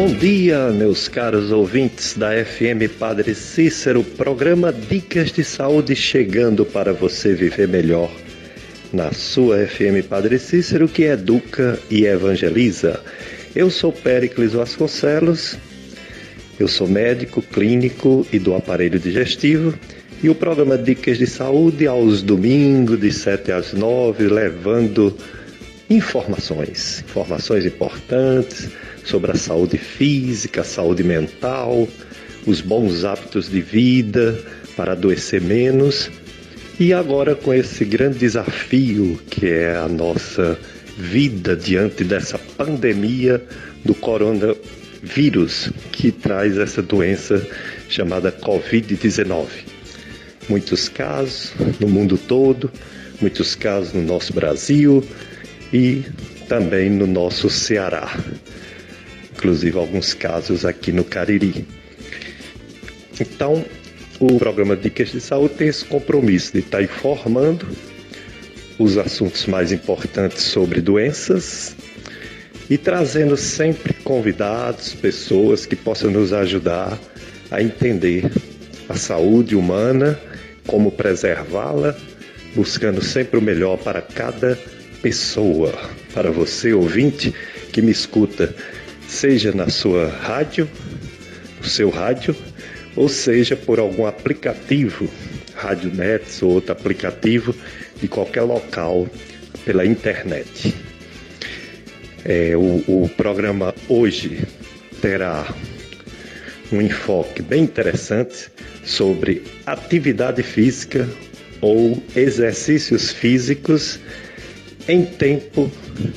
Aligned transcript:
Bom 0.00 0.14
dia, 0.14 0.70
meus 0.70 1.08
caros 1.08 1.52
ouvintes 1.52 2.16
da 2.16 2.30
FM 2.42 2.88
Padre 2.98 3.34
Cícero, 3.34 4.02
programa 4.02 4.72
Dicas 4.72 5.30
de 5.30 5.44
Saúde 5.44 5.94
chegando 5.94 6.64
para 6.64 6.94
você 6.94 7.34
viver 7.34 7.68
melhor. 7.68 8.10
Na 8.94 9.12
sua 9.12 9.66
FM 9.66 10.02
Padre 10.08 10.38
Cícero, 10.38 10.88
que 10.88 11.02
educa 11.02 11.78
e 11.90 12.06
evangeliza. 12.06 12.98
Eu 13.54 13.70
sou 13.70 13.92
Péricles 13.92 14.54
Vasconcelos, 14.54 15.58
eu 16.58 16.66
sou 16.66 16.88
médico 16.88 17.42
clínico 17.42 18.26
e 18.32 18.38
do 18.38 18.54
aparelho 18.54 18.98
digestivo 18.98 19.78
e 20.22 20.30
o 20.30 20.34
programa 20.34 20.78
Dicas 20.78 21.18
de 21.18 21.26
Saúde 21.26 21.86
aos 21.86 22.22
domingos, 22.22 22.98
de 22.98 23.12
7 23.12 23.52
às 23.52 23.74
9, 23.74 24.28
levando 24.28 25.14
informações, 25.90 27.04
informações 27.06 27.66
importantes 27.66 28.70
sobre 29.10 29.32
a 29.32 29.34
saúde 29.34 29.76
física, 29.76 30.60
a 30.60 30.64
saúde 30.64 31.02
mental, 31.02 31.88
os 32.46 32.60
bons 32.60 33.04
hábitos 33.04 33.50
de 33.50 33.60
vida 33.60 34.38
para 34.76 34.92
adoecer 34.92 35.40
menos. 35.40 36.10
E 36.78 36.92
agora 36.92 37.34
com 37.34 37.52
esse 37.52 37.84
grande 37.84 38.18
desafio 38.18 39.20
que 39.28 39.46
é 39.46 39.76
a 39.76 39.88
nossa 39.88 40.58
vida 40.96 41.56
diante 41.56 42.04
dessa 42.04 42.38
pandemia 42.38 43.42
do 43.84 43.94
coronavírus 43.94 45.70
que 45.92 46.10
traz 46.10 46.56
essa 46.56 46.80
doença 46.80 47.46
chamada 47.88 48.32
Covid-19 48.32 49.46
muitos 50.50 50.88
casos 50.88 51.52
no 51.78 51.88
mundo 51.88 52.18
todo, 52.18 52.70
muitos 53.20 53.54
casos 53.54 53.92
no 53.94 54.02
nosso 54.02 54.32
Brasil 54.32 55.02
e 55.72 56.02
também 56.48 56.90
no 56.90 57.06
nosso 57.06 57.48
Ceará, 57.48 58.18
inclusive 59.40 59.78
alguns 59.78 60.12
casos 60.12 60.66
aqui 60.66 60.92
no 60.92 61.02
Cariri. 61.02 61.66
Então, 63.18 63.64
o 64.18 64.38
programa 64.38 64.76
Dicas 64.76 65.12
de 65.12 65.20
Saúde 65.20 65.54
tem 65.54 65.68
esse 65.68 65.86
compromisso 65.86 66.52
de 66.52 66.58
estar 66.58 66.82
informando 66.82 67.66
os 68.78 68.98
assuntos 68.98 69.46
mais 69.46 69.72
importantes 69.72 70.42
sobre 70.42 70.82
doenças 70.82 71.74
e 72.68 72.76
trazendo 72.76 73.34
sempre 73.34 73.94
convidados, 73.94 74.92
pessoas 74.92 75.64
que 75.64 75.74
possam 75.74 76.10
nos 76.10 76.34
ajudar 76.34 76.98
a 77.50 77.62
entender 77.62 78.30
a 78.90 78.94
saúde 78.94 79.56
humana 79.56 80.20
como 80.66 80.92
preservá-la, 80.92 81.96
buscando 82.54 83.02
sempre 83.02 83.38
o 83.38 83.42
melhor 83.42 83.78
para 83.78 84.02
cada 84.02 84.58
pessoa. 85.00 85.72
Para 86.12 86.30
você, 86.30 86.74
ouvinte, 86.74 87.34
que 87.72 87.80
me 87.80 87.90
escuta, 87.90 88.54
seja 89.10 89.52
na 89.52 89.68
sua 89.68 90.08
rádio, 90.08 90.70
no 91.60 91.66
seu 91.66 91.90
rádio, 91.90 92.34
ou 92.94 93.08
seja 93.08 93.56
por 93.56 93.80
algum 93.80 94.06
aplicativo, 94.06 95.10
Rádio 95.54 95.92
Nets 95.92 96.42
ou 96.42 96.52
outro 96.52 96.72
aplicativo 96.72 97.54
de 98.00 98.08
qualquer 98.08 98.42
local 98.42 99.08
pela 99.64 99.84
internet. 99.84 100.74
É, 102.24 102.56
o, 102.56 102.84
o 102.86 103.10
programa 103.16 103.74
hoje 103.88 104.46
terá 105.02 105.52
um 106.72 106.80
enfoque 106.80 107.42
bem 107.42 107.64
interessante 107.64 108.48
sobre 108.84 109.42
atividade 109.66 110.42
física 110.42 111.06
ou 111.60 112.02
exercícios 112.14 113.10
físicos 113.10 113.98
em 114.88 115.04
tempo 115.04 115.70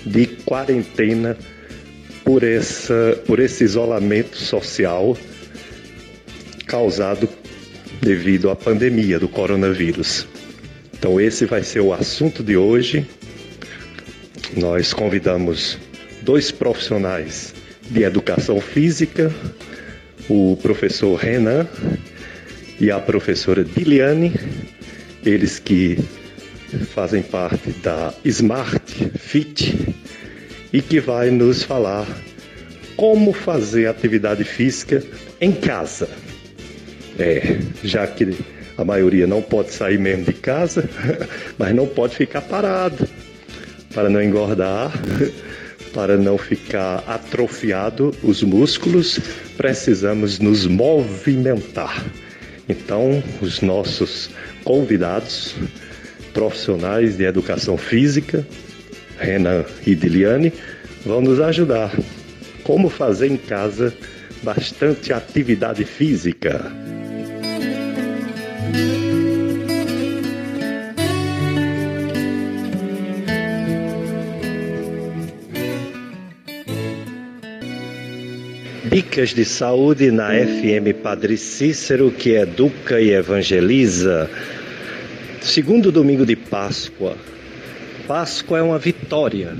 de 0.05 0.27
quarentena 0.45 1.35
por, 2.23 2.43
essa, 2.43 3.21
por 3.25 3.39
esse 3.39 3.63
isolamento 3.63 4.37
social 4.37 5.17
causado 6.65 7.29
devido 8.01 8.49
à 8.49 8.55
pandemia 8.55 9.19
do 9.19 9.27
coronavírus. 9.27 10.27
Então, 10.93 11.19
esse 11.19 11.45
vai 11.45 11.63
ser 11.63 11.81
o 11.81 11.93
assunto 11.93 12.43
de 12.43 12.57
hoje. 12.57 13.05
Nós 14.55 14.93
convidamos 14.93 15.77
dois 16.21 16.51
profissionais 16.51 17.53
de 17.89 18.03
educação 18.03 18.61
física, 18.61 19.33
o 20.29 20.57
professor 20.61 21.15
Renan 21.15 21.67
e 22.79 22.89
a 22.89 22.99
professora 22.99 23.63
Diliane, 23.63 24.33
eles 25.25 25.59
que 25.59 25.97
fazem 26.93 27.21
parte 27.21 27.71
da 27.83 28.13
Smart 28.23 29.11
Fit 29.17 29.92
e 30.73 30.81
que 30.81 30.99
vai 30.99 31.29
nos 31.29 31.61
falar 31.63 32.07
como 32.97 33.31
fazer 33.31 33.87
atividade 33.87 34.43
física 34.43 35.03
em 35.39 35.51
casa. 35.51 36.09
É, 37.17 37.59
já 37.83 38.07
que 38.07 38.35
a 38.75 38.83
maioria 38.83 39.27
não 39.27 39.41
pode 39.41 39.71
sair 39.71 39.99
mesmo 39.99 40.25
de 40.25 40.33
casa, 40.33 40.89
mas 41.59 41.73
não 41.75 41.85
pode 41.87 42.15
ficar 42.15 42.41
parado 42.41 43.07
para 43.93 44.09
não 44.09 44.21
engordar, 44.21 44.91
para 45.93 46.17
não 46.17 46.39
ficar 46.39 47.03
atrofiado 47.07 48.11
os 48.23 48.41
músculos, 48.41 49.19
precisamos 49.55 50.39
nos 50.39 50.65
movimentar. 50.65 52.03
Então, 52.67 53.21
os 53.41 53.61
nossos 53.61 54.31
convidados 54.63 55.53
profissionais 56.33 57.15
de 57.15 57.25
educação 57.25 57.77
física, 57.77 58.47
Renan 59.17 59.65
e 59.85 59.95
Diliane, 59.95 60.51
vão 61.05 61.21
nos 61.21 61.39
ajudar 61.39 61.91
como 62.63 62.89
fazer 62.89 63.27
em 63.27 63.37
casa 63.37 63.93
bastante 64.41 65.13
atividade 65.13 65.85
física. 65.85 66.71
Dicas 78.91 79.29
de 79.33 79.43
saúde 79.43 80.11
na 80.11 80.29
FM 80.29 81.01
Padre 81.01 81.35
Cícero, 81.35 82.11
que 82.11 82.35
educa 82.35 83.01
e 83.01 83.11
evangeliza. 83.11 84.29
Segundo 85.41 85.91
domingo 85.91 86.25
de 86.25 86.35
Páscoa. 86.35 87.15
Páscoa 88.07 88.59
é 88.59 88.61
uma 88.61 88.77
vitória, 88.77 89.55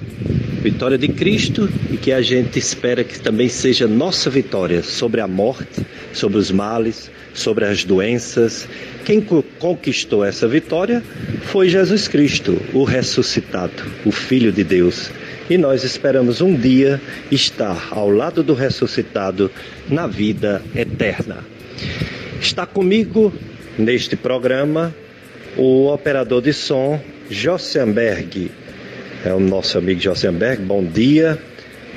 vitória 0.61 0.97
de 0.97 1.07
Cristo 1.07 1.69
e 1.89 1.95
que 1.95 2.11
a 2.11 2.21
gente 2.21 2.59
espera 2.59 3.03
que 3.03 3.19
também 3.19 3.47
seja 3.47 3.87
nossa 3.87 4.29
vitória 4.29 4.83
sobre 4.83 5.21
a 5.21 5.27
morte, 5.27 5.85
sobre 6.11 6.37
os 6.37 6.51
males, 6.51 7.09
sobre 7.33 7.63
as 7.65 7.85
doenças. 7.85 8.67
Quem 9.05 9.21
conquistou 9.59 10.25
essa 10.25 10.45
vitória 10.45 11.01
foi 11.43 11.69
Jesus 11.69 12.09
Cristo, 12.09 12.59
o 12.73 12.83
ressuscitado, 12.83 13.83
o 14.05 14.11
Filho 14.11 14.51
de 14.51 14.63
Deus 14.63 15.09
e 15.49 15.57
nós 15.57 15.83
esperamos 15.83 16.41
um 16.41 16.55
dia 16.55 17.01
estar 17.31 17.89
ao 17.91 18.09
lado 18.09 18.43
do 18.43 18.53
ressuscitado 18.53 19.51
na 19.89 20.07
vida 20.07 20.61
eterna. 20.75 21.43
Está 22.41 22.65
comigo 22.65 23.33
neste 23.77 24.15
programa 24.15 24.93
o 25.57 25.87
operador 25.87 26.41
de 26.41 26.53
som 26.53 26.99
Jossenberg. 27.33 28.51
É 29.25 29.33
o 29.33 29.39
nosso 29.39 29.77
amigo 29.77 29.99
Jossenberg, 29.99 30.61
bom 30.61 30.83
dia, 30.83 31.37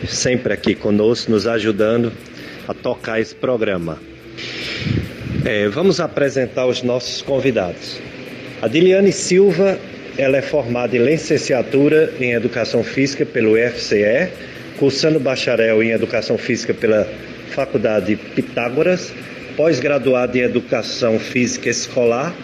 sempre 0.08 0.54
aqui 0.54 0.74
conosco, 0.74 1.30
nos 1.30 1.47
ajudando 1.47 2.10
a 2.66 2.72
tocar 2.72 3.20
esse 3.20 3.34
programa. 3.34 3.98
É, 5.44 5.69
vamos 5.69 6.00
apresentar 6.00 6.66
os 6.66 6.82
nossos 6.82 7.20
convidados. 7.20 8.00
A 8.62 8.68
Diliane 8.68 9.12
Silva 9.12 9.78
ela 10.16 10.38
é 10.38 10.42
formada 10.42 10.97
em 10.97 11.04
licenciatura 11.04 12.10
em 12.18 12.33
Educação 12.33 12.83
Física 12.83 13.27
pelo 13.27 13.53
UFCE, 13.53 14.30
cursando 14.78 15.21
bacharel 15.21 15.83
em 15.83 15.91
Educação 15.91 16.38
Física 16.38 16.72
pela 16.72 17.06
Faculdade 17.50 18.16
Pitágoras, 18.16 19.12
pós-graduada 19.56 20.38
em 20.38 20.41
Educação 20.41 21.18
Física 21.18 21.68
Escolar, 21.68 22.34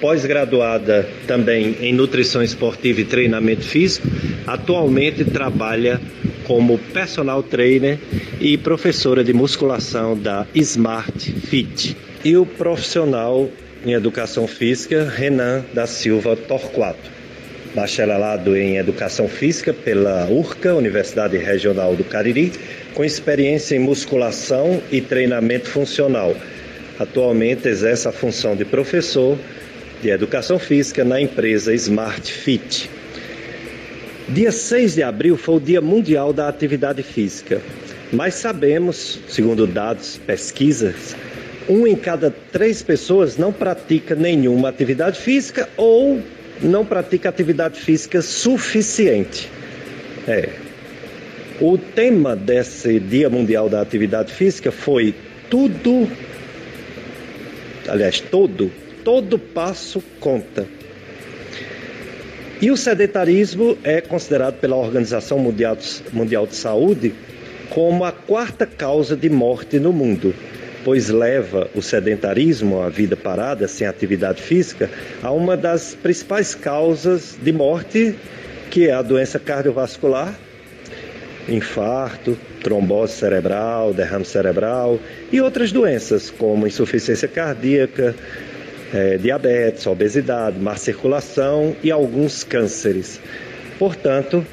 pós-graduada 0.00 1.08
também 1.26 1.76
em 1.80 1.92
Nutrição 1.92 2.42
Esportiva 2.42 3.00
e 3.00 3.04
Treinamento 3.04 3.64
Físico. 3.64 4.08
Atualmente 4.46 5.24
trabalha 5.24 6.00
como 6.44 6.78
personal 6.78 7.42
trainer 7.42 7.98
e 8.40 8.56
professora 8.58 9.22
de 9.22 9.32
musculação 9.32 10.16
da 10.16 10.46
Smart 10.54 11.32
Fit. 11.32 11.96
E 12.24 12.36
o 12.36 12.44
profissional 12.44 13.48
em 13.84 13.92
Educação 13.92 14.46
Física, 14.46 15.04
Renan 15.04 15.64
da 15.72 15.86
Silva 15.86 16.36
Torquato 16.36 17.20
bacharelado 17.74 18.56
em 18.56 18.78
Educação 18.78 19.28
Física 19.28 19.72
pela 19.72 20.26
URCA, 20.28 20.74
Universidade 20.74 21.36
Regional 21.36 21.94
do 21.94 22.04
Cariri, 22.04 22.52
com 22.94 23.04
experiência 23.04 23.76
em 23.76 23.78
musculação 23.78 24.82
e 24.90 25.00
treinamento 25.00 25.68
funcional. 25.68 26.34
Atualmente 26.98 27.68
exerce 27.68 28.08
a 28.08 28.12
função 28.12 28.56
de 28.56 28.64
professor 28.64 29.38
de 30.02 30.08
Educação 30.08 30.58
Física 30.58 31.04
na 31.04 31.20
empresa 31.20 31.74
Smart 31.74 32.32
Fit. 32.32 32.90
Dia 34.28 34.50
6 34.50 34.94
de 34.94 35.02
abril 35.02 35.36
foi 35.36 35.56
o 35.56 35.60
Dia 35.60 35.80
Mundial 35.80 36.32
da 36.32 36.48
Atividade 36.48 37.02
Física, 37.02 37.60
mas 38.12 38.34
sabemos, 38.34 39.20
segundo 39.28 39.66
dados, 39.66 40.18
pesquisas, 40.26 41.14
um 41.68 41.86
em 41.86 41.94
cada 41.94 42.30
três 42.30 42.82
pessoas 42.82 43.36
não 43.36 43.52
pratica 43.52 44.14
nenhuma 44.14 44.68
atividade 44.68 45.18
física 45.18 45.68
ou 45.76 46.20
não 46.62 46.84
pratica 46.84 47.28
atividade 47.28 47.78
física 47.78 48.22
suficiente. 48.22 49.48
É. 50.26 50.48
O 51.60 51.76
tema 51.76 52.34
desse 52.34 52.98
Dia 52.98 53.28
Mundial 53.28 53.68
da 53.68 53.82
Atividade 53.82 54.32
Física 54.32 54.72
foi 54.72 55.14
tudo, 55.50 56.08
aliás, 57.86 58.18
todo, 58.18 58.72
todo 59.10 59.40
passo 59.40 60.00
conta. 60.20 60.64
E 62.62 62.70
o 62.70 62.76
sedentarismo 62.76 63.76
é 63.82 64.00
considerado 64.00 64.60
pela 64.60 64.76
Organização 64.76 65.36
Mundial 65.36 66.46
de 66.46 66.54
Saúde 66.54 67.12
como 67.70 68.04
a 68.04 68.12
quarta 68.12 68.64
causa 68.66 69.16
de 69.16 69.28
morte 69.28 69.80
no 69.80 69.92
mundo, 69.92 70.32
pois 70.84 71.08
leva 71.08 71.68
o 71.74 71.82
sedentarismo, 71.82 72.82
a 72.82 72.88
vida 72.88 73.16
parada, 73.16 73.66
sem 73.66 73.84
atividade 73.84 74.40
física, 74.40 74.88
a 75.20 75.32
uma 75.32 75.56
das 75.56 75.92
principais 75.92 76.54
causas 76.54 77.36
de 77.42 77.50
morte, 77.50 78.14
que 78.70 78.86
é 78.86 78.92
a 78.92 79.02
doença 79.02 79.40
cardiovascular, 79.40 80.38
infarto, 81.48 82.38
trombose 82.62 83.14
cerebral, 83.14 83.92
derrame 83.92 84.24
cerebral 84.24 85.00
e 85.32 85.40
outras 85.40 85.72
doenças, 85.72 86.30
como 86.30 86.64
insuficiência 86.64 87.26
cardíaca, 87.26 88.14
é, 88.92 89.16
diabetes, 89.16 89.86
obesidade, 89.86 90.58
má 90.58 90.76
circulação 90.76 91.76
e 91.82 91.90
alguns 91.90 92.44
cânceres. 92.44 93.20
Portanto, 93.78 94.44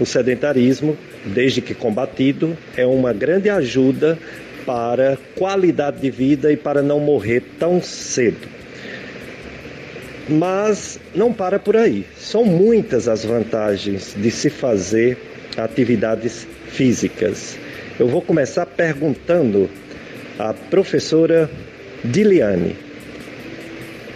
o 0.00 0.06
sedentarismo, 0.06 0.96
desde 1.26 1.60
que 1.60 1.74
combatido, 1.74 2.56
é 2.76 2.86
uma 2.86 3.12
grande 3.12 3.48
ajuda 3.50 4.18
para 4.64 5.18
qualidade 5.36 6.00
de 6.00 6.10
vida 6.10 6.52
e 6.52 6.56
para 6.56 6.82
não 6.82 7.00
morrer 7.00 7.42
tão 7.58 7.82
cedo. 7.82 8.48
Mas 10.28 11.00
não 11.14 11.32
para 11.32 11.58
por 11.58 11.76
aí. 11.76 12.06
São 12.16 12.44
muitas 12.44 13.08
as 13.08 13.24
vantagens 13.24 14.14
de 14.16 14.30
se 14.30 14.48
fazer 14.48 15.18
atividades 15.56 16.46
físicas. 16.68 17.58
Eu 17.98 18.08
vou 18.08 18.22
começar 18.22 18.64
perguntando 18.64 19.68
à 20.38 20.54
professora 20.54 21.50
Diliane. 22.04 22.91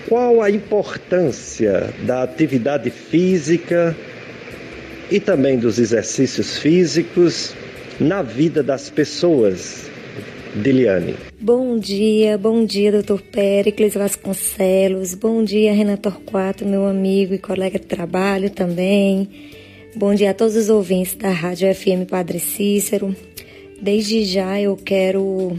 Qual 0.08 0.40
a 0.40 0.48
importância 0.48 1.92
da 2.06 2.22
atividade 2.22 2.90
física 2.90 3.96
e 5.10 5.18
também 5.18 5.58
dos 5.58 5.80
exercícios 5.80 6.58
físicos 6.58 7.52
na 7.98 8.22
vida 8.22 8.62
das 8.62 8.88
pessoas? 8.88 9.90
Diliane. 10.54 11.16
Bom 11.40 11.76
dia, 11.76 12.38
bom 12.38 12.64
dia, 12.64 12.92
doutor 12.92 13.20
Péricles 13.20 13.94
Vasconcelos. 13.94 15.12
Bom 15.14 15.42
dia, 15.42 15.72
Renan 15.72 15.96
Torquato, 15.96 16.64
meu 16.64 16.86
amigo 16.86 17.34
e 17.34 17.38
colega 17.38 17.76
de 17.76 17.86
trabalho 17.86 18.48
também. 18.48 19.28
Bom 19.96 20.14
dia 20.14 20.30
a 20.30 20.34
todos 20.34 20.54
os 20.54 20.70
ouvintes 20.70 21.14
da 21.14 21.30
Rádio 21.30 21.74
FM 21.74 22.08
Padre 22.08 22.38
Cícero. 22.38 23.14
Desde 23.82 24.24
já 24.24 24.60
eu 24.60 24.76
quero 24.76 25.58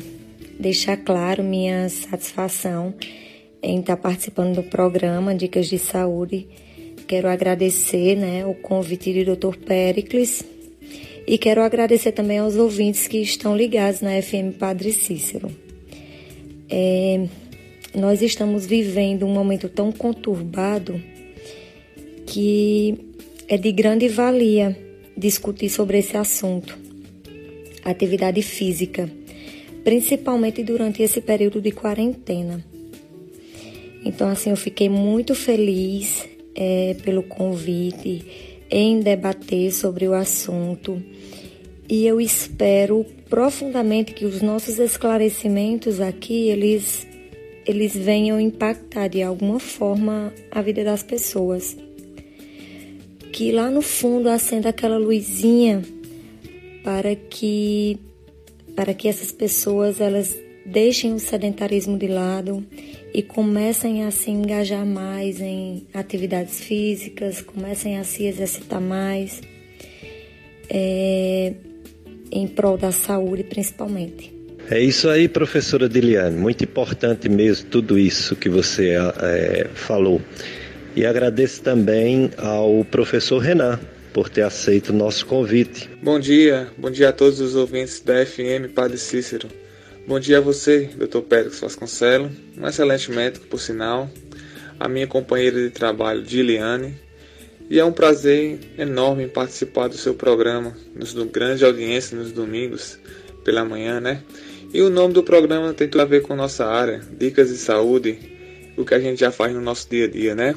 deixar 0.57 0.95
claro 0.95 1.43
minha 1.43 1.89
satisfação 1.89 2.95
em 3.61 3.79
estar 3.79 3.97
participando 3.97 4.55
do 4.55 4.63
programa 4.63 5.33
Dicas 5.35 5.67
de 5.67 5.79
Saúde. 5.79 6.47
Quero 7.07 7.27
agradecer 7.27 8.15
né, 8.15 8.45
o 8.45 8.53
convite 8.53 9.23
do 9.23 9.35
Dr. 9.35 9.57
Pericles 9.57 10.43
e 11.25 11.37
quero 11.37 11.61
agradecer 11.61 12.11
também 12.11 12.39
aos 12.39 12.55
ouvintes 12.55 13.07
que 13.07 13.17
estão 13.17 13.55
ligados 13.55 14.01
na 14.01 14.21
FM 14.21 14.57
Padre 14.57 14.91
Cícero. 14.91 15.49
É, 16.69 17.27
nós 17.93 18.21
estamos 18.21 18.65
vivendo 18.65 19.25
um 19.25 19.33
momento 19.33 19.69
tão 19.69 19.91
conturbado 19.91 21.01
que 22.25 22.97
é 23.47 23.57
de 23.57 23.71
grande 23.71 24.07
valia 24.07 24.77
discutir 25.17 25.69
sobre 25.69 25.97
esse 25.97 26.15
assunto, 26.15 26.77
atividade 27.83 28.41
física, 28.41 29.09
principalmente 29.83 30.63
durante 30.63 31.01
esse 31.01 31.21
período 31.21 31.61
de 31.61 31.71
quarentena. 31.71 32.63
Então, 34.07 34.29
assim, 34.29 34.49
eu 34.49 34.55
fiquei 34.55 34.87
muito 34.87 35.35
feliz 35.35 36.27
é, 36.55 36.95
pelo 37.03 37.21
convite 37.23 38.25
em 38.69 39.01
debater 39.01 39.71
sobre 39.71 40.07
o 40.07 40.13
assunto 40.13 41.01
e 41.89 42.05
eu 42.05 42.19
espero 42.19 43.05
profundamente 43.29 44.13
que 44.13 44.25
os 44.25 44.41
nossos 44.41 44.77
esclarecimentos 44.77 46.01
aqui 46.01 46.49
eles 46.49 47.07
eles 47.65 47.93
venham 47.93 48.39
impactar 48.39 49.09
de 49.09 49.21
alguma 49.21 49.59
forma 49.59 50.33
a 50.49 50.61
vida 50.61 50.85
das 50.85 51.03
pessoas. 51.03 51.75
Que 53.33 53.51
lá 53.51 53.69
no 53.69 53.81
fundo 53.81 54.29
acenda 54.29 54.69
aquela 54.69 54.97
luzinha 54.97 55.81
para 56.81 57.13
que 57.13 57.99
para 58.73 58.93
que 58.93 59.09
essas 59.09 59.33
pessoas 59.33 59.99
elas 59.99 60.33
deixem 60.65 61.13
o 61.13 61.19
sedentarismo 61.19 61.97
de 61.97 62.07
lado 62.07 62.65
e 63.17 63.23
comecem 63.23 64.05
a 64.05 64.11
se 64.11 64.29
engajar 64.29 64.85
mais 64.85 65.41
em 65.41 65.87
atividades 65.91 66.61
físicas, 66.61 67.41
comecem 67.41 67.97
a 67.97 68.03
se 68.03 68.27
exercitar 68.27 68.79
mais, 68.79 69.41
é, 70.69 71.51
em 72.31 72.47
prol 72.47 72.77
da 72.77 72.91
saúde 72.91 73.43
principalmente. 73.43 74.31
É 74.69 74.79
isso 74.79 75.09
aí, 75.09 75.27
professora 75.27 75.89
Diliane. 75.89 76.37
Muito 76.37 76.63
importante 76.63 77.27
mesmo 77.27 77.67
tudo 77.71 77.97
isso 77.97 78.35
que 78.35 78.49
você 78.49 78.91
é, 79.23 79.67
falou. 79.73 80.21
E 80.95 81.03
agradeço 81.03 81.63
também 81.63 82.29
ao 82.37 82.85
professor 82.85 83.39
Renan 83.39 83.79
por 84.13 84.29
ter 84.29 84.43
aceito 84.43 84.89
o 84.89 84.93
nosso 84.93 85.25
convite. 85.25 85.89
Bom 86.03 86.19
dia, 86.19 86.67
bom 86.77 86.91
dia 86.91 87.09
a 87.09 87.13
todos 87.13 87.39
os 87.39 87.55
ouvintes 87.55 87.99
da 87.99 88.23
FM 88.23 88.71
Padre 88.75 88.99
Cícero. 88.99 89.47
Bom 90.07 90.21
dia 90.21 90.37
a 90.37 90.41
você, 90.41 90.89
Dr. 90.95 91.19
Pérez 91.19 91.59
Vasconcelos, 91.59 92.31
um 92.57 92.65
excelente 92.65 93.11
médico, 93.11 93.45
por 93.47 93.59
sinal, 93.59 94.09
a 94.79 94.87
minha 94.87 95.05
companheira 95.05 95.61
de 95.61 95.69
trabalho, 95.69 96.25
Giliane, 96.25 96.95
e 97.69 97.77
é 97.77 97.83
um 97.83 97.91
prazer 97.91 98.57
enorme 98.77 99.27
participar 99.27 99.89
do 99.89 99.97
seu 99.97 100.13
programa, 100.13 100.77
nos 100.95 101.13
grande 101.25 101.65
audiência 101.65 102.17
nos 102.17 102.31
domingos, 102.31 102.97
pela 103.43 103.65
manhã, 103.65 103.99
né? 103.99 104.23
E 104.73 104.81
o 104.81 104.89
nome 104.89 105.13
do 105.13 105.23
programa 105.23 105.73
tem 105.73 105.89
tudo 105.89 105.99
a 105.99 106.05
ver 106.05 106.21
com 106.21 106.37
nossa 106.37 106.65
área, 106.65 107.01
dicas 107.19 107.49
de 107.49 107.57
saúde, 107.57 108.17
o 108.77 108.85
que 108.85 108.93
a 108.93 108.99
gente 109.01 109.19
já 109.19 109.29
faz 109.29 109.53
no 109.53 109.59
nosso 109.59 109.89
dia 109.89 110.05
a 110.05 110.07
dia, 110.07 110.33
né? 110.33 110.55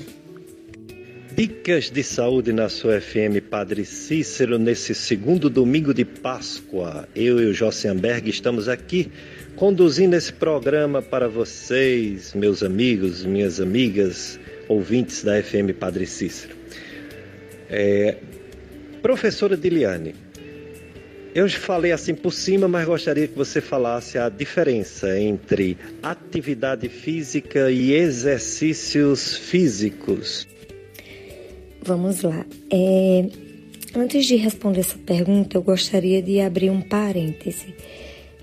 Dicas 1.35 1.91
de 1.91 2.03
saúde 2.03 2.53
na 2.53 2.69
sua 2.69 3.01
FM 3.01 3.41
Padre 3.49 3.85
Cícero 3.85 4.59
nesse 4.59 4.95
segundo 4.95 5.49
domingo 5.49 5.95
de 5.95 6.05
Páscoa. 6.05 7.09
Eu 7.17 7.41
e 7.41 7.47
o 7.47 7.55
Jossenberg 7.55 8.29
estamos 8.29 8.69
aqui 8.69 9.11
conduzindo 9.57 10.17
esse 10.17 10.33
programa 10.33 11.03
para 11.03 11.29
vocês, 11.29 12.33
meus 12.35 12.63
amigos, 12.63 13.25
minhas 13.25 13.61
amigas, 13.61 14.39
ouvintes 14.69 15.23
da 15.23 15.43
FM 15.43 15.73
Padre 15.79 16.07
Cícero. 16.07 16.55
É, 17.69 18.17
professora 19.03 19.57
Diliane, 19.57 20.15
eu 21.35 21.49
falei 21.49 21.93
assim 21.93 22.15
por 22.15 22.33
cima, 22.33 22.67
mas 22.67 22.87
gostaria 22.87 23.29
que 23.29 23.37
você 23.37 23.61
falasse 23.61 24.19
a 24.19 24.29
diferença 24.29 25.19
entre 25.19 25.79
atividade 26.03 26.89
física 26.89 27.71
e 27.71 27.93
exercícios 27.93 29.37
físicos. 29.37 30.49
Vamos 31.83 32.23
lá. 32.23 32.45
É, 32.71 33.27
antes 33.95 34.27
de 34.27 34.37
responder 34.37 34.81
essa 34.81 34.99
pergunta, 34.99 35.57
eu 35.57 35.63
gostaria 35.63 36.21
de 36.21 36.41
abrir 36.41 36.71
um 36.71 36.81
parêntese 36.81 37.75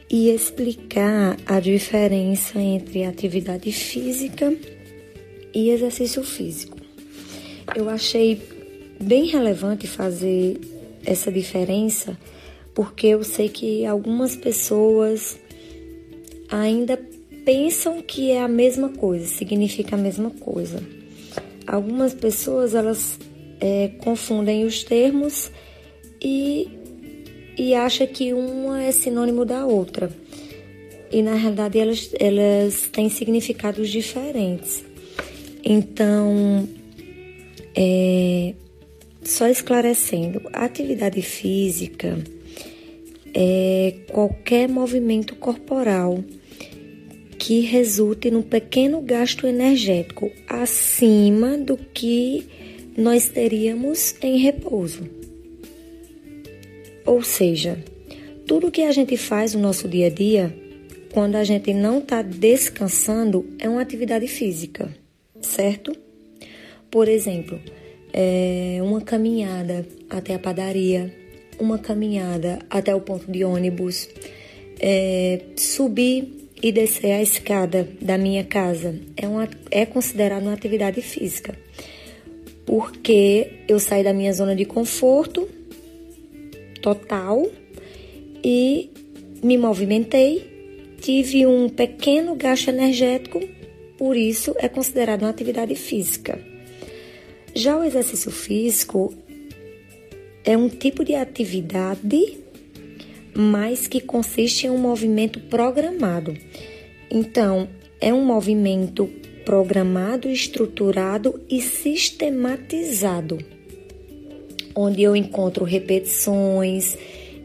e 0.09 0.29
explicar 0.29 1.37
a 1.45 1.59
diferença 1.59 2.59
entre 2.59 3.03
atividade 3.03 3.71
física 3.71 4.53
e 5.53 5.69
exercício 5.69 6.23
físico. 6.23 6.77
Eu 7.75 7.89
achei 7.89 8.41
bem 9.01 9.25
relevante 9.25 9.87
fazer 9.87 10.59
essa 11.05 11.31
diferença 11.31 12.17
porque 12.73 13.07
eu 13.07 13.23
sei 13.23 13.49
que 13.49 13.85
algumas 13.85 14.35
pessoas 14.35 15.37
ainda 16.49 16.97
pensam 17.43 18.01
que 18.01 18.31
é 18.31 18.41
a 18.41 18.47
mesma 18.47 18.89
coisa, 18.89 19.25
significa 19.25 19.95
a 19.95 19.99
mesma 19.99 20.29
coisa. 20.29 20.83
Algumas 21.65 22.13
pessoas 22.13 22.75
elas 22.75 23.17
é, 23.59 23.89
confundem 23.99 24.63
os 24.63 24.83
termos 24.83 25.51
e 26.21 26.69
e 27.57 27.73
acha 27.73 28.05
que 28.05 28.33
uma 28.33 28.83
é 28.83 28.91
sinônimo 28.91 29.43
da 29.43 29.65
outra. 29.65 30.11
E 31.11 31.21
na 31.21 31.35
realidade 31.35 31.79
elas, 31.79 32.09
elas 32.19 32.89
têm 32.91 33.09
significados 33.09 33.89
diferentes. 33.89 34.83
Então, 35.63 36.67
é, 37.75 38.53
só 39.23 39.47
esclarecendo, 39.47 40.41
atividade 40.53 41.21
física 41.21 42.17
é 43.33 43.93
qualquer 44.11 44.67
movimento 44.67 45.35
corporal 45.35 46.23
que 47.37 47.59
resulte 47.61 48.31
num 48.31 48.41
pequeno 48.41 49.01
gasto 49.01 49.45
energético 49.45 50.31
acima 50.47 51.57
do 51.57 51.77
que 51.77 52.45
nós 52.97 53.29
teríamos 53.29 54.15
em 54.21 54.37
repouso. 54.37 55.16
Ou 57.07 57.23
seja, 57.23 57.81
tudo 58.45 58.69
que 58.69 58.81
a 58.81 58.91
gente 58.91 59.15
faz 59.15 59.53
no 59.53 59.61
nosso 59.61 59.87
dia 59.87 60.07
a 60.07 60.09
dia, 60.09 60.53
quando 61.13 61.37
a 61.37 61.43
gente 61.45 61.73
não 61.73 61.99
está 61.99 62.21
descansando, 62.21 63.45
é 63.57 63.69
uma 63.69 63.81
atividade 63.81 64.27
física, 64.27 64.93
certo? 65.41 65.95
Por 66.91 67.07
exemplo, 67.07 67.61
é 68.11 68.79
uma 68.81 68.99
caminhada 68.99 69.87
até 70.09 70.35
a 70.35 70.39
padaria, 70.39 71.15
uma 71.57 71.79
caminhada 71.79 72.59
até 72.69 72.93
o 72.93 72.99
ponto 72.99 73.31
de 73.31 73.41
ônibus, 73.45 74.09
é, 74.77 75.39
subir 75.55 76.49
e 76.61 76.73
descer 76.73 77.13
a 77.13 77.21
escada 77.21 77.87
da 78.01 78.17
minha 78.17 78.43
casa 78.43 78.99
é, 79.15 79.25
uma, 79.29 79.47
é 79.71 79.85
considerado 79.85 80.43
uma 80.43 80.53
atividade 80.53 81.01
física, 81.01 81.57
porque 82.65 83.63
eu 83.65 83.79
saí 83.79 84.03
da 84.03 84.11
minha 84.11 84.33
zona 84.33 84.53
de 84.53 84.65
conforto 84.65 85.55
total 86.87 87.45
e 88.41 88.89
me 89.43 89.57
movimentei, 89.57 90.95
tive 91.01 91.45
um 91.45 91.67
pequeno 91.67 92.33
gasto 92.33 92.69
energético, 92.69 93.41
por 93.97 94.15
isso 94.15 94.55
é 94.57 94.69
considerado 94.69 95.23
uma 95.23 95.29
atividade 95.29 95.75
física. 95.75 96.39
Já 97.53 97.77
o 97.77 97.83
exercício 97.83 98.31
físico 98.31 99.13
é 100.45 100.55
um 100.55 100.69
tipo 100.69 101.03
de 101.03 101.13
atividade, 101.13 102.37
mas 103.35 103.85
que 103.85 103.99
consiste 103.99 104.67
em 104.67 104.69
um 104.69 104.77
movimento 104.77 105.41
programado. 105.41 106.37
Então, 107.11 107.67
é 107.99 108.13
um 108.13 108.23
movimento 108.23 109.09
programado, 109.43 110.29
estruturado 110.29 111.41
e 111.49 111.61
sistematizado, 111.61 113.56
onde 114.77 115.01
eu 115.01 115.15
encontro 115.15 115.65
repetições, 115.65 116.95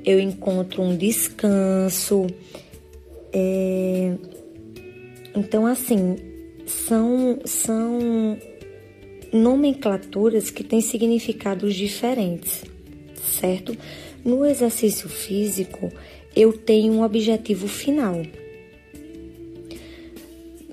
eu 0.05 0.21
encontro 0.21 0.83
um 0.83 0.95
descanso. 0.95 2.27
É... 3.33 4.15
Então, 5.35 5.67
assim, 5.67 6.17
são, 6.67 7.41
são 7.47 8.37
nomenclaturas 9.33 10.51
que 10.51 10.63
têm 10.63 10.83
significados 10.83 11.75
diferentes, 11.75 12.65
certo? 13.41 13.75
No 14.23 14.45
exercício 14.45 15.09
físico, 15.09 15.91
eu 16.37 16.53
tenho 16.53 16.93
um 16.93 17.03
objetivo 17.03 17.67
final, 17.67 18.23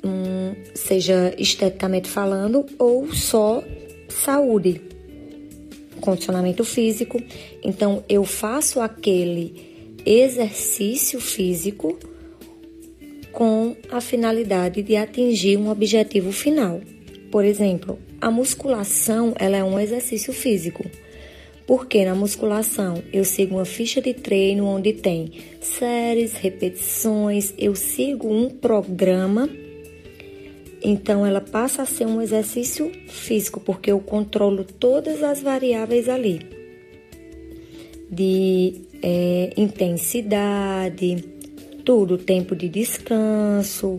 hum, 0.03 0.55
seja 0.75 1.33
esteticamente 1.37 2.09
falando 2.09 2.65
ou 2.77 3.13
só 3.13 3.63
saúde, 4.09 4.88
condicionamento 5.99 6.63
físico. 6.63 7.21
Então, 7.63 8.03
eu 8.07 8.23
faço 8.23 8.79
aquele 8.79 9.69
exercício 10.05 11.19
físico 11.19 11.97
com 13.31 13.75
a 13.91 14.01
finalidade 14.01 14.81
de 14.81 14.95
atingir 14.95 15.57
um 15.57 15.69
objetivo 15.69 16.31
final. 16.31 16.81
Por 17.31 17.45
exemplo, 17.45 17.99
a 18.19 18.31
musculação 18.31 19.33
ela 19.37 19.57
é 19.57 19.63
um 19.63 19.79
exercício 19.79 20.33
físico. 20.33 20.83
Porque 21.67 22.03
na 22.03 22.15
musculação 22.15 23.03
eu 23.13 23.23
sigo 23.23 23.55
uma 23.55 23.65
ficha 23.65 24.01
de 24.01 24.11
treino 24.13 24.65
onde 24.65 24.91
tem 24.91 25.31
séries, 25.61 26.33
repetições, 26.33 27.53
eu 27.59 27.75
sigo 27.75 28.27
um 28.27 28.49
programa. 28.49 29.47
Então 30.81 31.25
ela 31.25 31.41
passa 31.41 31.81
a 31.81 31.85
ser 31.85 32.05
um 32.05 32.21
exercício 32.21 32.91
físico, 33.07 33.59
porque 33.59 33.91
eu 33.91 33.99
controlo 33.99 34.63
todas 34.63 35.21
as 35.21 35.41
variáveis 35.41 36.07
ali. 36.07 36.39
De 38.09 38.75
é, 39.03 39.53
intensidade, 39.57 41.23
tudo, 41.83 42.17
tempo 42.17 42.55
de 42.55 42.69
descanso, 42.69 43.97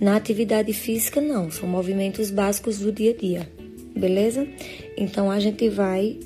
na 0.00 0.16
atividade 0.16 0.72
física, 0.72 1.20
não, 1.20 1.50
são 1.50 1.68
movimentos 1.68 2.30
básicos 2.30 2.78
do 2.78 2.90
dia 2.90 3.12
a 3.12 3.16
dia, 3.16 3.48
beleza? 3.96 4.46
Então 4.96 5.30
a 5.30 5.38
gente 5.38 5.68
vai 5.68 6.18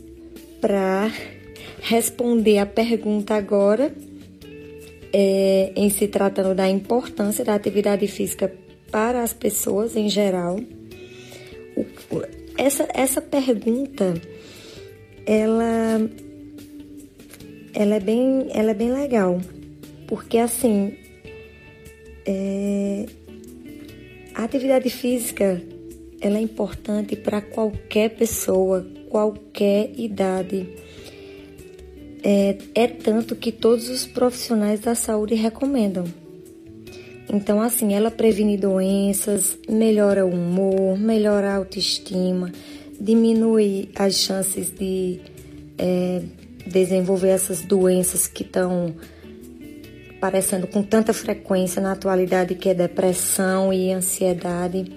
para 0.61 1.11
responder 1.83 2.59
a 2.59 2.67
pergunta 2.67 3.35
agora, 3.35 3.95
é, 5.13 5.73
em 5.77 5.91
se 5.91 6.09
tratando 6.09 6.55
da 6.55 6.69
importância 6.69 7.45
da 7.45 7.55
atividade 7.55 8.07
física 8.09 8.53
para 8.95 9.25
as 9.25 9.33
pessoas 9.33 9.97
em 9.97 10.09
geral. 10.09 10.61
Essa, 12.57 12.87
essa 12.95 13.21
pergunta, 13.21 14.15
ela, 15.27 16.09
ela, 17.75 17.95
é 17.97 17.99
bem, 17.99 18.47
ela 18.55 18.71
é 18.71 18.75
bem 18.75 18.93
legal, 18.93 19.41
porque 20.07 20.39
assim, 20.39 20.97
é, 22.25 23.07
a 24.33 24.45
atividade 24.45 24.89
física 24.89 25.61
ela 26.21 26.39
é 26.39 26.41
importante 26.41 27.17
para 27.17 27.41
qualquer 27.41 28.11
pessoa, 28.11 28.87
qualquer 29.09 29.91
idade. 29.99 30.69
É, 32.23 32.57
é 32.77 32.87
tanto 32.87 33.35
que 33.35 33.51
todos 33.51 33.89
os 33.89 34.07
profissionais 34.07 34.79
da 34.79 34.95
saúde 34.95 35.35
recomendam. 35.35 36.05
Então, 37.33 37.61
assim, 37.61 37.95
ela 37.95 38.11
previne 38.11 38.57
doenças, 38.57 39.59
melhora 39.69 40.27
o 40.27 40.31
humor, 40.31 40.99
melhora 40.99 41.53
a 41.53 41.57
autoestima, 41.57 42.53
diminui 43.01 43.89
as 43.97 44.15
chances 44.15 44.71
de 44.71 45.21
é, 45.79 46.23
desenvolver 46.67 47.29
essas 47.29 47.63
doenças 47.63 48.27
que 48.27 48.43
estão 48.43 48.95
aparecendo 50.17 50.67
com 50.67 50.83
tanta 50.83 51.13
frequência 51.13 51.83
na 51.83 51.93
atualidade, 51.93 52.55
que 52.55 52.69
é 52.69 52.75
depressão 52.75 53.73
e 53.73 53.93
ansiedade. 53.93 54.93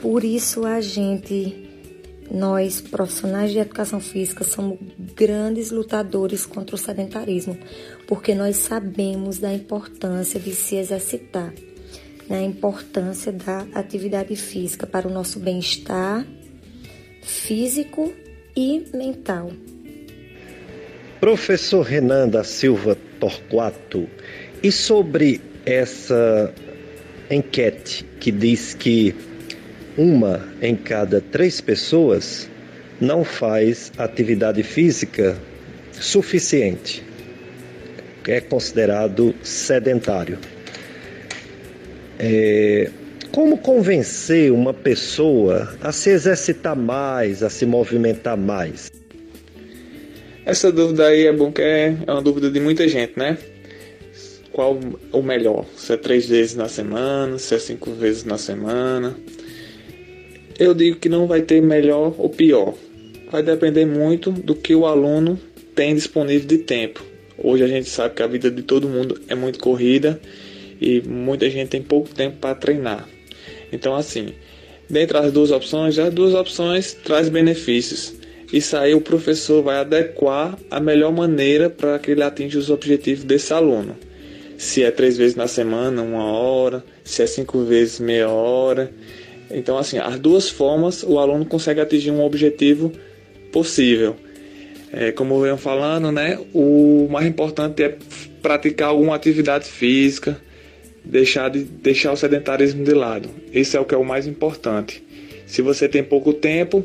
Por 0.00 0.22
isso 0.22 0.64
a 0.64 0.80
gente, 0.80 1.63
nós 2.30 2.80
profissionais 2.80 3.50
de 3.50 3.58
educação 3.58 4.00
física, 4.00 4.44
somos 4.44 4.78
grandes 5.14 5.70
lutadores 5.70 6.46
contra 6.46 6.74
o 6.74 6.78
sedentarismo, 6.78 7.58
porque 8.06 8.34
nós 8.34 8.56
sabemos 8.56 9.38
da 9.38 9.52
importância 9.52 10.40
de 10.40 10.54
se 10.54 10.76
exercitar, 10.76 11.52
né? 12.28 12.38
a 12.38 12.42
importância 12.42 13.32
da 13.32 13.66
atividade 13.74 14.34
física 14.36 14.86
para 14.86 15.06
o 15.06 15.12
nosso 15.12 15.38
bem-estar 15.38 16.26
físico 17.22 18.12
e 18.56 18.84
mental. 18.94 19.50
Professor 21.20 21.82
Renan 21.82 22.28
da 22.28 22.44
Silva 22.44 22.96
Torquato, 23.18 24.08
e 24.62 24.70
sobre 24.70 25.40
essa 25.64 26.52
enquete 27.30 28.04
que 28.20 28.30
diz 28.30 28.74
que 28.74 29.14
uma 29.96 30.48
em 30.60 30.76
cada 30.76 31.20
três 31.20 31.60
pessoas 31.60 32.48
não 33.00 33.24
faz 33.24 33.92
atividade 33.98 34.62
física 34.62 35.36
suficiente, 35.92 37.02
é 38.26 38.40
considerado 38.40 39.34
sedentário. 39.42 40.38
É, 42.18 42.90
como 43.32 43.58
convencer 43.58 44.52
uma 44.52 44.72
pessoa 44.72 45.76
a 45.80 45.92
se 45.92 46.10
exercitar 46.10 46.76
mais, 46.76 47.42
a 47.42 47.50
se 47.50 47.66
movimentar 47.66 48.36
mais? 48.36 48.90
Essa 50.46 50.70
dúvida 50.70 51.06
aí 51.06 51.26
é 51.26 51.32
bom 51.32 51.50
que 51.50 51.62
é, 51.62 51.96
é 52.06 52.12
uma 52.12 52.22
dúvida 52.22 52.50
de 52.50 52.60
muita 52.60 52.86
gente, 52.86 53.18
né? 53.18 53.36
qual 54.54 54.78
o 55.10 55.20
melhor, 55.20 55.66
se 55.76 55.92
é 55.92 55.96
três 55.96 56.28
vezes 56.28 56.54
na 56.54 56.68
semana, 56.68 57.38
se 57.38 57.56
é 57.56 57.58
cinco 57.58 57.90
vezes 57.90 58.22
na 58.22 58.38
semana. 58.38 59.16
Eu 60.58 60.72
digo 60.72 60.98
que 60.98 61.08
não 61.08 61.26
vai 61.26 61.42
ter 61.42 61.60
melhor 61.60 62.14
ou 62.16 62.28
pior. 62.28 62.74
Vai 63.30 63.42
depender 63.42 63.84
muito 63.84 64.30
do 64.30 64.54
que 64.54 64.74
o 64.74 64.86
aluno 64.86 65.38
tem 65.74 65.94
disponível 65.94 66.46
de 66.46 66.58
tempo. 66.58 67.02
Hoje 67.36 67.64
a 67.64 67.66
gente 67.66 67.88
sabe 67.88 68.14
que 68.14 68.22
a 68.22 68.26
vida 68.28 68.50
de 68.50 68.62
todo 68.62 68.88
mundo 68.88 69.20
é 69.28 69.34
muito 69.34 69.58
corrida 69.58 70.20
e 70.80 71.00
muita 71.02 71.50
gente 71.50 71.70
tem 71.70 71.82
pouco 71.82 72.08
tempo 72.14 72.36
para 72.36 72.54
treinar. 72.54 73.08
Então 73.72 73.96
assim, 73.96 74.28
dentre 74.88 75.18
as 75.18 75.32
duas 75.32 75.50
opções, 75.50 75.98
as 75.98 76.14
duas 76.14 76.34
opções 76.34 76.94
traz 76.94 77.28
benefícios. 77.28 78.14
Isso 78.52 78.76
aí 78.76 78.94
o 78.94 79.00
professor 79.00 79.60
vai 79.60 79.78
adequar 79.78 80.56
a 80.70 80.78
melhor 80.78 81.10
maneira 81.10 81.68
para 81.68 81.98
que 81.98 82.12
ele 82.12 82.22
atinja 82.22 82.60
os 82.60 82.70
objetivos 82.70 83.24
desse 83.24 83.52
aluno 83.52 83.96
se 84.56 84.82
é 84.82 84.90
três 84.90 85.16
vezes 85.16 85.36
na 85.36 85.46
semana, 85.46 86.02
uma 86.02 86.24
hora, 86.24 86.84
se 87.02 87.22
é 87.22 87.26
cinco 87.26 87.64
vezes 87.64 88.00
meia 88.00 88.28
hora. 88.28 88.90
Então, 89.50 89.78
assim, 89.78 89.98
as 89.98 90.18
duas 90.18 90.48
formas 90.48 91.02
o 91.02 91.18
aluno 91.18 91.44
consegue 91.44 91.80
atingir 91.80 92.10
um 92.10 92.22
objetivo 92.22 92.92
possível. 93.52 94.16
É, 94.92 95.10
como 95.12 95.40
venho 95.40 95.56
falando, 95.56 96.12
né, 96.12 96.38
o 96.52 97.08
mais 97.10 97.26
importante 97.26 97.82
é 97.82 97.96
praticar 98.40 98.88
alguma 98.88 99.14
atividade 99.16 99.66
física, 99.66 100.40
deixar, 101.04 101.50
de, 101.50 101.64
deixar 101.64 102.12
o 102.12 102.16
sedentarismo 102.16 102.84
de 102.84 102.92
lado. 102.92 103.28
Isso 103.52 103.76
é 103.76 103.80
o 103.80 103.84
que 103.84 103.94
é 103.94 103.98
o 103.98 104.04
mais 104.04 104.26
importante. 104.26 105.02
Se 105.46 105.62
você 105.62 105.88
tem 105.88 106.02
pouco 106.02 106.32
tempo, 106.32 106.84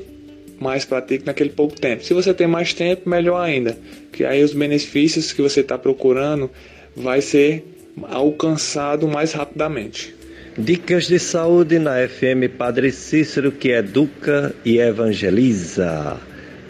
mais 0.59 0.85
pratique 0.85 1.25
naquele 1.25 1.49
pouco 1.49 1.79
tempo. 1.79 2.03
Se 2.03 2.13
você 2.13 2.33
tem 2.33 2.47
mais 2.47 2.73
tempo, 2.73 3.09
melhor 3.09 3.39
ainda, 3.41 3.77
que 4.11 4.25
aí 4.25 4.43
os 4.43 4.53
benefícios 4.53 5.31
que 5.31 5.41
você 5.41 5.61
está 5.61 5.77
procurando 5.77 6.49
vai 6.95 7.21
ser 7.21 7.63
alcançado 8.09 9.07
mais 9.07 9.33
rapidamente. 9.33 10.15
Dicas 10.57 11.07
de 11.07 11.19
saúde 11.19 11.79
na 11.79 12.07
FM 12.07 12.49
Padre 12.57 12.91
Cícero 12.91 13.51
que 13.51 13.69
educa 13.69 14.53
e 14.65 14.79
evangeliza. 14.79 16.17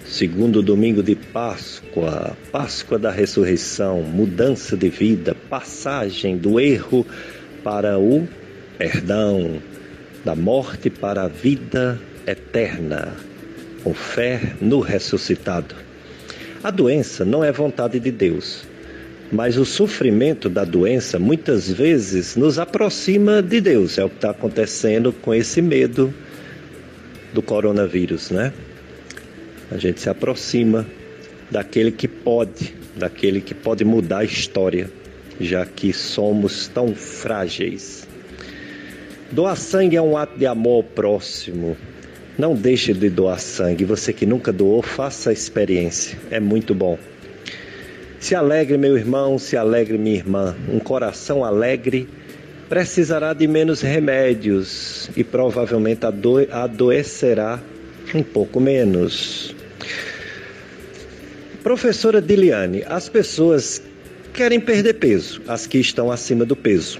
Segundo 0.05 0.62
domingo 0.62 1.01
de 1.01 1.15
Páscoa, 1.15 2.38
Páscoa 2.51 3.00
da 3.00 3.09
ressurreição, 3.09 4.01
mudança 4.03 4.75
de 4.75 4.89
vida, 4.89 5.33
passagem 5.50 6.38
do 6.38 6.59
erro 6.59 7.05
para 7.63 7.98
o 7.98 8.27
perdão, 8.77 9.59
da 10.25 10.36
morte 10.36 10.89
para 10.89 11.24
a 11.24 11.27
vida 11.27 12.00
eterna, 12.27 13.15
com 13.83 13.93
fé 13.93 14.55
no 14.62 14.81
ressuscitado. 14.81 15.74
A 16.62 16.69
doença 16.69 17.24
não 17.24 17.43
é 17.43 17.51
vontade 17.51 18.00
de 18.00 18.12
Deus, 18.12 18.67
mas 19.31 19.57
o 19.57 19.65
sofrimento 19.65 20.50
da 20.50 20.63
doença 20.63 21.19
muitas 21.19 21.69
vezes 21.69 22.36
nos 22.36 22.57
aproxima 22.57 23.41
de 23.41 23.62
Deus. 23.62 23.98
É 23.98 24.03
o 24.03 24.09
que 24.09 24.15
está 24.15 24.31
acontecendo 24.31 25.13
com 25.13 25.33
esse 25.33 25.62
medo 25.62 26.13
do 27.33 27.41
coronavírus, 27.41 28.31
né? 28.31 28.51
A 29.71 29.77
gente 29.77 30.01
se 30.01 30.09
aproxima 30.09 30.86
daquele 31.51 31.91
que 31.91 32.07
pode, 32.07 32.74
daquele 32.95 33.39
que 33.39 33.53
pode 33.53 33.86
mudar 33.86 34.19
a 34.19 34.24
história, 34.24 34.89
já 35.39 35.65
que 35.65 35.93
somos 35.93 36.67
tão 36.67 36.95
frágeis. 36.95 38.07
Doar 39.31 39.55
sangue 39.55 39.95
é 39.95 40.01
um 40.01 40.17
ato 40.17 40.39
de 40.39 40.48
amor 40.48 40.77
ao 40.77 40.83
próximo. 40.83 41.77
Não 42.36 42.55
deixe 42.55 42.93
de 42.93 43.09
doar 43.09 43.39
sangue. 43.39 43.86
Você 43.86 44.12
que 44.12 44.25
nunca 44.25 44.51
doou, 44.51 44.81
faça 44.81 45.29
a 45.29 45.33
experiência. 45.33 46.17
É 46.31 46.39
muito 46.39 46.74
bom. 46.74 46.98
Se 48.19 48.35
alegre, 48.35 48.77
meu 48.77 48.97
irmão, 48.97 49.39
se 49.39 49.55
alegre, 49.55 49.97
minha 49.97 50.17
irmã. 50.17 50.53
Um 50.67 50.77
coração 50.77 51.43
alegre 51.43 52.07
precisará 52.67 53.33
de 53.33 53.47
menos 53.47 53.81
remédios 53.81 55.09
e 55.15 55.23
provavelmente 55.23 56.05
ado 56.05 56.45
adoecerá 56.51 57.59
um 58.13 58.21
pouco 58.21 58.59
menos. 58.59 59.55
Professora 61.63 62.21
Diliane, 62.21 62.83
as 62.88 63.07
pessoas 63.07 63.81
querem 64.33 64.59
perder 64.59 64.95
peso, 64.95 65.41
as 65.47 65.65
que 65.65 65.77
estão 65.77 66.11
acima 66.11 66.45
do 66.45 66.57
peso. 66.57 66.99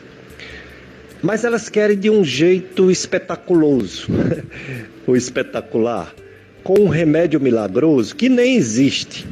Mas 1.21 1.43
elas 1.43 1.67
querem 1.67 1.97
de 1.97 2.09
um 2.09 2.23
jeito 2.23 2.89
espetaculoso, 2.89 4.07
o 5.05 5.17
espetacular, 5.17 6.15
com 6.63 6.79
um 6.79 6.88
remédio 6.88 7.41
milagroso 7.41 8.15
que 8.15 8.29
nem 8.29 8.55
existe. 8.55 9.27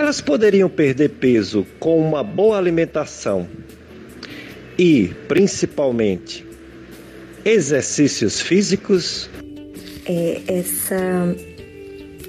Elas 0.00 0.18
poderiam 0.18 0.70
perder 0.70 1.10
peso 1.10 1.66
com 1.78 2.00
uma 2.00 2.24
boa 2.24 2.56
alimentação 2.56 3.46
e, 4.78 5.08
principalmente, 5.28 6.42
exercícios 7.44 8.40
físicos? 8.40 9.28
É, 10.06 10.40
essa 10.48 11.36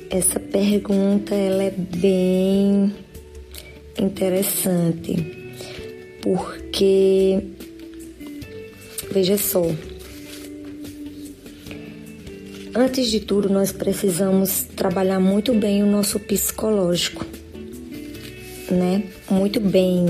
essa 0.10 0.38
pergunta 0.38 1.34
ela 1.34 1.64
é 1.64 1.72
bem 1.72 2.94
interessante, 3.98 5.16
porque 6.22 7.42
veja 9.14 9.38
só, 9.38 9.66
antes 12.76 13.10
de 13.10 13.22
tudo 13.22 13.48
nós 13.48 13.72
precisamos 13.72 14.64
trabalhar 14.76 15.22
muito 15.22 15.54
bem 15.54 15.82
o 15.82 15.88
nosso 15.88 16.20
psicológico, 16.20 17.26
né? 18.74 19.04
Muito 19.30 19.60
bem. 19.60 20.06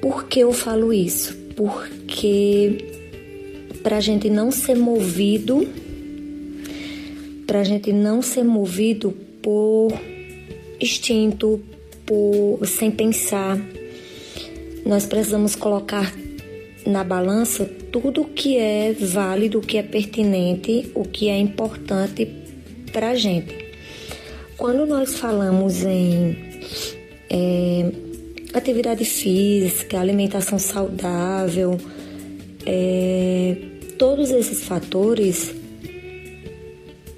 Por 0.00 0.24
que 0.24 0.40
eu 0.40 0.52
falo 0.52 0.92
isso? 0.92 1.36
Porque 1.56 2.84
para 3.82 3.96
a 3.96 4.00
gente 4.00 4.28
não 4.30 4.50
ser 4.50 4.76
movido 4.76 5.66
para 7.50 7.62
a 7.62 7.64
gente 7.64 7.92
não 7.92 8.22
ser 8.22 8.44
movido 8.44 9.10
por 9.42 9.92
instinto, 10.80 11.60
por 12.06 12.64
sem 12.64 12.92
pensar. 12.92 13.58
Nós 14.86 15.04
precisamos 15.04 15.56
colocar 15.56 16.14
na 16.86 17.02
balança 17.02 17.68
tudo 17.90 18.20
o 18.20 18.24
que 18.24 18.56
é 18.56 18.92
válido, 18.92 19.58
o 19.58 19.60
que 19.60 19.78
é 19.78 19.82
pertinente, 19.82 20.92
o 20.94 21.02
que 21.02 21.28
é 21.28 21.40
importante 21.40 22.24
para 22.92 23.10
a 23.10 23.14
gente. 23.16 23.52
Quando 24.56 24.86
nós 24.86 25.18
falamos 25.18 25.82
em 25.82 26.49
é, 27.30 27.92
atividade 28.52 29.04
física, 29.04 30.00
alimentação 30.00 30.58
saudável, 30.58 31.78
é, 32.66 33.56
todos 33.96 34.30
esses 34.30 34.64
fatores 34.64 35.54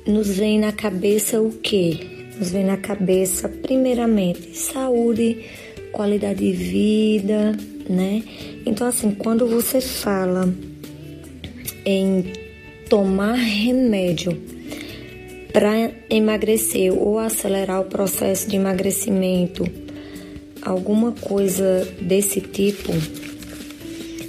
nos 0.07 0.29
vem 0.29 0.59
na 0.59 0.73
cabeça 0.73 1.41
o 1.41 1.51
quê? 1.51 1.99
Nos 2.39 2.51
vem 2.51 2.65
na 2.65 2.77
cabeça, 2.77 3.49
primeiramente, 3.49 4.57
saúde, 4.57 5.45
qualidade 5.93 6.41
de 6.41 6.53
vida, 6.53 7.57
né? 7.89 8.23
Então, 8.67 8.87
assim, 8.87 9.13
quando 9.13 9.47
você 9.47 9.81
fala 9.81 10.53
em 11.85 12.25
tomar 12.89 13.35
remédio 13.35 14.37
para 15.53 15.91
emagrecer 16.09 16.93
ou 16.93 17.19
acelerar 17.19 17.81
o 17.81 17.85
processo 17.85 18.49
de 18.49 18.57
emagrecimento, 18.57 19.65
alguma 20.65 21.13
coisa 21.13 21.87
desse 22.01 22.41
tipo, 22.41 22.93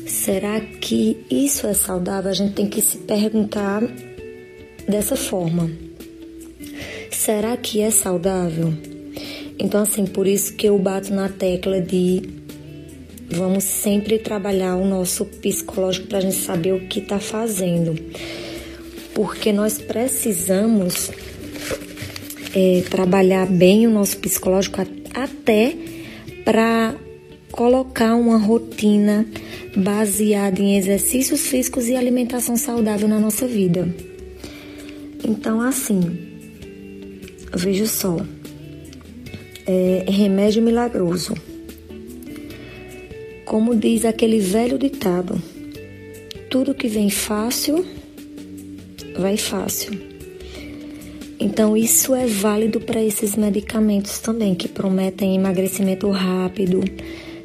será 0.07 0.59
que 0.59 1.17
isso 1.29 1.67
é 1.67 1.73
saudável? 1.73 2.31
A 2.31 2.33
gente 2.33 2.53
tem 2.53 2.67
que 2.67 2.81
se 2.81 2.97
perguntar 2.97 3.83
dessa 4.87 5.15
forma. 5.15 5.69
Será 7.11 7.55
que 7.55 7.81
é 7.81 7.91
saudável? 7.91 8.73
Então, 9.59 9.81
assim, 9.81 10.05
por 10.05 10.27
isso 10.27 10.55
que 10.55 10.67
eu 10.67 10.77
bato 10.77 11.13
na 11.13 11.29
tecla 11.29 11.79
de 11.79 12.21
vamos 13.29 13.63
sempre 13.63 14.19
trabalhar 14.19 14.75
o 14.75 14.85
nosso 14.85 15.25
psicológico 15.25 16.07
para 16.07 16.17
a 16.17 16.21
gente 16.21 16.35
saber 16.35 16.73
o 16.73 16.87
que 16.87 16.99
está 16.99 17.19
fazendo. 17.19 17.95
Porque 19.13 19.51
nós 19.51 19.77
precisamos 19.77 21.11
é, 22.55 22.83
trabalhar 22.89 23.45
bem 23.47 23.87
o 23.87 23.89
nosso 23.89 24.17
psicológico 24.17 24.81
até 25.13 25.75
para 26.43 26.95
colocar 27.51 28.15
uma 28.15 28.38
rotina 28.38 29.25
baseada 29.75 30.60
em 30.60 30.77
exercícios 30.77 31.47
físicos 31.47 31.88
e 31.88 31.95
alimentação 31.95 32.58
saudável 32.58 33.08
na 33.08 33.19
nossa 33.19 33.47
vida. 33.47 33.88
Então, 35.23 35.62
assim, 35.62 36.01
veja 37.56 37.86
só, 37.86 38.17
é 39.65 40.06
remédio 40.10 40.62
milagroso. 40.62 41.34
Como 43.45 43.75
diz 43.75 44.03
aquele 44.03 44.39
velho 44.39 44.77
ditado, 44.77 45.39
tudo 46.49 46.73
que 46.73 46.88
vem 46.88 47.10
fácil, 47.10 47.86
vai 49.17 49.38
fácil. 49.38 50.12
Então, 51.39 51.75
isso 51.75 52.13
é 52.13 52.25
válido 52.25 52.79
para 52.79 53.03
esses 53.03 53.35
medicamentos 53.35 54.19
também, 54.19 54.55
que 54.55 54.67
prometem 54.67 55.35
emagrecimento 55.35 56.09
rápido, 56.09 56.81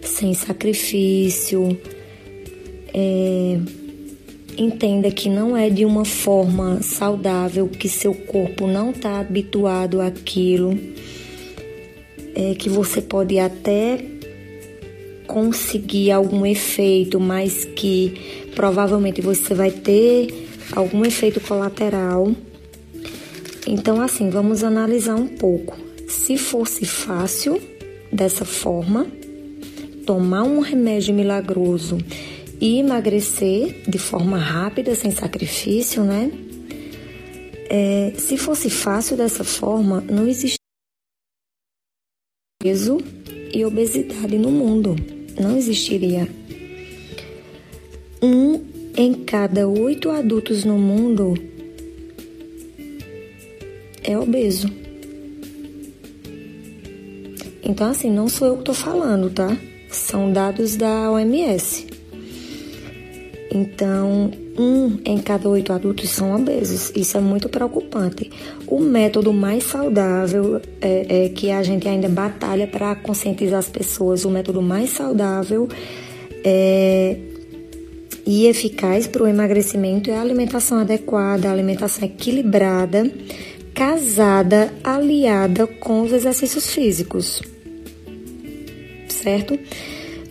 sem 0.03 0.35
sacrifício, 0.35 1.77
é, 2.94 3.59
entenda 4.57 5.11
que 5.11 5.29
não 5.29 5.57
é 5.57 5.70
de 5.70 5.85
uma 5.85 6.05
forma 6.05 6.83
saudável, 6.83 7.68
que 7.68 7.88
seu 7.88 8.14
corpo 8.14 8.66
não 8.66 8.90
está 8.90 9.20
habituado 9.20 10.01
àquilo, 10.01 10.79
é 12.35 12.55
que 12.55 12.68
você 12.68 13.01
pode 13.01 13.38
até 13.38 14.05
conseguir 15.27 16.11
algum 16.11 16.44
efeito, 16.46 17.20
mas 17.20 17.64
que 17.64 18.48
provavelmente 18.55 19.20
você 19.20 19.55
vai 19.55 19.70
ter 19.70 20.48
algum 20.72 21.05
efeito 21.05 21.40
colateral. 21.40 22.33
Então, 23.71 24.01
assim, 24.01 24.31
vamos 24.31 24.65
analisar 24.65 25.15
um 25.15 25.29
pouco. 25.29 25.77
Se 26.09 26.39
fosse 26.39 26.87
fácil 26.87 27.61
dessa 28.11 28.43
forma, 28.43 29.07
tomar 30.07 30.43
um 30.43 30.61
remédio 30.61 31.15
milagroso 31.15 31.99
e 32.59 32.79
emagrecer 32.79 33.83
de 33.87 33.99
forma 33.99 34.39
rápida, 34.39 34.95
sem 34.95 35.11
sacrifício, 35.11 36.03
né? 36.03 36.31
É, 37.69 38.15
se 38.17 38.39
fosse 38.39 38.71
fácil 38.71 39.19
dessa 39.19 39.45
forma, 39.45 40.01
não 40.01 40.27
existiria 40.27 40.57
peso 42.63 42.97
e 43.53 43.67
obesidade 43.67 44.39
no 44.39 44.51
mundo. 44.51 44.97
Não 45.39 45.59
existiria. 45.59 46.27
Um 48.23 48.65
em 48.97 49.13
cada 49.13 49.69
oito 49.69 50.09
adultos 50.09 50.65
no 50.65 50.79
mundo 50.79 51.58
é 54.09 54.18
obeso. 54.18 54.68
Então, 57.62 57.90
assim, 57.90 58.11
não 58.11 58.29
sou 58.29 58.49
eu 58.49 58.55
que 58.55 58.61
estou 58.61 58.75
falando, 58.75 59.29
tá? 59.29 59.55
São 59.90 60.33
dados 60.33 60.75
da 60.75 61.11
OMS. 61.12 61.87
Então, 63.53 64.31
um 64.59 64.99
em 65.05 65.18
cada 65.18 65.49
oito 65.49 65.73
adultos 65.73 66.09
são 66.09 66.35
obesos. 66.35 66.90
Isso 66.97 67.18
é 67.18 67.21
muito 67.21 67.49
preocupante. 67.49 68.31
O 68.66 68.81
método 68.81 69.33
mais 69.33 69.64
saudável 69.64 70.61
é, 70.81 71.27
é 71.27 71.29
que 71.29 71.51
a 71.51 71.62
gente 71.62 71.87
ainda 71.87 72.09
batalha 72.09 72.66
para 72.66 72.94
conscientizar 72.94 73.59
as 73.59 73.68
pessoas. 73.68 74.25
O 74.25 74.31
método 74.31 74.62
mais 74.62 74.90
saudável 74.90 75.68
é, 76.44 77.18
e 78.27 78.47
eficaz 78.47 79.07
para 79.07 79.23
o 79.23 79.27
emagrecimento 79.27 80.11
é 80.11 80.16
a 80.16 80.21
alimentação 80.21 80.79
adequada, 80.79 81.49
a 81.49 81.53
alimentação 81.53 82.05
equilibrada, 82.05 83.11
casada, 83.79 84.75
aliada 84.83 85.64
com 85.64 86.03
os 86.03 86.12
exercícios 86.12 86.69
físicos. 86.69 87.41
Certo? 89.09 89.57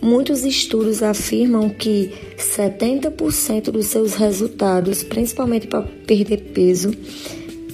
Muitos 0.02 0.44
estudos 0.44 1.02
afirmam 1.02 1.70
que 1.70 2.12
70% 2.36 3.70
dos 3.70 3.86
seus 3.86 4.16
resultados, 4.16 5.02
principalmente 5.02 5.66
para 5.66 5.80
perder 5.80 6.52
peso, 6.52 6.92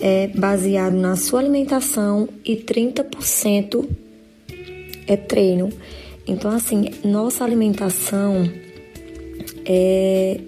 é 0.01 0.29
baseado 0.29 0.95
na 0.95 1.17
sua 1.17 1.41
alimentação 1.41 2.29
e 2.45 2.55
30% 2.55 3.85
é 5.09 5.17
treino. 5.17 5.71
Então, 6.25 6.53
assim, 6.53 6.85
nossa 7.05 7.43
alimentação 7.43 8.49
é, 9.67 10.41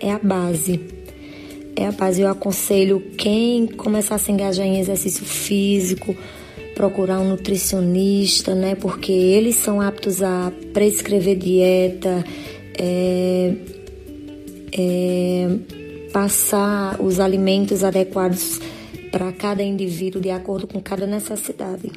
é 0.00 0.10
a 0.10 0.18
base. 0.18 1.03
É 1.76 1.86
a 1.86 1.92
base. 1.92 2.22
Eu 2.22 2.28
aconselho 2.28 3.00
quem 3.16 3.66
começar 3.66 4.16
a 4.16 4.18
se 4.18 4.30
engajar 4.30 4.66
em 4.66 4.78
exercício 4.78 5.24
físico, 5.24 6.16
procurar 6.74 7.20
um 7.20 7.28
nutricionista, 7.28 8.54
né? 8.54 8.74
Porque 8.74 9.12
eles 9.12 9.56
são 9.56 9.80
aptos 9.80 10.22
a 10.22 10.52
prescrever 10.72 11.36
dieta, 11.36 12.24
é, 12.78 13.54
é, 14.72 15.48
passar 16.12 17.00
os 17.00 17.20
alimentos 17.20 17.82
adequados 17.84 18.60
para 19.10 19.30
cada 19.32 19.62
indivíduo 19.62 20.20
de 20.20 20.30
acordo 20.30 20.66
com 20.66 20.80
cada 20.80 21.06
necessidade, 21.06 21.90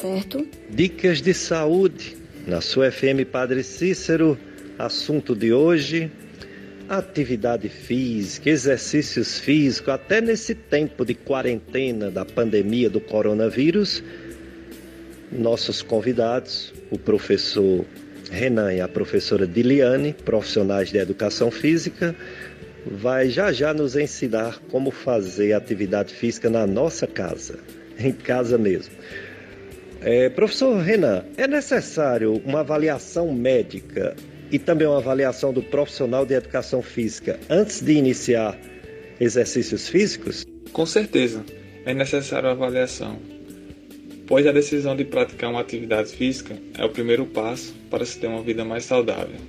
certo? 0.00 0.44
Dicas 0.68 1.22
de 1.22 1.32
saúde 1.32 2.16
na 2.46 2.60
sua 2.60 2.90
FM 2.90 3.24
Padre 3.30 3.62
Cícero. 3.62 4.36
Assunto 4.78 5.34
de 5.34 5.52
hoje: 5.52 6.10
atividade 6.88 7.68
física, 7.68 8.50
exercícios 8.50 9.38
físicos, 9.38 9.88
até 9.88 10.20
nesse 10.20 10.54
tempo 10.54 11.04
de 11.04 11.14
quarentena 11.14 12.10
da 12.10 12.24
pandemia 12.24 12.88
do 12.88 13.00
coronavírus, 13.00 14.02
nossos 15.32 15.82
convidados, 15.82 16.72
o 16.90 16.98
professor 16.98 17.84
Renan 18.30 18.72
e 18.72 18.80
a 18.80 18.88
professora 18.88 19.46
Diliane, 19.46 20.12
profissionais 20.12 20.90
de 20.90 20.98
educação 20.98 21.50
física, 21.50 22.14
vai 22.86 23.28
já 23.28 23.52
já 23.52 23.74
nos 23.74 23.96
ensinar 23.96 24.60
como 24.70 24.90
fazer 24.90 25.52
atividade 25.52 26.14
física 26.14 26.48
na 26.48 26.66
nossa 26.66 27.06
casa, 27.06 27.58
em 27.98 28.12
casa 28.12 28.56
mesmo. 28.56 28.94
É, 30.00 30.28
professor 30.28 30.76
Renan, 30.78 31.24
é 31.36 31.48
necessário 31.48 32.40
uma 32.44 32.60
avaliação 32.60 33.32
médica 33.32 34.14
e 34.50 34.58
também 34.58 34.86
uma 34.86 34.98
avaliação 34.98 35.52
do 35.52 35.62
profissional 35.62 36.24
de 36.24 36.34
educação 36.34 36.82
física 36.82 37.38
antes 37.48 37.80
de 37.80 37.92
iniciar 37.92 38.58
exercícios 39.20 39.88
físicos? 39.88 40.46
Com 40.72 40.86
certeza, 40.86 41.44
é 41.84 41.94
necessária 41.94 42.48
a 42.48 42.52
avaliação, 42.52 43.18
pois 44.26 44.46
a 44.46 44.52
decisão 44.52 44.96
de 44.96 45.04
praticar 45.04 45.50
uma 45.50 45.60
atividade 45.60 46.10
física 46.10 46.56
é 46.76 46.84
o 46.84 46.90
primeiro 46.90 47.26
passo 47.26 47.74
para 47.90 48.04
se 48.04 48.18
ter 48.18 48.26
uma 48.26 48.42
vida 48.42 48.64
mais 48.64 48.84
saudável 48.84 49.40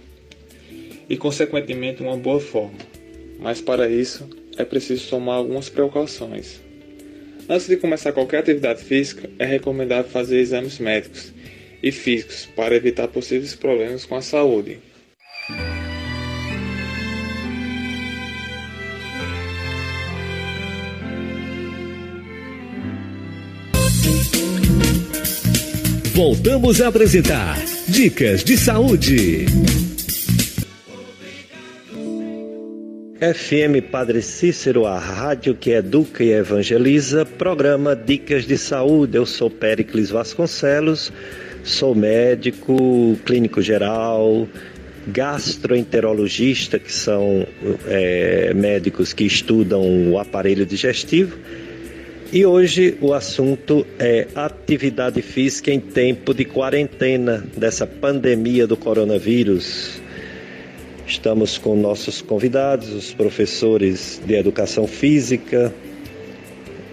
e, 1.09 1.17
consequentemente, 1.17 2.01
uma 2.01 2.17
boa 2.17 2.39
forma. 2.39 2.77
Mas 3.39 3.61
para 3.61 3.89
isso 3.89 4.27
é 4.57 4.65
preciso 4.65 5.09
tomar 5.09 5.35
algumas 5.35 5.69
precauções. 5.69 6.59
Antes 7.49 7.67
de 7.67 7.77
começar 7.77 8.11
qualquer 8.11 8.39
atividade 8.39 8.83
física, 8.83 9.29
é 9.39 9.45
recomendável 9.45 10.11
fazer 10.11 10.39
exames 10.39 10.79
médicos 10.79 11.31
e 11.81 11.91
físicos 11.91 12.45
para 12.55 12.75
evitar 12.75 13.07
possíveis 13.07 13.55
problemas 13.55 14.03
com 14.03 14.15
a 14.15 14.21
saúde. 14.21 14.79
Voltamos 26.17 26.81
a 26.81 26.87
apresentar 26.87 27.59
Dicas 27.87 28.43
de 28.43 28.57
Saúde. 28.57 29.45
FM 33.21 33.83
Padre 33.91 34.23
Cícero, 34.23 34.87
a 34.87 34.97
rádio 34.97 35.53
que 35.53 35.69
educa 35.69 36.23
e 36.23 36.31
evangeliza, 36.31 37.23
programa 37.23 37.95
Dicas 37.95 38.47
de 38.47 38.57
Saúde. 38.57 39.15
Eu 39.15 39.27
sou 39.27 39.47
Péricles 39.47 40.09
Vasconcelos, 40.09 41.13
sou 41.63 41.93
médico, 41.93 43.15
clínico 43.23 43.61
geral, 43.61 44.47
gastroenterologista, 45.05 46.79
que 46.79 46.91
são 46.91 47.45
é, 47.85 48.55
médicos 48.55 49.13
que 49.13 49.23
estudam 49.23 50.11
o 50.11 50.17
aparelho 50.17 50.65
digestivo. 50.65 51.37
E 52.31 52.45
hoje 52.45 52.97
o 52.99 53.13
assunto 53.13 53.87
é 53.97 54.27
atividade 54.35 55.21
física 55.21 55.71
em 55.71 55.79
tempo 55.79 56.33
de 56.33 56.43
quarentena 56.43 57.41
dessa 57.55 57.87
pandemia 57.87 58.67
do 58.67 58.75
coronavírus. 58.75 60.01
Estamos 61.07 61.57
com 61.57 61.73
nossos 61.77 62.21
convidados, 62.21 62.89
os 62.89 63.13
professores 63.13 64.21
de 64.25 64.33
educação 64.33 64.85
física, 64.85 65.73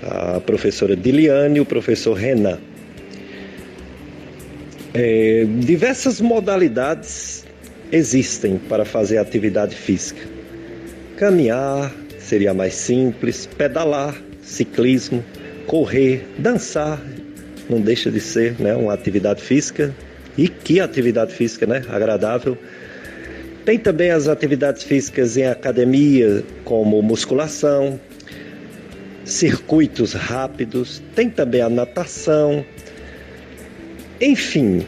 a 0.04 0.38
professora 0.38 0.94
Diliane 0.94 1.58
e 1.58 1.60
o 1.60 1.66
professor 1.66 2.14
Renan. 2.14 2.60
É, 4.94 5.44
diversas 5.58 6.20
modalidades 6.20 7.44
existem 7.90 8.56
para 8.56 8.84
fazer 8.84 9.18
atividade 9.18 9.74
física. 9.74 10.22
Caminhar 11.16 11.92
seria 12.20 12.54
mais 12.54 12.74
simples, 12.74 13.46
pedalar, 13.46 14.14
ciclismo, 14.44 15.24
correr, 15.66 16.26
dançar, 16.38 17.02
não 17.68 17.80
deixa 17.80 18.10
de 18.10 18.20
ser 18.20 18.54
né, 18.60 18.74
uma 18.74 18.92
atividade 18.92 19.42
física. 19.42 19.94
E 20.36 20.48
que 20.48 20.80
atividade 20.80 21.32
física, 21.32 21.64
né? 21.64 21.84
Agradável. 21.88 22.58
Tem 23.64 23.78
também 23.78 24.10
as 24.10 24.28
atividades 24.28 24.82
físicas 24.82 25.36
em 25.36 25.46
academia, 25.46 26.42
como 26.64 27.00
musculação, 27.00 27.98
circuitos 29.24 30.12
rápidos, 30.12 31.02
tem 31.14 31.30
também 31.30 31.62
a 31.62 31.70
natação. 31.70 32.64
Enfim, 34.20 34.84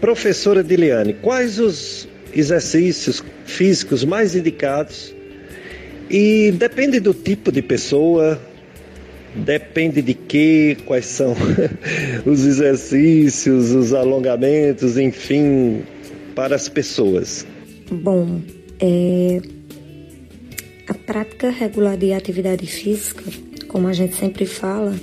professora 0.00 0.62
Diliane, 0.62 1.12
quais 1.14 1.58
os 1.58 2.08
exercícios 2.32 3.22
físicos 3.44 4.04
mais 4.04 4.34
indicados? 4.34 5.14
E 6.16 6.52
depende 6.52 7.00
do 7.00 7.12
tipo 7.12 7.50
de 7.50 7.60
pessoa, 7.60 8.40
depende 9.34 10.00
de 10.00 10.14
que, 10.14 10.76
quais 10.86 11.06
são 11.06 11.34
os 12.24 12.46
exercícios, 12.46 13.72
os 13.72 13.92
alongamentos, 13.92 14.96
enfim, 14.96 15.82
para 16.32 16.54
as 16.54 16.68
pessoas? 16.68 17.44
Bom, 17.90 18.40
é, 18.78 19.42
a 20.86 20.94
prática 20.94 21.50
regular 21.50 21.96
de 21.96 22.12
atividade 22.12 22.64
física, 22.64 23.24
como 23.66 23.88
a 23.88 23.92
gente 23.92 24.14
sempre 24.14 24.46
fala, 24.46 24.94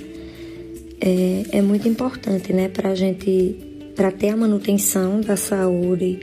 é, 0.98 1.58
é 1.58 1.60
muito 1.60 1.86
importante, 1.86 2.54
né, 2.54 2.70
para 2.70 2.88
a 2.88 2.94
gente, 2.94 3.54
para 3.94 4.10
ter 4.10 4.30
a 4.30 4.36
manutenção 4.38 5.20
da 5.20 5.36
saúde 5.36 6.20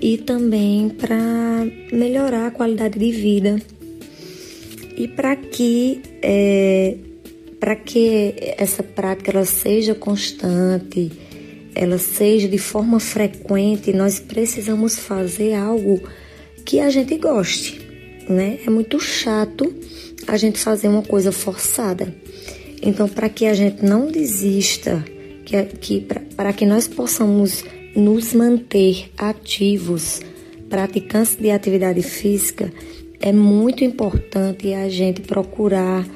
e 0.00 0.18
também 0.18 0.88
para 0.88 1.64
melhorar 1.92 2.48
a 2.48 2.50
qualidade 2.50 2.98
de 2.98 3.12
vida 3.12 3.62
e 4.96 5.06
para 5.06 5.36
que 5.36 6.00
é, 6.22 6.96
para 7.60 7.76
que 7.76 8.34
essa 8.58 8.82
prática 8.82 9.30
ela 9.30 9.44
seja 9.44 9.94
constante 9.94 11.10
ela 11.76 11.98
seja 11.98 12.48
de 12.48 12.56
forma 12.56 12.98
frequente, 12.98 13.92
nós 13.92 14.18
precisamos 14.18 14.98
fazer 14.98 15.52
algo 15.52 16.00
que 16.64 16.80
a 16.80 16.88
gente 16.88 17.18
goste, 17.18 17.78
né? 18.26 18.58
É 18.66 18.70
muito 18.70 18.98
chato 18.98 19.72
a 20.26 20.38
gente 20.38 20.58
fazer 20.58 20.88
uma 20.88 21.02
coisa 21.02 21.30
forçada. 21.30 22.12
Então, 22.80 23.06
para 23.06 23.28
que 23.28 23.44
a 23.44 23.52
gente 23.52 23.84
não 23.84 24.10
desista, 24.10 25.04
que, 25.44 25.62
que 25.78 26.06
para 26.34 26.52
que 26.54 26.64
nós 26.64 26.88
possamos 26.88 27.62
nos 27.94 28.32
manter 28.32 29.10
ativos, 29.18 30.20
praticantes 30.70 31.36
de 31.36 31.50
atividade 31.50 32.00
física, 32.00 32.72
é 33.20 33.32
muito 33.32 33.84
importante 33.84 34.72
a 34.72 34.88
gente 34.88 35.20
procurar 35.22 36.06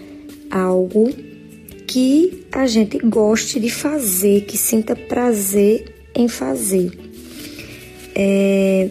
algo 0.50 1.10
que 1.86 2.44
a 2.52 2.66
gente 2.66 2.98
goste 2.98 3.58
de 3.58 3.70
fazer, 3.70 4.42
que 4.42 4.56
sinta 4.56 4.94
prazer 4.94 5.92
em 6.14 6.28
fazer. 6.28 6.92
É, 8.14 8.88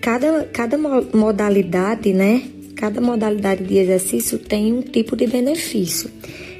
cada, 0.00 0.44
cada 0.52 0.78
modalidade, 0.78 2.12
né? 2.12 2.42
Cada 2.76 3.00
modalidade 3.00 3.64
de 3.64 3.78
exercício 3.78 4.38
tem 4.38 4.72
um 4.72 4.82
tipo 4.82 5.16
de 5.16 5.26
benefício. 5.26 6.10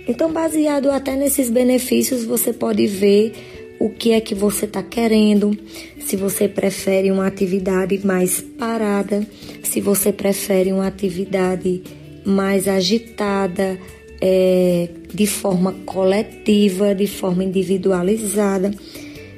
Então, 0.09 0.33
baseado 0.33 0.91
até 0.91 1.17
nesses 1.17 1.51
benefícios, 1.51 2.25
você 2.25 2.53
pode 2.53 2.87
ver 2.87 3.33
o 3.79 3.91
que 3.91 4.13
é 4.13 4.21
que 4.21 4.35
você 4.35 4.65
está 4.65 4.83
querendo, 4.83 5.57
se 6.01 6.17
você 6.17 6.49
prefere 6.49 7.11
uma 7.11 7.27
atividade 7.27 8.05
mais 8.05 8.41
parada, 8.41 9.27
se 9.63 9.81
você 9.81 10.13
prefere 10.13 10.73
uma 10.73 10.87
atividade 10.87 11.83
mais 12.25 12.67
agitada, 12.67 13.79
é, 14.21 14.89
de 15.13 15.27
forma 15.27 15.73
coletiva, 15.85 16.95
de 16.95 17.07
forma 17.07 17.45
individualizada. 17.45 18.73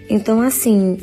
Então, 0.09 0.41
assim, 0.41 0.97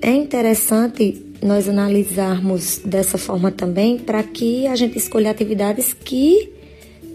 é 0.00 0.10
interessante 0.10 1.24
nós 1.42 1.68
analisarmos 1.68 2.80
dessa 2.84 3.18
forma 3.18 3.50
também 3.50 3.98
para 3.98 4.22
que 4.22 4.66
a 4.66 4.76
gente 4.76 4.96
escolha 4.96 5.30
atividades 5.30 5.92
que 5.92 6.52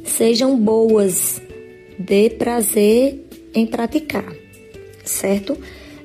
sejam 0.04 0.58
boas, 0.60 1.42
dê 1.98 2.30
prazer 2.30 3.26
em 3.54 3.66
praticar, 3.66 4.34
certo? 5.08 5.58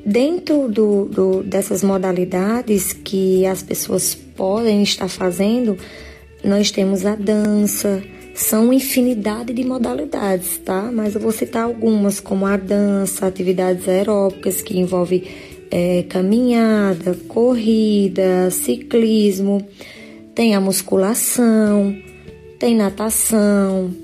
Dentro 0.05 0.69
do, 0.69 1.05
do, 1.05 1.43
dessas 1.43 1.83
modalidades 1.83 2.93
que 2.93 3.47
as 3.47 3.63
pessoas 3.63 4.15
podem 4.15 4.83
estar 4.83 5.09
fazendo, 5.09 5.77
nós 6.43 6.71
temos 6.71 7.07
a 7.07 7.15
dança, 7.15 8.03
são 8.35 8.73
infinidade 8.73 9.53
de 9.53 9.65
modalidades, 9.65 10.59
tá? 10.59 10.91
Mas 10.93 11.15
eu 11.15 11.21
vou 11.21 11.31
citar 11.31 11.65
algumas, 11.65 12.19
como 12.19 12.47
a 12.47 12.57
dança, 12.57 13.27
atividades 13.27 13.89
aeróbicas 13.89 14.61
que 14.61 14.79
envolvem 14.79 15.23
é, 15.71 16.03
caminhada, 16.09 17.17
corrida, 17.29 18.51
ciclismo, 18.51 19.67
tem 20.35 20.55
a 20.55 20.61
musculação, 20.61 21.97
tem 22.59 22.77
natação, 22.77 23.95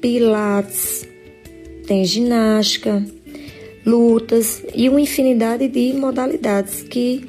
pilates, 0.00 1.06
tem 1.86 2.04
ginástica, 2.04 3.04
lutas 3.84 4.62
e 4.74 4.88
uma 4.88 5.00
infinidade 5.00 5.68
de 5.68 5.92
modalidades 5.92 6.82
que 6.82 7.28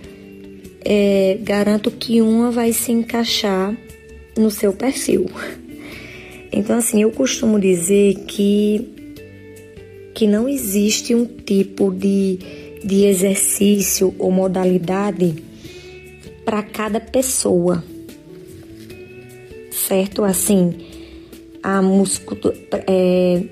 é, 0.83 1.37
garanto 1.41 1.91
que 1.91 2.21
uma 2.21 2.51
vai 2.51 2.71
se 2.71 2.91
encaixar 2.91 3.75
no 4.37 4.51
seu 4.51 4.73
perfil. 4.73 5.25
Então, 6.51 6.77
assim, 6.77 7.01
eu 7.01 7.11
costumo 7.11 7.59
dizer 7.59 8.15
que, 8.27 8.87
que 10.13 10.27
não 10.27 10.47
existe 10.47 11.13
um 11.13 11.25
tipo 11.25 11.91
de 11.91 12.39
de 12.85 13.05
exercício 13.05 14.13
ou 14.19 14.29
modalidade 14.29 15.43
para 16.45 16.61
cada 16.61 16.99
pessoa, 16.99 17.83
certo? 19.71 20.23
Assim, 20.23 20.75
a 21.63 21.81
muscul 21.81 22.37
é, 22.87 23.43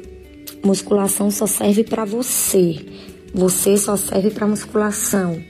musculação 0.64 1.30
só 1.30 1.46
serve 1.46 1.84
para 1.84 2.06
você, 2.06 2.86
você 3.34 3.78
só 3.78 3.96
serve 3.96 4.32
para 4.32 4.48
musculação. 4.48 5.42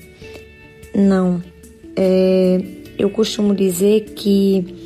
Não, 0.96 1.42
é, 1.96 2.60
eu 2.98 3.10
costumo 3.10 3.56
dizer 3.56 4.14
que 4.16 4.84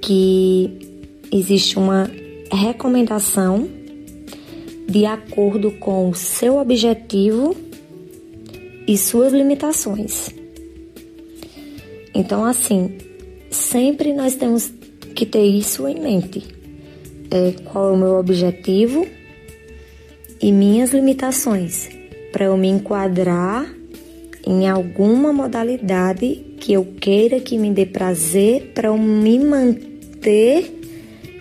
que 0.00 0.70
existe 1.32 1.78
uma 1.78 2.10
recomendação 2.52 3.66
de 4.86 5.06
acordo 5.06 5.70
com 5.72 6.10
o 6.10 6.14
seu 6.14 6.58
objetivo 6.58 7.56
e 8.86 8.98
suas 8.98 9.32
limitações. 9.32 10.28
Então, 12.14 12.44
assim, 12.44 12.98
sempre 13.50 14.12
nós 14.12 14.36
temos 14.36 14.70
que 15.14 15.24
ter 15.24 15.44
isso 15.44 15.88
em 15.88 15.98
mente. 15.98 16.63
É, 17.34 17.52
qual 17.64 17.90
é 17.90 17.92
o 17.92 17.96
meu 17.96 18.14
objetivo 18.14 19.06
e 20.40 20.52
minhas 20.52 20.92
limitações 20.92 21.88
para 22.32 22.44
eu 22.44 22.56
me 22.56 22.68
enquadrar 22.68 23.66
em 24.46 24.68
alguma 24.68 25.32
modalidade 25.32 26.44
que 26.60 26.72
eu 26.72 26.84
queira 27.00 27.40
que 27.40 27.58
me 27.58 27.70
dê 27.72 27.84
prazer 27.84 28.72
para 28.74 28.88
eu 28.88 28.96
me 28.96 29.38
manter 29.38 30.80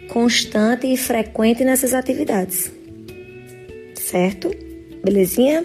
constante 0.10 0.88
e 0.88 0.98
frequente 0.98 1.64
nessas 1.64 1.94
atividades 1.94 2.72
certo? 4.14 4.52
Belezinha? 5.04 5.64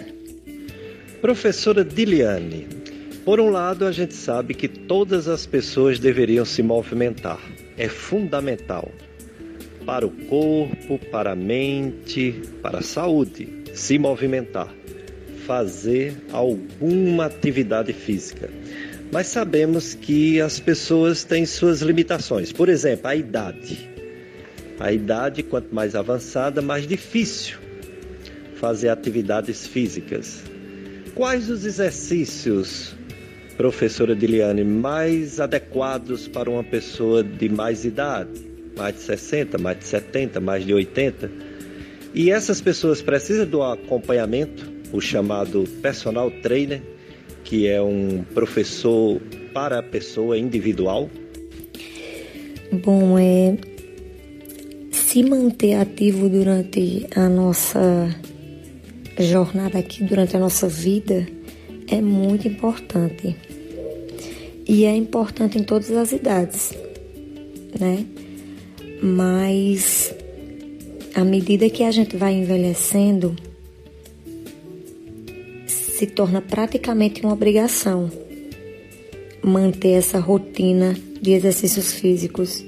Professora 1.21 1.85
Diliane, 1.85 2.67
por 3.23 3.39
um 3.39 3.51
lado 3.51 3.85
a 3.85 3.91
gente 3.91 4.15
sabe 4.15 4.55
que 4.55 4.67
todas 4.67 5.27
as 5.27 5.45
pessoas 5.45 5.99
deveriam 5.99 6.43
se 6.43 6.63
movimentar. 6.63 7.39
É 7.77 7.87
fundamental 7.87 8.89
para 9.89 10.05
o 10.05 10.11
corpo, 10.11 10.99
para 11.09 11.31
a 11.31 11.35
mente, 11.35 12.43
para 12.61 12.77
a 12.77 12.81
saúde, 12.83 13.49
se 13.73 13.97
movimentar, 13.97 14.71
fazer 15.47 16.15
alguma 16.31 17.25
atividade 17.25 17.91
física. 17.91 18.51
Mas 19.11 19.25
sabemos 19.25 19.95
que 19.95 20.39
as 20.39 20.59
pessoas 20.59 21.23
têm 21.23 21.43
suas 21.43 21.81
limitações. 21.81 22.51
Por 22.51 22.69
exemplo, 22.69 23.07
a 23.07 23.15
idade. 23.15 23.89
A 24.79 24.93
idade, 24.93 25.41
quanto 25.41 25.73
mais 25.73 25.95
avançada, 25.95 26.61
mais 26.61 26.85
difícil 26.85 27.57
fazer 28.57 28.89
atividades 28.89 29.65
físicas. 29.65 30.43
Quais 31.15 31.49
os 31.49 31.65
exercícios, 31.65 32.95
professora 33.57 34.15
Diliane, 34.15 34.63
mais 34.63 35.39
adequados 35.39 36.27
para 36.27 36.47
uma 36.47 36.63
pessoa 36.63 37.23
de 37.23 37.49
mais 37.49 37.85
idade? 37.85 38.48
Mais 38.79 38.95
de 38.95 39.01
60, 39.01 39.57
mais 39.57 39.77
de 39.77 39.83
70, 39.83 40.39
mais 40.39 40.65
de 40.65 40.73
80? 40.73 41.29
E 42.15 42.31
essas 42.31 42.61
pessoas 42.61 43.01
precisam 43.01 43.45
do 43.45 43.61
acompanhamento, 43.61 44.71
o 44.93 45.01
chamado 45.01 45.65
personal 45.81 46.31
trainer, 46.41 46.81
que 47.43 47.67
é 47.67 47.81
um 47.81 48.23
professor 48.33 49.21
para 49.53 49.79
a 49.79 49.83
pessoa 49.83 50.37
individual? 50.37 51.09
Bom, 52.71 53.19
é 53.19 53.57
se 54.91 55.23
manter 55.23 55.73
ativo 55.73 56.29
durante 56.29 57.05
a 57.15 57.27
nossa 57.27 58.15
jornada 59.19 59.77
aqui 59.79 60.03
durante 60.05 60.37
a 60.37 60.39
nossa 60.39 60.69
vida 60.69 61.27
é 61.91 61.99
muito 61.99 62.47
importante. 62.47 63.35
E 64.67 64.85
é 64.85 64.95
importante 64.95 65.57
em 65.57 65.63
todas 65.63 65.91
as 65.91 66.11
idades, 66.11 66.73
né? 67.77 68.05
Mas 69.01 70.13
à 71.15 71.23
medida 71.23 71.69
que 71.69 71.83
a 71.83 71.91
gente 71.91 72.15
vai 72.15 72.33
envelhecendo, 72.33 73.35
se 75.65 76.05
torna 76.05 76.41
praticamente 76.41 77.21
uma 77.21 77.33
obrigação 77.33 78.09
manter 79.43 79.89
essa 79.89 80.19
rotina 80.19 80.95
de 81.21 81.31
exercícios 81.31 81.93
físicos, 81.93 82.63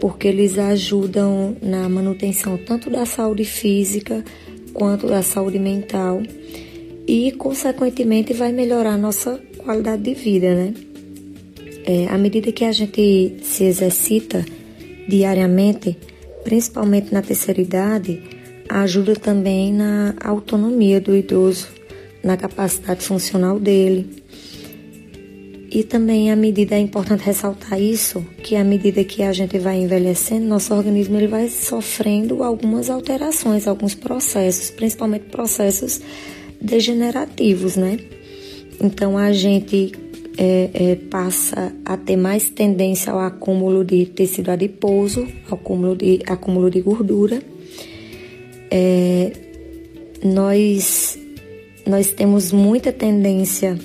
porque 0.00 0.28
eles 0.28 0.58
ajudam 0.58 1.56
na 1.62 1.88
manutenção 1.88 2.56
tanto 2.56 2.90
da 2.90 3.06
saúde 3.06 3.44
física 3.44 4.24
quanto 4.72 5.06
da 5.06 5.22
saúde 5.22 5.58
mental 5.58 6.22
e, 7.06 7.32
consequentemente, 7.32 8.32
vai 8.32 8.52
melhorar 8.52 8.94
a 8.94 8.98
nossa 8.98 9.40
qualidade 9.58 10.02
de 10.02 10.14
vida, 10.14 10.54
né? 10.54 10.74
É, 11.84 12.06
à 12.08 12.16
medida 12.16 12.52
que 12.52 12.64
a 12.64 12.72
gente 12.72 13.36
se 13.42 13.64
exercita 13.64 14.44
diariamente, 15.08 15.96
principalmente 16.44 17.12
na 17.12 17.22
terceira 17.22 17.60
idade, 17.60 18.22
ajuda 18.68 19.14
também 19.14 19.72
na 19.72 20.14
autonomia 20.22 21.00
do 21.00 21.14
idoso, 21.14 21.68
na 22.22 22.36
capacidade 22.36 23.02
funcional 23.04 23.58
dele. 23.58 24.22
E 25.74 25.82
também 25.82 26.30
à 26.30 26.36
medida 26.36 26.74
é 26.74 26.78
importante 26.78 27.24
ressaltar 27.24 27.80
isso, 27.80 28.24
que 28.42 28.54
à 28.56 28.62
medida 28.62 29.02
que 29.04 29.22
a 29.22 29.32
gente 29.32 29.58
vai 29.58 29.78
envelhecendo, 29.78 30.46
nosso 30.46 30.74
organismo 30.74 31.16
ele 31.16 31.28
vai 31.28 31.48
sofrendo 31.48 32.42
algumas 32.42 32.90
alterações, 32.90 33.66
alguns 33.66 33.94
processos, 33.94 34.68
principalmente 34.68 35.24
processos 35.30 36.00
degenerativos, 36.60 37.76
né? 37.76 37.98
Então 38.82 39.16
a 39.16 39.32
gente 39.32 39.92
é, 40.36 40.70
é, 40.72 40.96
passa 40.96 41.72
a 41.84 41.96
ter 41.96 42.16
mais 42.16 42.48
tendência 42.50 43.12
ao 43.12 43.20
acúmulo 43.20 43.84
de 43.84 44.06
tecido 44.06 44.50
adiposo, 44.50 45.26
acúmulo 45.50 45.96
de, 45.96 46.20
acúmulo 46.26 46.70
de 46.70 46.80
gordura. 46.80 47.42
É, 48.70 49.32
nós, 50.24 51.18
nós 51.86 52.12
temos 52.12 52.52
muita 52.52 52.92
tendência 52.92 53.78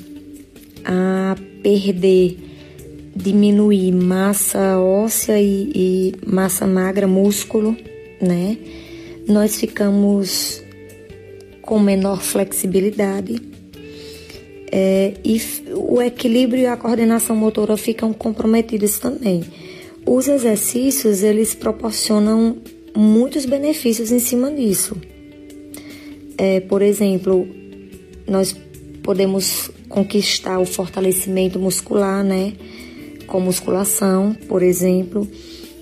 a 0.86 1.36
perder, 1.62 2.38
diminuir 3.15 3.91
massa 3.91 4.79
óssea 4.79 5.41
e, 5.41 5.71
e 5.75 6.15
massa 6.25 6.65
magra, 6.65 7.07
músculo, 7.07 7.75
né? 8.21 8.57
Nós 9.27 9.60
ficamos 9.60 10.63
com 11.62 11.79
menor 11.79 12.21
flexibilidade 12.21 13.46
é, 14.71 15.13
e 15.23 15.41
o 15.73 16.01
equilíbrio 16.01 16.63
e 16.63 16.67
a 16.67 16.75
coordenação 16.75 17.36
motora 17.36 17.77
ficam 17.77 18.13
comprometidos 18.13 18.99
também. 18.99 19.43
Os 20.06 20.27
exercícios 20.27 21.23
eles 21.23 21.53
proporcionam 21.53 22.58
muitos 22.95 23.45
benefícios 23.45 24.12
em 24.12 24.19
cima 24.19 24.51
disso. 24.51 24.95
É, 26.38 26.60
por 26.62 26.82
exemplo, 26.82 27.47
nós 28.27 28.56
podemos 29.03 29.71
conquistar 29.89 30.60
o 30.60 30.65
fortalecimento 30.65 31.58
muscular, 31.60 32.23
né? 32.23 32.53
Com 33.25 33.39
musculação, 33.39 34.36
por 34.47 34.62
exemplo, 34.62 35.27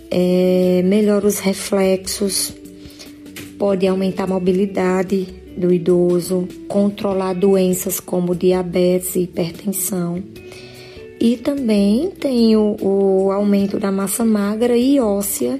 é, 0.09 0.81
melhora 0.83 1.27
os 1.27 1.39
reflexos, 1.39 2.53
pode 3.57 3.87
aumentar 3.87 4.23
a 4.23 4.27
mobilidade 4.27 5.44
do 5.57 5.73
idoso, 5.73 6.47
controlar 6.67 7.33
doenças 7.33 7.99
como 7.99 8.35
diabetes 8.35 9.15
e 9.15 9.21
hipertensão. 9.21 10.23
E 11.19 11.37
também 11.37 12.11
tem 12.11 12.55
o, 12.55 12.75
o 12.81 13.31
aumento 13.31 13.79
da 13.79 13.91
massa 13.91 14.25
magra 14.25 14.77
e 14.77 14.99
óssea 14.99 15.59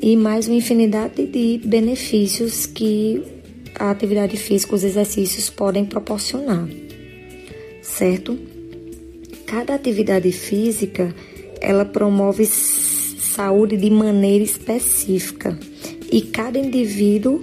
e 0.00 0.16
mais 0.16 0.48
uma 0.48 0.56
infinidade 0.56 1.26
de 1.26 1.60
benefícios 1.64 2.66
que 2.66 3.22
a 3.78 3.90
atividade 3.90 4.36
física, 4.36 4.74
os 4.74 4.82
exercícios 4.82 5.48
podem 5.48 5.84
proporcionar, 5.84 6.68
certo? 7.82 8.38
Cada 9.46 9.74
atividade 9.74 10.32
física 10.32 11.14
ela 11.60 11.84
promove 11.84 12.44
saúde 12.46 13.76
de 13.76 13.90
maneira 13.90 14.42
específica 14.42 15.56
e 16.10 16.20
cada 16.22 16.58
indivíduo 16.58 17.40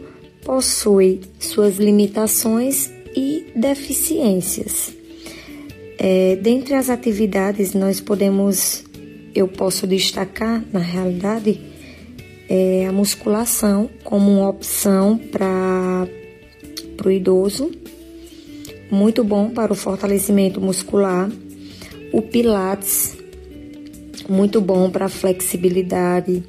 possui 0.49 1.21
suas 1.39 1.77
limitações 1.77 2.89
e 3.15 3.45
deficiências. 3.55 4.91
É, 5.95 6.37
dentre 6.37 6.73
as 6.73 6.89
atividades, 6.89 7.75
nós 7.75 8.01
podemos, 8.01 8.83
eu 9.35 9.47
posso 9.47 9.85
destacar, 9.85 10.65
na 10.73 10.79
realidade, 10.79 11.61
é, 12.49 12.87
a 12.87 12.91
musculação 12.91 13.91
como 14.03 14.39
uma 14.39 14.49
opção 14.49 15.19
para 15.19 16.07
o 17.05 17.11
idoso, 17.11 17.69
muito 18.89 19.23
bom 19.23 19.51
para 19.51 19.71
o 19.71 19.75
fortalecimento 19.75 20.59
muscular. 20.59 21.29
O 22.11 22.23
Pilates, 22.23 23.15
muito 24.27 24.59
bom 24.59 24.89
para 24.89 25.09
flexibilidade. 25.09 26.43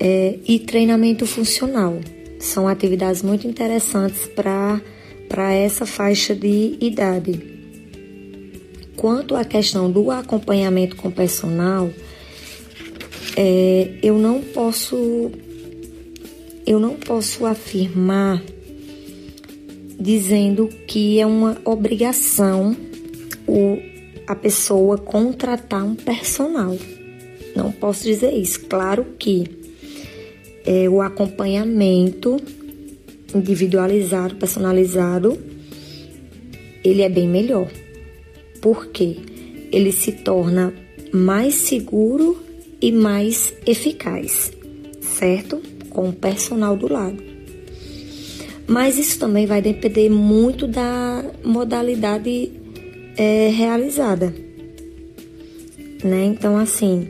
É, 0.00 0.38
e 0.46 0.58
treinamento 0.58 1.26
funcional 1.26 1.98
são 2.38 2.68
atividades 2.68 3.22
muito 3.22 3.46
interessantes 3.46 4.26
para 4.26 5.52
essa 5.52 5.86
faixa 5.86 6.34
de 6.34 6.76
idade. 6.80 7.56
Quanto 8.96 9.34
à 9.34 9.44
questão 9.44 9.90
do 9.90 10.10
acompanhamento 10.10 10.96
com 10.96 11.10
personal, 11.10 11.90
é, 13.36 13.98
eu 14.02 14.18
não 14.18 14.40
posso 14.40 15.30
eu 16.66 16.80
não 16.80 16.94
posso 16.94 17.46
afirmar 17.46 18.42
dizendo 19.98 20.68
que 20.86 21.20
é 21.20 21.26
uma 21.26 21.56
obrigação 21.64 22.76
o, 23.46 23.78
a 24.26 24.34
pessoa 24.34 24.98
contratar 24.98 25.84
um 25.84 25.94
personal. 25.94 26.76
Não 27.54 27.70
posso 27.70 28.04
dizer 28.04 28.32
isso. 28.32 28.60
Claro 28.66 29.06
que 29.18 29.44
é, 30.66 30.88
o 30.88 31.00
acompanhamento 31.00 32.36
individualizado, 33.34 34.34
personalizado, 34.36 35.38
ele 36.84 37.02
é 37.02 37.08
bem 37.08 37.28
melhor. 37.28 37.70
Porque 38.60 39.16
ele 39.70 39.92
se 39.92 40.12
torna 40.12 40.74
mais 41.12 41.54
seguro 41.54 42.38
e 42.80 42.90
mais 42.92 43.52
eficaz, 43.64 44.52
certo? 45.00 45.62
Com 45.88 46.08
o 46.08 46.12
personal 46.12 46.76
do 46.76 46.92
lado. 46.92 47.22
Mas 48.66 48.98
isso 48.98 49.18
também 49.18 49.46
vai 49.46 49.62
depender 49.62 50.10
muito 50.10 50.66
da 50.66 51.24
modalidade 51.44 52.50
é, 53.16 53.48
realizada. 53.48 54.34
Né? 56.02 56.24
Então, 56.24 56.58
assim, 56.58 57.08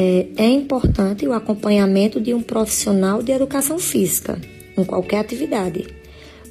é, 0.00 0.26
é 0.38 0.48
importante 0.48 1.28
o 1.28 1.34
acompanhamento 1.34 2.18
de 2.18 2.32
um 2.32 2.40
profissional 2.40 3.22
de 3.22 3.32
educação 3.32 3.78
física 3.78 4.40
em 4.74 4.82
qualquer 4.82 5.18
atividade, 5.18 5.86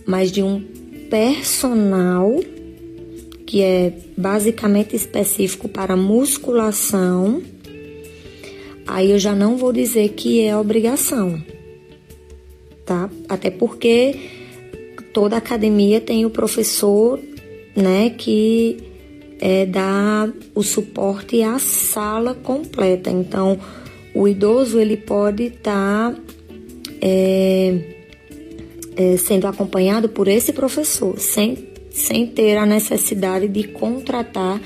mas 0.05 0.31
de 0.31 0.43
um 0.43 0.61
personal 1.09 2.39
que 3.47 3.63
é 3.63 3.91
basicamente 4.15 4.95
específico 4.95 5.67
para 5.67 5.97
musculação, 5.97 7.41
aí 8.85 9.09
eu 9.09 9.17
já 9.17 9.33
não 9.33 9.57
vou 9.57 9.73
dizer 9.73 10.09
que 10.09 10.41
é 10.41 10.55
obrigação, 10.55 11.43
tá? 12.85 13.09
Até 13.27 13.49
porque 13.49 14.15
toda 15.11 15.37
academia 15.37 15.99
tem 15.99 16.23
o 16.23 16.29
professor, 16.29 17.19
né, 17.75 18.11
que 18.11 18.77
é, 19.39 19.65
dar 19.65 20.31
o 20.53 20.61
suporte 20.61 21.41
à 21.41 21.57
sala 21.59 22.33
completa. 22.35 23.09
Então, 23.09 23.59
o 24.13 24.27
idoso 24.27 24.79
ele 24.79 24.97
pode 24.97 25.43
estar 25.43 26.13
tá, 26.13 26.19
é, 27.01 27.95
é, 28.95 29.17
sendo 29.17 29.47
acompanhado 29.47 30.09
por 30.09 30.27
esse 30.27 30.51
professor, 30.51 31.17
sem, 31.19 31.69
sem 31.89 32.27
ter 32.27 32.57
a 32.57 32.65
necessidade 32.65 33.47
de 33.47 33.63
contratar 33.63 34.61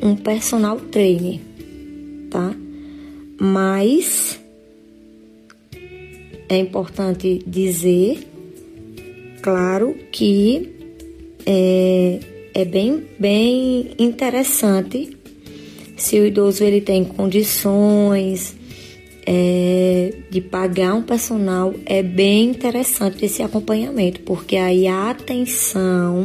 um 0.00 0.16
personal 0.16 0.78
trainer, 0.78 1.40
tá? 2.30 2.54
Mas 3.38 4.40
é 6.48 6.56
importante 6.56 7.42
dizer, 7.46 8.26
claro, 9.42 9.94
que 10.12 10.72
é, 11.44 12.20
é 12.56 12.64
bem, 12.64 13.04
bem 13.18 13.90
interessante 13.98 15.14
se 15.94 16.18
o 16.18 16.24
idoso 16.24 16.64
ele 16.64 16.80
tem 16.80 17.04
condições 17.04 18.56
é, 19.26 20.14
de 20.30 20.40
pagar 20.40 20.94
um 20.94 21.02
personal, 21.02 21.74
é 21.84 22.02
bem 22.02 22.48
interessante 22.48 23.26
esse 23.26 23.42
acompanhamento, 23.42 24.20
porque 24.20 24.56
aí 24.56 24.86
a 24.86 25.10
atenção 25.10 26.24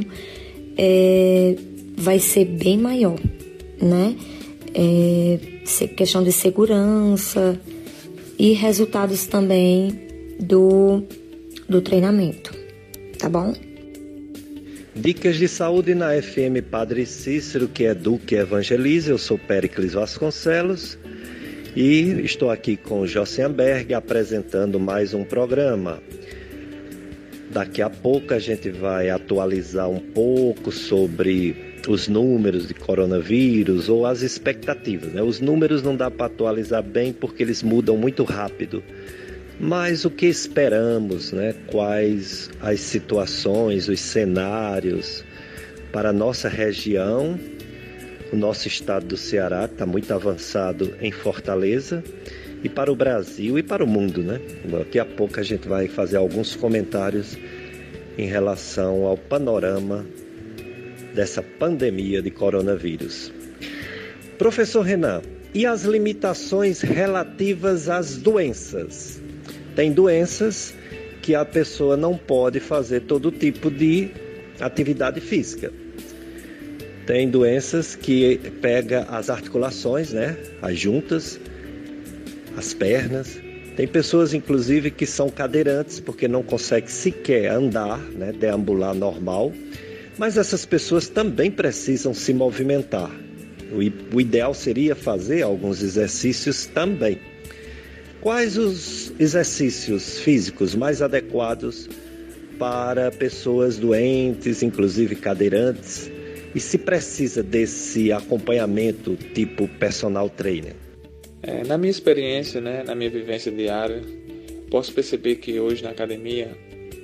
é, 0.77 1.57
vai 1.97 2.19
ser 2.19 2.45
bem 2.45 2.77
maior, 2.77 3.19
né? 3.81 4.15
É, 4.73 5.37
questão 5.97 6.23
de 6.23 6.31
segurança 6.31 7.59
e 8.39 8.53
resultados 8.53 9.27
também 9.27 9.99
do, 10.39 11.03
do 11.67 11.81
treinamento, 11.81 12.57
tá 13.19 13.27
bom? 13.27 13.53
Dicas 14.93 15.37
de 15.37 15.47
saúde 15.47 15.95
na 15.95 16.21
FM 16.21 16.61
Padre 16.69 17.05
Cícero, 17.05 17.69
que 17.69 17.85
é 17.85 17.93
Duque 17.93 18.35
Evangeliza. 18.35 19.11
Eu 19.11 19.17
sou 19.17 19.37
Péricles 19.37 19.93
Vasconcelos 19.93 20.99
e 21.73 22.21
estou 22.25 22.51
aqui 22.51 22.75
com 22.75 23.07
Jossenberg 23.07 23.93
apresentando 23.93 24.77
mais 24.81 25.13
um 25.13 25.23
programa. 25.23 26.03
Daqui 27.51 27.81
a 27.81 27.89
pouco 27.89 28.33
a 28.33 28.39
gente 28.39 28.69
vai 28.69 29.09
atualizar 29.09 29.89
um 29.89 29.99
pouco 29.99 30.73
sobre 30.73 31.79
os 31.87 32.09
números 32.09 32.67
de 32.67 32.73
coronavírus 32.73 33.87
ou 33.87 34.05
as 34.05 34.21
expectativas. 34.21 35.13
Né? 35.13 35.23
Os 35.23 35.39
números 35.39 35.81
não 35.81 35.95
dá 35.95 36.11
para 36.11 36.25
atualizar 36.25 36.83
bem 36.83 37.13
porque 37.13 37.43
eles 37.43 37.63
mudam 37.63 37.95
muito 37.95 38.25
rápido. 38.25 38.83
Mas 39.59 40.05
o 40.05 40.09
que 40.09 40.25
esperamos, 40.25 41.31
né? 41.31 41.53
Quais 41.67 42.49
as 42.61 42.79
situações, 42.79 43.87
os 43.87 43.99
cenários 43.99 45.23
para 45.91 46.09
a 46.09 46.13
nossa 46.13 46.49
região, 46.49 47.39
o 48.31 48.35
nosso 48.35 48.67
estado 48.67 49.07
do 49.07 49.17
Ceará 49.17 49.65
está 49.65 49.85
muito 49.85 50.13
avançado 50.13 50.95
em 51.01 51.11
Fortaleza 51.11 52.03
e 52.63 52.69
para 52.69 52.91
o 52.91 52.95
Brasil 52.95 53.59
e 53.59 53.63
para 53.63 53.83
o 53.83 53.87
mundo, 53.87 54.23
né? 54.23 54.39
Daqui 54.65 54.99
a 54.99 55.05
pouco 55.05 55.39
a 55.39 55.43
gente 55.43 55.67
vai 55.67 55.87
fazer 55.87 56.17
alguns 56.17 56.55
comentários 56.55 57.37
em 58.17 58.25
relação 58.25 59.05
ao 59.05 59.17
panorama 59.17 60.05
dessa 61.13 61.41
pandemia 61.41 62.21
de 62.21 62.31
coronavírus. 62.31 63.31
Professor 64.37 64.81
Renan, 64.81 65.21
e 65.53 65.65
as 65.65 65.83
limitações 65.83 66.81
relativas 66.81 67.89
às 67.89 68.17
doenças? 68.17 69.21
Tem 69.75 69.91
doenças 69.91 70.73
que 71.21 71.35
a 71.35 71.45
pessoa 71.45 71.95
não 71.95 72.17
pode 72.17 72.59
fazer 72.59 73.01
todo 73.01 73.31
tipo 73.31 73.69
de 73.69 74.09
atividade 74.59 75.21
física. 75.21 75.71
Tem 77.05 77.29
doenças 77.29 77.95
que 77.95 78.39
pega 78.61 79.03
as 79.09 79.29
articulações, 79.29 80.13
né? 80.13 80.37
As 80.61 80.77
juntas, 80.77 81.39
as 82.57 82.73
pernas. 82.73 83.39
Tem 83.75 83.87
pessoas, 83.87 84.33
inclusive, 84.33 84.91
que 84.91 85.05
são 85.05 85.29
cadeirantes 85.29 85.99
porque 85.99 86.27
não 86.27 86.43
conseguem 86.43 86.89
sequer 86.89 87.51
andar, 87.51 87.97
né? 87.97 88.31
Deambular 88.31 88.93
normal. 88.93 89.51
Mas 90.17 90.37
essas 90.37 90.65
pessoas 90.65 91.07
também 91.07 91.49
precisam 91.49 92.13
se 92.13 92.33
movimentar. 92.33 93.09
O 94.13 94.19
ideal 94.19 94.53
seria 94.53 94.95
fazer 94.95 95.43
alguns 95.43 95.81
exercícios 95.81 96.65
também. 96.65 97.17
Quais 98.21 98.55
os 98.55 99.11
exercícios 99.19 100.19
físicos 100.19 100.75
mais 100.75 101.01
adequados 101.01 101.89
para 102.59 103.09
pessoas 103.09 103.77
doentes, 103.77 104.61
inclusive 104.61 105.15
cadeirantes? 105.15 106.11
E 106.53 106.59
se 106.59 106.77
precisa 106.77 107.41
desse 107.41 108.11
acompanhamento 108.11 109.15
tipo 109.33 109.67
personal 109.67 110.29
trainer? 110.29 110.75
É, 111.41 111.63
na 111.63 111.79
minha 111.79 111.89
experiência, 111.89 112.61
né, 112.61 112.83
na 112.85 112.93
minha 112.93 113.09
vivência 113.09 113.51
diária, 113.51 114.03
posso 114.69 114.93
perceber 114.93 115.37
que 115.37 115.59
hoje 115.59 115.83
na 115.83 115.89
academia 115.89 116.55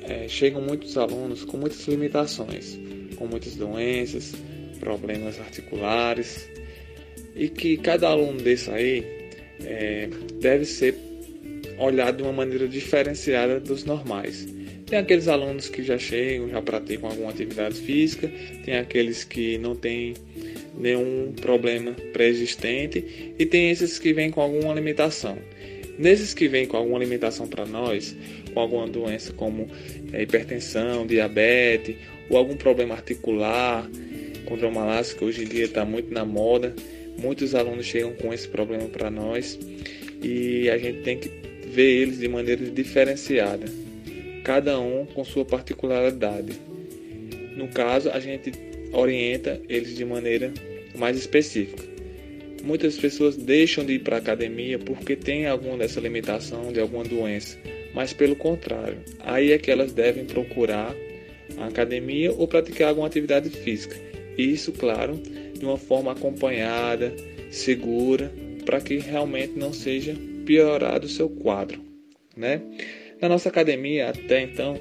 é, 0.04 0.28
chegam 0.28 0.62
muitos 0.62 1.00
alunos 1.00 1.44
com 1.44 1.58
muitas 1.58 1.88
limitações, 1.88 2.80
com 3.16 3.26
muitas 3.26 3.56
doenças, 3.56 4.36
problemas 4.80 5.40
articulares, 5.40 6.48
e 7.36 7.50
que 7.50 7.76
cada 7.78 8.08
aluno 8.10 8.40
desse 8.40 8.70
aí 8.70 9.17
é, 9.64 10.10
deve 10.40 10.66
ser 10.66 10.96
olhado 11.78 12.18
de 12.18 12.24
uma 12.24 12.34
maneira 12.34 12.68
diferenciada 12.68 13.60
dos 13.60 13.84
normais. 13.84 14.48
Tem 14.86 15.00
aqueles 15.00 15.28
alunos 15.28 15.68
que 15.68 15.84
já 15.84 15.98
chegam, 15.98 16.50
já 16.50 16.62
praticam 16.62 17.10
alguma 17.10 17.30
atividade 17.30 17.76
física, 17.76 18.32
tem 18.64 18.78
aqueles 18.78 19.24
que 19.24 19.58
não 19.58 19.76
têm 19.76 20.14
nenhum 20.78 21.34
problema 21.42 21.92
pré-existente 22.14 23.34
e 23.38 23.46
tem 23.46 23.70
esses 23.70 24.00
que 24.00 24.14
vêm 24.14 24.32
com 24.32 24.42
alguma 24.42 24.74
limitação. 24.74 25.38
Nesses 26.00 26.34
que 26.34 26.48
vêm 26.48 26.66
com 26.66 26.78
alguma 26.78 27.00
limitação 27.00 27.48
para 27.48 27.66
nós, 27.66 28.16
com 28.54 28.60
alguma 28.60 28.88
doença 28.88 29.34
como 29.34 29.68
é, 30.14 30.22
hipertensão, 30.22 31.06
diabetes 31.06 31.96
ou 32.30 32.38
algum 32.38 32.56
problema 32.56 32.96
articular, 32.96 33.90
condromalácia 34.46 35.18
que 35.18 35.26
hoje 35.26 35.44
em 35.44 35.48
dia 35.48 35.66
está 35.66 35.84
muito 35.84 36.14
na 36.14 36.24
moda, 36.24 36.74
muitos 37.18 37.56
alunos 37.56 37.86
chegam 37.86 38.14
com 38.14 38.34
esse 38.34 38.48
problema 38.48 38.88
para 38.88 39.10
nós 39.10 39.60
e 40.22 40.70
a 40.70 40.78
gente 40.78 41.02
tem 41.02 41.18
que 41.18 41.30
ver 41.68 42.02
eles 42.02 42.20
de 42.20 42.28
maneira 42.28 42.66
diferenciada 42.66 43.66
cada 44.48 44.80
um 44.80 45.06
com 45.06 45.26
sua 45.26 45.44
particularidade. 45.44 46.54
No 47.58 47.68
caso, 47.68 48.10
a 48.10 48.18
gente 48.18 48.54
orienta 48.94 49.62
eles 49.68 49.94
de 49.94 50.06
maneira 50.06 50.54
mais 50.98 51.18
específica. 51.18 51.84
Muitas 52.64 52.98
pessoas 52.98 53.36
deixam 53.36 53.86
de 53.86 53.96
ir 53.96 54.00
para 54.00 54.16
a 54.16 54.20
academia 54.20 54.80
porque 54.80 55.18
tem 55.18 55.48
alguma 55.48 55.78
dessa 55.78 56.00
limitação 56.00 56.72
de 56.72 56.80
alguma 56.80 57.04
doença, 57.04 57.58
mas 57.94 58.14
pelo 58.14 58.38
contrário, 58.38 59.00
aí 59.20 59.52
é 59.52 59.58
que 59.58 59.70
elas 59.70 59.92
devem 59.92 60.24
procurar 60.24 60.96
a 61.58 61.68
academia 61.68 62.32
ou 62.32 62.48
praticar 62.48 62.88
alguma 62.88 63.08
atividade 63.08 63.50
física. 63.50 63.98
Isso, 64.38 64.72
claro, 64.72 65.22
de 65.60 65.66
uma 65.66 65.78
forma 65.78 66.12
acompanhada, 66.12 67.14
segura, 67.50 68.32
para 68.66 68.82
que 68.82 68.98
realmente 68.98 69.54
não 69.58 69.72
seja 69.72 70.16
piorado 70.46 71.06
o 71.06 71.10
seu 71.10 71.30
quadro, 71.30 71.82
né? 72.36 72.62
Na 73.22 73.30
nossa 73.30 73.50
academia, 73.50 74.10
até 74.10 74.42
então, 74.42 74.80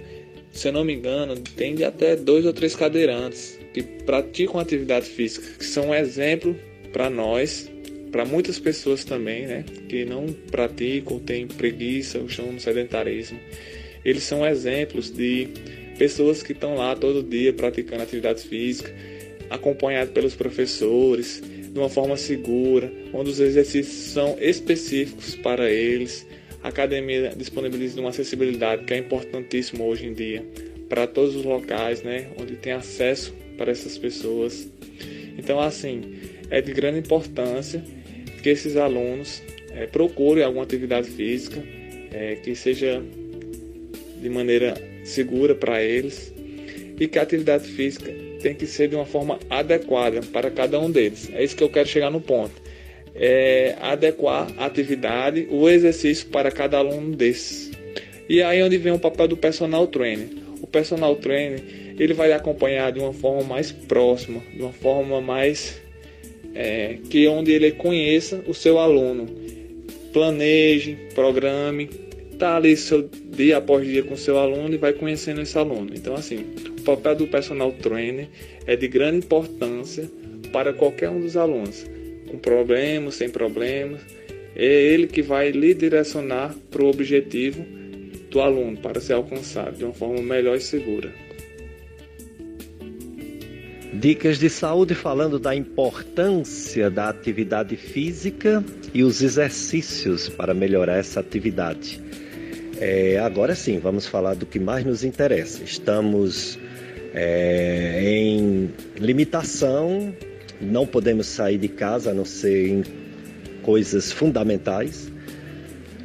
se 0.53 0.69
eu 0.69 0.73
não 0.73 0.85
me 0.85 0.95
engano, 0.95 1.37
tem 1.37 1.83
até 1.85 2.17
dois 2.17 2.45
ou 2.45 2.53
três 2.53 2.75
cadeirantes 2.75 3.59
que 3.73 3.83
praticam 3.83 4.61
atividade 4.61 5.07
física, 5.07 5.47
que 5.59 5.65
são 5.65 5.89
um 5.89 5.95
exemplo 5.95 6.57
para 6.93 7.11
nós, 7.11 7.71
para 8.11 8.25
muitas 8.25 8.59
pessoas 8.59 9.05
também, 9.05 9.47
né, 9.47 9.65
que 9.89 10.05
não 10.05 10.27
praticam, 10.51 11.19
têm 11.19 11.47
preguiça, 11.47 12.19
ou 12.19 12.27
estão 12.27 12.53
no 12.53 12.61
sedentarismo. 12.61 13.39
Eles 14.05 14.23
são 14.23 14.47
exemplos 14.47 15.11
de 15.11 15.49
pessoas 15.99 16.43
que 16.43 16.53
estão 16.53 16.77
lá 16.77 16.95
todo 16.95 17.23
dia 17.23 17.53
praticando 17.53 18.03
atividade 18.03 18.43
física, 18.43 18.95
acompanhados 19.51 20.13
pelos 20.13 20.35
professores, 20.35 21.43
de 21.43 21.79
uma 21.79 21.89
forma 21.89 22.17
segura, 22.17 22.93
onde 23.13 23.31
os 23.31 23.41
exercícios 23.41 24.13
são 24.13 24.37
específicos 24.41 25.35
para 25.37 25.71
eles, 25.71 26.27
a 26.63 26.69
academia 26.69 27.33
disponibiliza 27.37 28.01
uma 28.01 28.11
acessibilidade 28.11 28.85
que 28.85 28.93
é 28.93 28.99
importantíssima 28.99 29.85
hoje 29.85 30.07
em 30.07 30.13
dia 30.13 30.45
para 30.89 31.07
todos 31.07 31.37
os 31.37 31.45
locais, 31.45 32.03
né, 32.03 32.29
onde 32.41 32.57
tem 32.57 32.73
acesso 32.73 33.33
para 33.57 33.71
essas 33.71 33.97
pessoas. 33.97 34.69
Então, 35.39 35.61
assim, 35.61 36.15
é 36.51 36.61
de 36.61 36.73
grande 36.73 36.99
importância 36.99 37.85
que 38.43 38.49
esses 38.49 38.77
alunos 38.77 39.43
é, 39.71 39.87
procurem 39.87 40.43
alguma 40.43 40.65
atividade 40.65 41.09
física 41.09 41.63
é, 42.13 42.37
que 42.37 42.55
seja 42.55 43.03
de 44.21 44.29
maneira 44.29 44.75
segura 45.05 45.55
para 45.55 45.83
eles 45.83 46.33
e 46.99 47.07
que 47.07 47.19
a 47.19 47.23
atividade 47.23 47.69
física 47.69 48.13
tem 48.47 48.55
que 48.55 48.67
ser 48.67 48.89
de 48.89 48.95
uma 48.95 49.07
forma 49.07 49.39
adequada 49.51 50.21
para 50.33 50.51
cada 50.51 50.79
um 50.79 50.91
deles. 50.91 51.31
É 51.33 51.43
isso 51.43 51.57
que 51.57 51.65
eu 51.65 51.69
quero 51.69 51.89
chegar 51.89 52.11
no 52.11 52.21
ponto 52.21 52.67
é, 53.19 53.75
adequar 53.81 54.53
a 54.59 54.67
atividade, 54.67 55.49
o 55.51 55.69
exercício 55.69 56.29
para 56.29 56.51
cada 56.51 56.79
aluno 56.79 57.17
desses. 57.17 57.71
E 58.29 58.43
aí 58.43 58.63
onde 58.63 58.77
vem 58.77 58.93
o 58.93 58.99
papel 58.99 59.27
do 59.27 59.37
personal 59.37 59.87
trainer. 59.87 60.29
O 60.61 60.67
personal 60.67 61.17
trainer 61.17 61.63
ele 61.99 62.13
vai 62.13 62.33
acompanhar 62.33 62.93
de 62.93 63.01
uma 63.01 63.13
forma 63.13 63.43
mais 63.43 63.73
próxima, 63.73 64.43
de 64.53 64.61
uma 64.61 64.73
forma 64.73 65.21
mais 65.21 65.81
é, 66.55 66.99
que 67.09 67.27
onde 67.27 67.53
ele 67.53 67.73
conheça 67.73 68.43
o 68.47 68.53
seu 68.53 68.79
aluno, 68.79 69.27
planeje, 70.13 70.99
programe, 71.15 71.89
tá 72.39 72.57
ali 72.57 72.77
seu 72.77 73.09
dia 73.31 73.57
após 73.57 73.87
dia 73.87 74.03
com 74.03 74.17
seu 74.17 74.39
aluno 74.39 74.75
e 74.75 74.77
vai 74.77 74.93
conhecendo 74.93 75.41
esse 75.41 75.57
aluno. 75.57 75.91
Então 75.95 76.15
assim, 76.15 76.45
papel 76.87 77.17
do 77.17 77.27
personal 77.27 77.73
trainer 77.73 78.29
é 78.65 78.77
de 78.77 78.87
grande 78.87 79.19
importância 79.19 80.09
para 80.53 80.73
qualquer 80.73 81.11
um 81.11 81.21
dos 81.21 81.37
alunos 81.37 81.85
com 82.29 82.39
problemas, 82.39 83.17
sem 83.17 83.29
problemas. 83.29 84.01
É 84.55 84.65
ele 84.65 85.07
que 85.07 85.21
vai 85.21 85.51
lhe 85.51 85.75
direcionar 85.75 86.55
para 86.71 86.83
o 86.83 86.89
objetivo 86.89 87.65
do 88.31 88.41
aluno 88.41 88.77
para 88.79 89.01
ser 89.01 89.15
alcançado 89.15 89.77
de 89.77 89.85
uma 89.85 89.93
forma 89.93 90.23
melhor 90.23 90.57
e 90.57 90.61
segura. 90.61 91.13
Dicas 93.93 94.39
de 94.39 94.49
saúde 94.51 94.95
falando 94.95 95.39
da 95.39 95.55
importância 95.55 96.91
da 96.91 97.09
atividade 97.09 97.77
física 97.77 98.63
e 98.93 99.03
os 99.03 99.23
exercícios 99.23 100.29
para 100.29 100.53
melhorar 100.53 100.99
essa 100.99 101.21
atividade. 101.21 102.01
É, 102.79 103.19
agora 103.19 103.55
sim, 103.55 103.79
vamos 103.79 104.07
falar 104.07 104.35
do 104.35 104.45
que 104.45 104.59
mais 104.59 104.85
nos 104.85 105.03
interessa. 105.03 105.65
Estamos 105.65 106.59
é, 107.19 107.99
em 108.05 108.71
limitação 108.99 110.15
não 110.61 110.87
podemos 110.87 111.27
sair 111.27 111.57
de 111.57 111.67
casa 111.67 112.11
a 112.11 112.15
não 112.15 112.27
ser 112.27 112.69
em 112.69 112.85
coisas 113.63 114.13
fundamentais. 114.13 115.11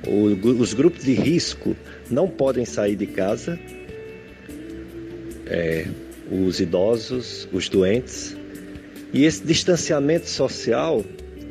os 0.07 0.73
grupos 0.73 1.03
de 1.03 1.13
risco 1.13 1.75
não 2.09 2.29
podem 2.29 2.63
sair 2.63 2.95
de 2.95 3.05
casa. 3.07 3.59
É, 5.45 5.85
os 6.31 6.61
idosos, 6.61 7.45
os 7.51 7.67
doentes. 7.67 8.37
E 9.13 9.25
esse 9.25 9.43
distanciamento 9.43 10.29
social 10.29 11.03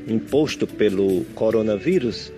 imposto 0.09 0.67
pelo 0.67 1.25
coronavírus, 1.35 2.33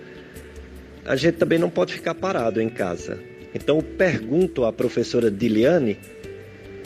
a 1.05 1.15
gente 1.15 1.37
também 1.37 1.57
não 1.57 1.69
pode 1.69 1.93
ficar 1.93 2.15
parado 2.15 2.61
em 2.61 2.67
casa. 2.67 3.17
Então, 3.55 3.81
pergunto 3.81 4.65
à 4.65 4.73
professora 4.73 5.31
Diliane 5.31 5.97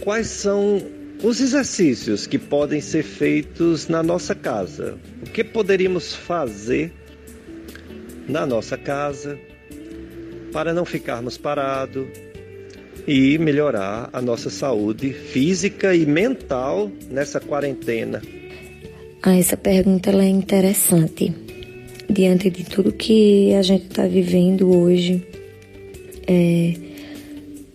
quais 0.07 0.27
são 0.27 0.81
os 1.21 1.41
exercícios 1.41 2.25
que 2.25 2.39
podem 2.39 2.79
ser 2.79 3.03
feitos 3.03 3.89
na 3.89 4.01
nossa 4.01 4.33
casa. 4.33 4.97
O 5.21 5.29
que 5.29 5.43
poderíamos 5.43 6.15
fazer 6.15 6.93
na 8.25 8.45
nossa 8.45 8.77
casa 8.77 9.37
para 10.53 10.73
não 10.73 10.85
ficarmos 10.85 11.37
parados 11.37 12.07
e 13.05 13.37
melhorar 13.37 14.09
a 14.13 14.21
nossa 14.21 14.49
saúde 14.49 15.11
física 15.11 15.93
e 15.93 16.05
mental 16.05 16.89
nessa 17.11 17.41
quarentena? 17.41 18.21
Ah, 19.21 19.35
essa 19.35 19.57
pergunta 19.57 20.09
é 20.11 20.29
interessante. 20.29 21.35
Diante 22.09 22.49
de 22.49 22.63
tudo 22.63 22.93
que 22.93 23.53
a 23.55 23.61
gente 23.61 23.87
está 23.87 24.07
vivendo 24.07 24.73
hoje, 24.73 25.21
é, 26.25 26.86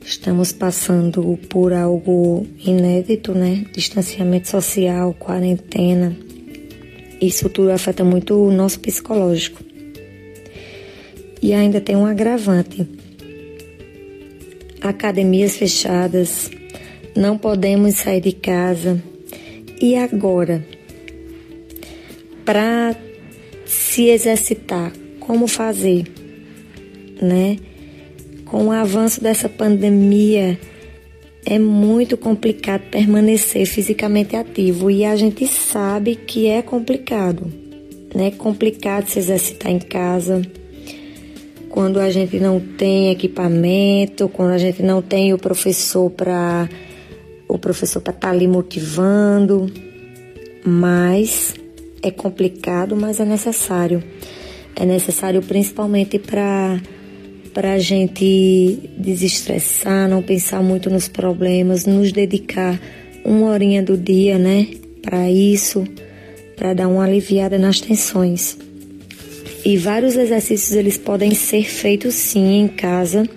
Estamos 0.05 0.53
passando 0.53 1.39
por 1.49 1.73
algo 1.73 2.47
inédito, 2.59 3.33
né? 3.33 3.65
Distanciamento 3.73 4.49
social, 4.49 5.15
quarentena. 5.15 6.17
Isso 7.21 7.49
tudo 7.49 7.71
afeta 7.71 8.03
muito 8.05 8.35
o 8.35 8.51
nosso 8.51 8.81
psicológico. 8.81 9.63
E 11.41 11.55
ainda 11.55 11.81
tem 11.81 11.95
um 11.95 12.05
agravante. 12.05 12.87
Academias 14.81 15.57
fechadas, 15.57 16.51
não 17.17 17.39
podemos 17.39 17.95
sair 17.95 18.21
de 18.21 18.33
casa. 18.33 19.01
E 19.81 19.95
agora? 19.95 20.67
Para 22.45 22.97
se 23.65 24.09
exercitar, 24.09 24.93
como 25.21 25.47
fazer, 25.47 26.05
né? 27.21 27.57
Com 28.53 28.67
o 28.67 28.71
avanço 28.71 29.23
dessa 29.23 29.49
pandemia, 29.49 30.61
é 31.47 31.59
muito 31.59 32.19
complicado 32.19 32.83
permanecer 32.91 33.65
fisicamente 33.65 34.37
ativo 34.37 34.91
e 34.91 35.07
a 35.07 35.17
gente 35.17 35.47
sabe 35.47 36.17
que 36.17 36.49
é 36.49 36.61
complicado, 36.61 37.51
né? 38.15 38.31
complicado 38.33 39.09
se 39.09 39.19
exercitar 39.19 39.73
em 39.73 39.79
casa 39.79 40.43
quando 41.71 41.99
a 41.99 42.11
gente 42.11 42.39
não 42.39 42.61
tem 42.61 43.11
equipamento, 43.11 44.29
quando 44.29 44.51
a 44.51 44.59
gente 44.59 44.83
não 44.83 45.01
tem 45.01 45.33
o 45.33 45.39
professor 45.39 46.11
para 46.11 46.69
o 47.49 47.59
professor 47.59 48.03
para 48.03 48.13
estar 48.13 48.29
tá 48.29 48.35
ali 48.35 48.47
motivando, 48.47 49.73
mas 50.63 51.55
é 52.03 52.11
complicado, 52.11 52.95
mas 52.95 53.19
é 53.19 53.25
necessário. 53.25 54.05
É 54.77 54.85
necessário 54.85 55.41
principalmente 55.41 56.19
para 56.19 56.79
para 57.53 57.75
a 57.75 57.79
gente 57.79 58.91
desestressar, 58.97 60.09
não 60.09 60.23
pensar 60.23 60.63
muito 60.63 60.89
nos 60.89 61.09
problemas, 61.09 61.87
nos 61.87 62.13
dedicar 62.13 62.81
uma 63.25 63.49
horinha 63.49 63.83
do 63.83 63.97
dia, 63.97 64.39
né, 64.39 64.69
para 65.03 65.31
isso, 65.31 65.85
para 66.57 66.75
dar 66.75 66.89
uma 66.89 67.05
aliviada 67.05 67.59
nas 67.59 67.81
tensões. 67.81 68.57
E 69.65 69.77
vários 69.77 70.17
exercícios 70.17 70.73
eles 70.73 70.99
podem 70.99 71.35
ser 71.35 71.65
feitos 71.65 72.15
sim 72.15 72.63
em 72.63 72.69
casa, 72.69 73.29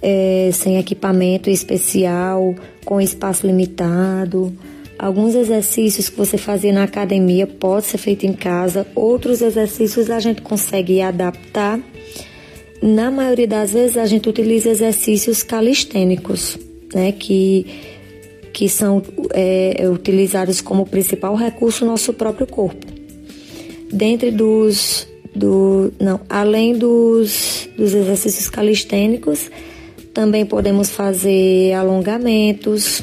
é, 0.00 0.50
sem 0.52 0.78
equipamento 0.78 1.50
especial, 1.50 2.54
com 2.84 3.00
espaço 3.00 3.46
limitado. 3.46 4.56
Alguns 4.98 5.34
exercícios 5.34 6.08
que 6.08 6.16
você 6.16 6.38
fazia 6.38 6.72
na 6.72 6.84
academia 6.84 7.46
pode 7.46 7.86
ser 7.86 7.98
feito 7.98 8.24
em 8.24 8.32
casa, 8.32 8.86
outros 8.94 9.42
exercícios 9.42 10.10
a 10.10 10.20
gente 10.20 10.40
consegue 10.40 11.02
adaptar 11.02 11.78
na 12.82 13.10
maioria 13.12 13.46
das 13.46 13.70
vezes 13.70 13.96
a 13.96 14.06
gente 14.06 14.28
utiliza 14.28 14.68
exercícios 14.68 15.42
calistênicos, 15.44 16.58
né, 16.92 17.12
que, 17.12 17.64
que 18.52 18.68
são 18.68 19.00
é, 19.32 19.88
utilizados 19.88 20.60
como 20.60 20.84
principal 20.84 21.36
recurso 21.36 21.84
no 21.84 21.92
nosso 21.92 22.12
próprio 22.12 22.46
corpo. 22.46 22.84
Dentre 23.92 24.32
dos, 24.32 25.06
do, 25.34 25.92
não, 26.00 26.20
além 26.28 26.76
dos, 26.76 27.68
dos 27.76 27.94
exercícios 27.94 28.50
calistênicos, 28.50 29.48
também 30.12 30.44
podemos 30.44 30.90
fazer 30.90 31.72
alongamentos, 31.74 33.00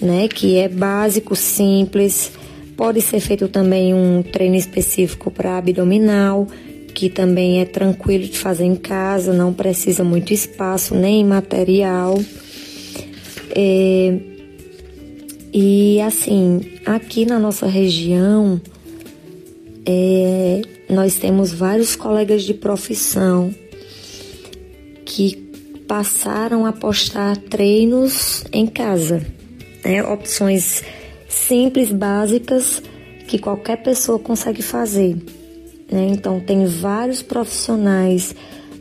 né, 0.00 0.28
que 0.28 0.56
é 0.58 0.68
básico, 0.68 1.34
simples. 1.34 2.30
Pode 2.76 3.00
ser 3.00 3.18
feito 3.18 3.48
também 3.48 3.92
um 3.92 4.22
treino 4.22 4.54
específico 4.54 5.28
para 5.28 5.58
abdominal, 5.58 6.46
que 6.98 7.08
também 7.08 7.60
é 7.60 7.64
tranquilo 7.64 8.24
de 8.24 8.36
fazer 8.36 8.64
em 8.64 8.74
casa, 8.74 9.32
não 9.32 9.54
precisa 9.54 10.02
muito 10.02 10.32
espaço 10.32 10.96
nem 10.96 11.24
material. 11.24 12.20
É, 13.54 14.18
e 15.54 16.00
assim, 16.00 16.60
aqui 16.84 17.24
na 17.24 17.38
nossa 17.38 17.68
região, 17.68 18.60
é, 19.86 20.60
nós 20.90 21.14
temos 21.14 21.52
vários 21.52 21.94
colegas 21.94 22.42
de 22.42 22.52
profissão 22.52 23.54
que 25.04 25.36
passaram 25.86 26.66
a 26.66 26.72
postar 26.72 27.36
treinos 27.36 28.42
em 28.52 28.66
casa, 28.66 29.24
né? 29.84 30.02
opções 30.02 30.82
simples, 31.28 31.92
básicas, 31.92 32.82
que 33.28 33.38
qualquer 33.38 33.84
pessoa 33.84 34.18
consegue 34.18 34.62
fazer. 34.62 35.37
Né? 35.90 36.08
Então, 36.10 36.40
tem 36.40 36.66
vários 36.66 37.22
profissionais 37.22 38.34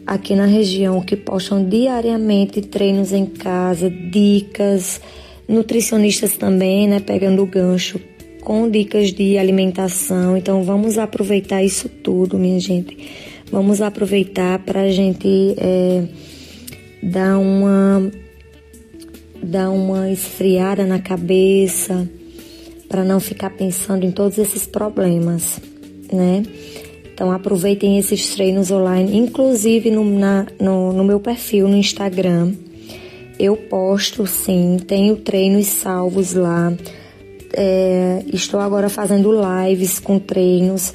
aqui 0.06 0.36
na 0.36 0.46
região 0.46 1.02
que 1.02 1.16
postam 1.16 1.68
diariamente 1.68 2.62
treinos 2.62 3.12
em 3.12 3.26
casa, 3.26 3.90
dicas, 3.90 5.02
nutricionistas 5.48 6.38
também, 6.38 6.88
né? 6.88 7.00
Pegando 7.00 7.42
o 7.42 7.46
gancho 7.46 8.00
com 8.42 8.70
dicas 8.70 9.12
de 9.12 9.38
alimentação. 9.38 10.38
Então, 10.38 10.64
vamos 10.64 10.98
aproveitar 10.98 11.64
isso 11.64 11.90
tudo, 11.90 12.38
minha 12.38 12.60
gente. 12.60 12.98
Vamos 13.52 13.82
aproveitar 13.82 14.60
para 14.60 14.82
a 14.82 14.92
gente 14.92 15.56
é, 15.58 16.04
dar 17.04 17.38
uma 17.38 18.12
dar 19.42 19.70
uma 19.70 20.12
esfriada 20.12 20.86
na 20.86 21.00
cabeça, 21.00 22.10
para 22.90 23.04
não 23.04 23.20
ficar 23.20 23.52
pensando 23.52 24.06
em 24.06 24.12
todos 24.12 24.38
esses 24.38 24.66
problemas, 24.66 25.62
né? 26.12 26.44
Então 27.18 27.32
aproveitem 27.32 27.98
esses 27.98 28.36
treinos 28.36 28.70
online, 28.70 29.18
inclusive 29.18 29.90
no, 29.90 30.06
na, 30.06 30.46
no, 30.60 30.94
no 30.94 31.04
meu 31.04 31.20
perfil 31.20 31.68
no 31.68 31.76
Instagram. 31.76 32.54
Eu 33.40 33.58
posto 33.58 34.28
sim, 34.28 34.78
tenho 34.86 35.16
treinos 35.16 35.66
salvos 35.66 36.36
lá. 36.36 36.72
É, 37.54 38.22
estou 38.32 38.60
agora 38.60 38.88
fazendo 38.88 39.34
lives 39.34 39.98
com 39.98 40.20
treinos, 40.20 40.94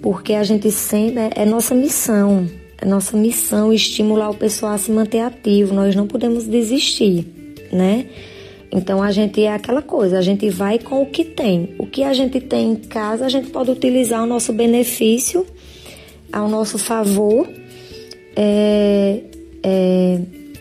porque 0.00 0.34
a 0.34 0.44
gente 0.44 0.70
sempre. 0.70 1.22
É, 1.22 1.42
é 1.42 1.44
nossa 1.44 1.74
missão. 1.74 2.48
É 2.80 2.86
nossa 2.86 3.16
missão 3.16 3.72
estimular 3.72 4.30
o 4.30 4.34
pessoal 4.34 4.74
a 4.74 4.78
se 4.78 4.92
manter 4.92 5.22
ativo. 5.22 5.74
Nós 5.74 5.96
não 5.96 6.06
podemos 6.06 6.44
desistir, 6.44 7.26
né? 7.72 8.06
Então 8.70 9.02
a 9.02 9.10
gente 9.10 9.42
é 9.42 9.52
aquela 9.52 9.80
coisa, 9.80 10.18
a 10.18 10.22
gente 10.22 10.48
vai 10.50 10.78
com 10.78 11.02
o 11.02 11.06
que 11.06 11.24
tem. 11.24 11.74
O 11.78 11.86
que 11.86 12.02
a 12.04 12.12
gente 12.12 12.40
tem 12.40 12.72
em 12.72 12.76
casa, 12.76 13.24
a 13.24 13.28
gente 13.28 13.50
pode 13.50 13.70
utilizar 13.70 14.22
o 14.22 14.26
nosso 14.26 14.52
benefício, 14.52 15.46
ao 16.32 16.48
nosso 16.48 16.78
favor, 16.78 17.48
é, 18.36 19.20
é, 19.62 20.20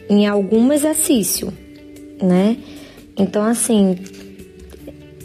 em 0.09 0.25
algum 0.25 0.71
exercício, 0.71 1.53
né? 2.21 2.57
Então 3.17 3.43
assim, 3.43 3.97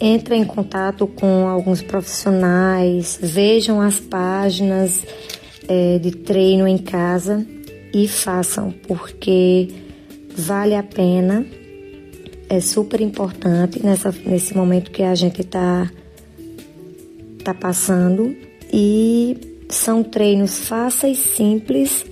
entre 0.01 0.35
em 0.35 0.43
contato 0.43 1.07
com 1.07 1.47
alguns 1.47 1.81
profissionais, 1.81 3.17
vejam 3.21 3.79
as 3.79 3.99
páginas 3.99 4.99
é, 5.67 5.97
de 5.99 6.11
treino 6.11 6.67
em 6.67 6.77
casa 6.77 7.45
e 7.93 8.07
façam, 8.07 8.73
porque 8.85 9.69
vale 10.35 10.75
a 10.75 10.83
pena 10.83 11.45
é 12.53 12.59
super 12.59 13.01
importante 13.01 13.83
nessa, 13.83 14.13
nesse 14.25 14.55
momento 14.55 14.91
que 14.91 15.01
a 15.01 15.15
gente 15.15 15.41
está 15.41 15.89
tá 17.43 17.53
passando 17.53 18.35
e 18.71 19.35
são 19.69 20.03
treinos 20.03 20.67
fáceis, 20.67 21.17
simples, 21.17 22.05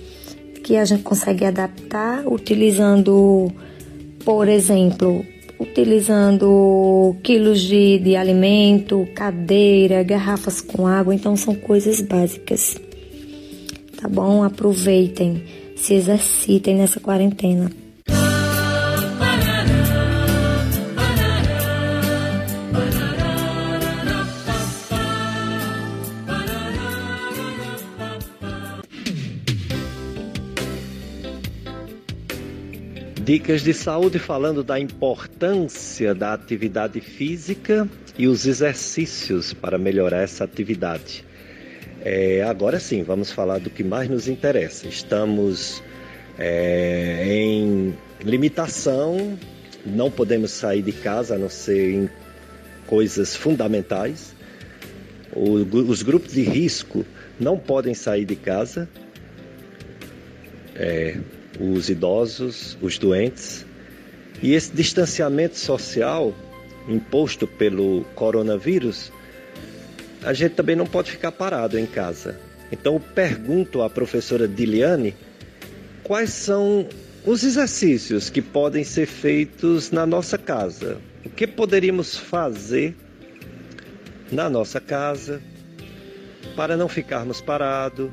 que 0.64 0.76
a 0.76 0.84
gente 0.84 1.04
consegue 1.04 1.44
adaptar 1.44 2.26
utilizando, 2.26 3.52
por 4.24 4.48
exemplo, 4.48 5.24
utilizando 5.60 7.14
quilos 7.22 7.60
de, 7.60 8.00
de 8.00 8.16
alimento, 8.16 9.06
cadeira, 9.14 10.02
garrafas 10.02 10.60
com 10.60 10.88
água, 10.88 11.14
então 11.14 11.36
são 11.36 11.54
coisas 11.54 12.00
básicas. 12.00 12.76
Tá 14.00 14.08
bom? 14.08 14.42
Aproveitem, 14.42 15.44
se 15.76 15.94
exercitem 15.94 16.76
nessa 16.76 16.98
quarentena. 16.98 17.81
Dicas 33.32 33.62
de 33.62 33.72
saúde 33.72 34.18
falando 34.18 34.62
da 34.62 34.78
importância 34.78 36.14
da 36.14 36.34
atividade 36.34 37.00
física 37.00 37.88
e 38.18 38.28
os 38.28 38.44
exercícios 38.44 39.54
para 39.54 39.78
melhorar 39.78 40.20
essa 40.20 40.44
atividade. 40.44 41.24
É, 42.04 42.42
agora 42.42 42.78
sim, 42.78 43.02
vamos 43.02 43.32
falar 43.32 43.58
do 43.58 43.70
que 43.70 43.82
mais 43.82 44.10
nos 44.10 44.28
interessa. 44.28 44.86
Estamos 44.86 45.82
é, 46.38 47.24
em 47.26 47.94
limitação, 48.22 49.38
não 49.86 50.10
podemos 50.10 50.50
sair 50.50 50.82
de 50.82 50.92
casa 50.92 51.36
a 51.36 51.38
não 51.38 51.48
ser 51.48 51.90
em 51.90 52.10
coisas 52.86 53.34
fundamentais. 53.34 54.34
O, 55.34 55.54
os 55.54 56.02
grupos 56.02 56.34
de 56.34 56.42
risco 56.42 57.02
não 57.40 57.56
podem 57.56 57.94
sair 57.94 58.26
de 58.26 58.36
casa. 58.36 58.86
É, 60.76 61.16
os 61.60 61.88
idosos, 61.88 62.76
os 62.80 62.98
doentes, 62.98 63.64
E 64.42 64.54
esse 64.54 64.72
distanciamento 64.72 65.56
social 65.56 66.34
imposto 66.88 67.46
pelo 67.46 68.04
coronavírus, 68.16 69.12
a 70.24 70.32
gente 70.32 70.56
também 70.56 70.74
não 70.74 70.84
pode 70.84 71.12
ficar 71.12 71.30
parado 71.30 71.78
em 71.78 71.86
casa. 71.86 72.38
Então 72.72 72.94
eu 72.94 73.00
pergunto 73.00 73.82
à 73.82 73.88
professora 73.88 74.48
Diliane 74.48 75.14
quais 76.02 76.30
são 76.30 76.88
os 77.24 77.44
exercícios 77.44 78.28
que 78.28 78.42
podem 78.42 78.82
ser 78.82 79.06
feitos 79.06 79.92
na 79.92 80.04
nossa 80.04 80.36
casa. 80.36 80.98
O 81.24 81.30
que 81.30 81.46
poderíamos 81.46 82.16
fazer 82.16 82.96
na 84.32 84.50
nossa 84.50 84.80
casa 84.80 85.40
para 86.56 86.76
não 86.76 86.88
ficarmos 86.88 87.40
parados 87.40 88.10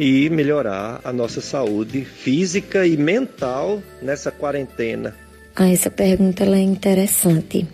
e 0.00 0.30
melhorar 0.30 0.98
a 1.04 1.12
nossa 1.12 1.42
saúde 1.42 2.06
física 2.06 2.86
e 2.86 2.96
mental 2.96 3.82
nessa 4.00 4.30
quarentena. 4.30 5.14
Ah, 5.54 5.68
essa 5.68 5.90
pergunta 5.90 6.42
é 6.42 6.62
interessante. 6.62 7.68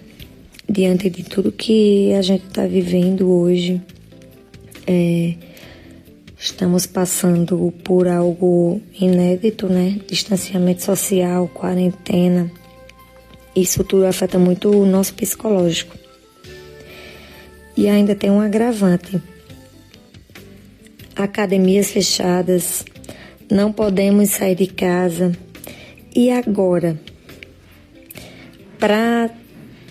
Diante 0.69 1.09
de 1.09 1.23
tudo 1.23 1.53
que 1.53 2.13
a 2.15 2.23
gente 2.23 2.45
está 2.49 2.67
vivendo 2.67 3.31
hoje, 3.31 3.81
é, 4.89 5.35
estamos 6.37 6.85
passando 6.85 7.73
por 7.85 8.09
algo 8.09 8.83
inédito, 9.01 9.69
né? 9.69 10.01
Distanciamento 10.09 10.83
social, 10.83 11.47
quarentena. 11.55 12.51
Isso 13.55 13.85
tudo 13.85 14.05
afeta 14.05 14.37
muito 14.37 14.69
o 14.69 14.85
nosso 14.85 15.15
psicológico. 15.15 15.97
E 17.77 17.89
ainda 17.89 18.17
tem 18.17 18.33
um 18.33 18.41
agravante. 18.41 19.23
Academias 21.17 21.91
fechadas, 21.91 22.85
não 23.51 23.73
podemos 23.73 24.31
sair 24.31 24.55
de 24.55 24.67
casa. 24.67 25.33
E 26.15 26.31
agora? 26.31 27.01
Para 28.79 29.31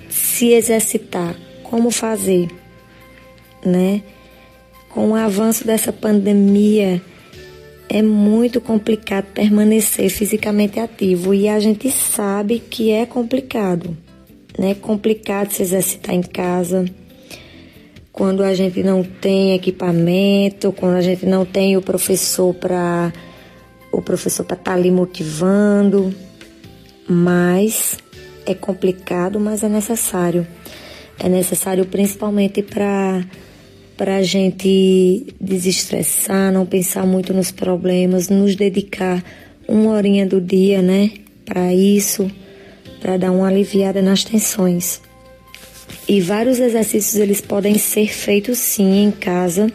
se 0.07 0.53
exercitar, 0.53 1.35
como 1.63 1.89
fazer, 1.89 2.47
né? 3.65 4.03
Com 4.89 5.09
o 5.11 5.15
avanço 5.15 5.65
dessa 5.65 5.91
pandemia, 5.91 7.01
é 7.89 8.01
muito 8.03 8.61
complicado 8.61 9.25
permanecer 9.33 10.09
fisicamente 10.09 10.79
ativo 10.79 11.33
e 11.33 11.49
a 11.49 11.59
gente 11.59 11.89
sabe 11.89 12.59
que 12.59 12.91
é 12.91 13.05
complicado, 13.05 13.97
né? 14.59 14.71
É 14.71 14.75
complicado 14.75 15.51
se 15.51 15.63
exercitar 15.63 16.13
em 16.13 16.21
casa 16.21 16.85
quando 18.15 18.43
a 18.43 18.53
gente 18.53 18.81
não 18.81 19.03
tem 19.03 19.53
equipamento, 19.53 20.71
quando 20.71 20.95
a 20.95 21.01
gente 21.01 21.25
não 21.25 21.43
tem 21.43 21.75
o 21.75 21.81
professor 21.81 22.53
para 22.53 23.11
o 23.91 24.01
professor 24.01 24.45
para 24.45 24.55
estar 24.55 24.71
tá 24.71 24.77
ali 24.77 24.89
motivando, 24.89 26.15
mas 27.09 27.97
é 28.45 28.53
complicado, 28.53 29.37
mas 29.37 29.63
é 29.63 29.67
necessário. 29.67 30.47
É 31.19 31.27
necessário 31.27 31.85
principalmente 31.85 32.63
para 32.63 33.21
para 33.97 34.17
a 34.17 34.23
gente 34.23 35.33
desestressar, 35.39 36.53
não 36.53 36.65
pensar 36.65 37.05
muito 37.05 37.33
nos 37.33 37.51
problemas, 37.51 38.29
nos 38.29 38.55
dedicar 38.55 39.21
uma 39.67 39.91
horinha 39.91 40.25
do 40.25 40.39
dia, 40.39 40.81
né, 40.81 41.11
para 41.45 41.73
isso, 41.73 42.29
para 43.01 43.17
dar 43.17 43.31
uma 43.31 43.47
aliviada 43.47 44.01
nas 44.01 44.23
tensões. 44.23 45.01
E 46.07 46.21
vários 46.21 46.59
exercícios 46.59 47.15
eles 47.15 47.41
podem 47.41 47.77
ser 47.77 48.13
feitos 48.13 48.59
sim 48.59 49.03
em 49.03 49.11
casa, 49.11 49.71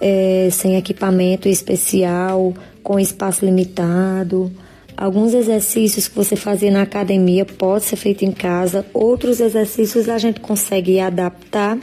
é, 0.00 0.48
sem 0.52 0.76
equipamento 0.76 1.48
especial, 1.48 2.54
com 2.82 3.00
espaço 3.00 3.44
limitado. 3.44 4.50
Alguns 4.96 5.34
exercícios 5.34 6.06
que 6.06 6.14
você 6.14 6.36
fazia 6.36 6.70
na 6.70 6.82
academia 6.82 7.44
pode 7.44 7.84
ser 7.84 7.96
feito 7.96 8.24
em 8.24 8.30
casa, 8.30 8.86
outros 8.94 9.40
exercícios 9.40 10.08
a 10.08 10.18
gente 10.18 10.40
consegue 10.40 11.00
adaptar. 11.00 11.78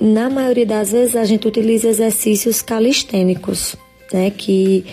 Na 0.00 0.30
maioria 0.30 0.66
das 0.66 0.92
vezes 0.92 1.16
a 1.16 1.24
gente 1.24 1.48
utiliza 1.48 1.88
exercícios 1.88 2.62
calistênicos, 2.62 3.74
né, 4.12 4.30
que, 4.30 4.84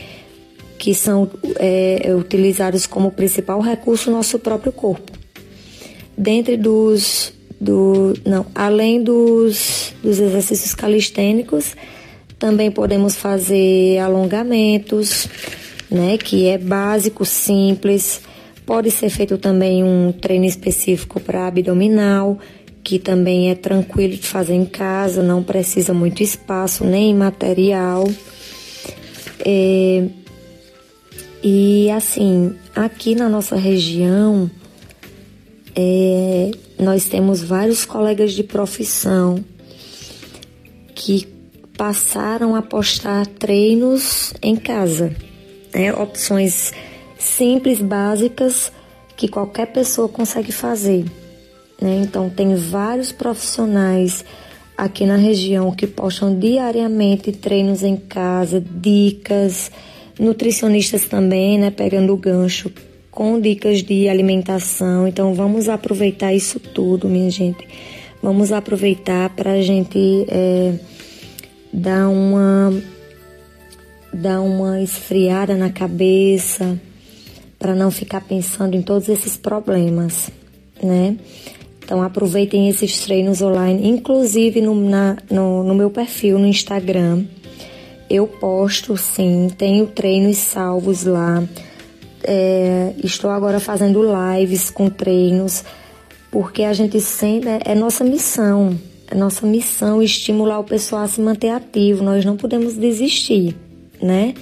que 0.80 0.96
são 0.96 1.30
é, 1.60 2.14
utilizados 2.18 2.88
como 2.88 3.12
principal 3.12 3.62
recurso 3.62 4.10
no 4.10 4.18
nosso 4.18 4.40
próprio 4.40 4.72
corpo. 4.72 5.12
Dentre 6.18 6.58
dos 6.58 7.37
do 7.60 8.14
não, 8.26 8.46
além 8.54 9.04
dos, 9.04 9.94
dos 10.04 10.20
exercícios 10.20 10.74
calistênicos, 10.74 11.76
também 12.38 12.70
podemos 12.70 13.16
fazer 13.16 13.98
alongamentos, 14.00 15.28
né, 15.90 16.18
que 16.18 16.48
é 16.48 16.58
básico, 16.58 17.26
simples. 17.26 18.22
Pode 18.66 18.92
ser 18.92 19.10
feito 19.10 19.38
também 19.38 19.84
um 19.84 20.12
treino 20.12 20.46
específico 20.46 21.20
para 21.20 21.48
abdominal, 21.48 22.38
que 22.84 23.00
também 23.00 23.50
é 23.50 23.56
tranquilo 23.56 24.14
de 24.14 24.28
fazer 24.28 24.54
em 24.54 24.66
casa, 24.66 25.24
não 25.24 25.42
precisa 25.42 25.94
muito 25.94 26.22
espaço 26.22 26.84
nem 26.84 27.16
material. 27.16 28.08
É, 29.46 30.06
e 31.44 31.90
assim, 31.92 32.56
aqui 32.76 33.16
na 33.16 33.30
nossa 33.30 33.56
região, 33.56 34.50
é, 35.80 36.50
nós 36.80 37.06
temos 37.06 37.44
vários 37.44 37.86
colegas 37.86 38.34
de 38.34 38.42
profissão 38.42 39.46
que 40.96 41.28
passaram 41.78 42.56
a 42.56 42.64
postar 42.64 43.28
treinos 43.28 44.34
em 44.42 44.56
casa, 44.56 45.16
né? 45.72 45.94
opções 45.94 46.74
simples, 47.20 47.80
básicas 47.80 48.72
que 49.16 49.28
qualquer 49.28 49.68
pessoa 49.68 50.10
consegue 50.10 50.52
fazer. 50.52 51.06
Né? 51.80 52.02
Então, 52.02 52.28
tem 52.28 52.56
vários 52.56 53.12
profissionais 53.12 54.26
aqui 54.76 55.06
na 55.06 55.16
região 55.16 55.72
que 55.72 55.86
postam 55.86 56.40
diariamente 56.40 57.32
treinos 57.32 57.84
em 57.84 57.96
casa, 57.96 58.60
dicas, 58.60 59.72
nutricionistas 60.20 61.06
também, 61.06 61.60
né? 61.60 61.70
Pegando 61.70 62.14
o 62.14 62.18
gancho 62.18 62.72
com 63.18 63.42
dicas 63.42 63.82
de 63.82 64.08
alimentação. 64.08 65.08
Então 65.08 65.34
vamos 65.34 65.68
aproveitar 65.68 66.36
isso 66.36 66.60
tudo, 66.60 67.10
minha 67.10 67.32
gente. 67.32 67.68
Vamos 68.22 68.52
aproveitar 68.52 69.32
para 69.32 69.54
a 69.54 69.62
gente 69.64 70.28
é, 70.28 70.76
dar 71.74 72.10
uma 72.10 72.72
dar 74.14 74.40
uma 74.42 74.84
esfriada 74.84 75.56
na 75.56 75.72
cabeça, 75.72 76.80
para 77.58 77.74
não 77.74 77.90
ficar 77.90 78.22
pensando 78.22 78.76
em 78.76 78.84
todos 78.84 79.10
esses 79.10 79.36
problemas, 79.36 80.30
né? 80.82 81.18
Então 81.84 82.04
aproveitem 82.04 82.70
esses 82.70 83.00
treinos 83.00 83.42
online, 83.42 83.90
inclusive 83.90 84.62
no, 84.62 84.76
na, 84.76 85.18
no, 85.28 85.64
no 85.64 85.74
meu 85.74 85.90
perfil 85.90 86.38
no 86.38 86.46
Instagram. 86.46 87.26
Eu 88.08 88.28
posto 88.28 88.96
sim, 88.96 89.48
tenho 89.58 89.88
treinos 89.88 90.38
salvos 90.38 91.04
lá 91.04 91.44
é, 92.24 92.94
estou 93.04 93.30
agora 93.30 93.60
fazendo 93.60 94.02
lives 94.04 94.70
com 94.70 94.90
treinos, 94.90 95.64
porque 96.32 96.64
a 96.64 96.74
gente 96.74 97.00
sempre. 97.00 97.50
É, 97.50 97.60
é 97.66 97.76
nossa 97.76 98.04
missão. 98.04 98.78
É 99.10 99.16
nossa 99.16 99.48
missão 99.48 100.04
estimular 100.04 100.60
o 100.60 100.64
pessoal 100.64 101.04
a 101.04 101.08
se 101.08 101.22
manter 101.22 101.50
ativo. 101.50 102.04
Nós 102.04 102.26
não 102.26 102.36
podemos 102.36 102.76
desistir, 102.76 103.56
né? 104.02 104.34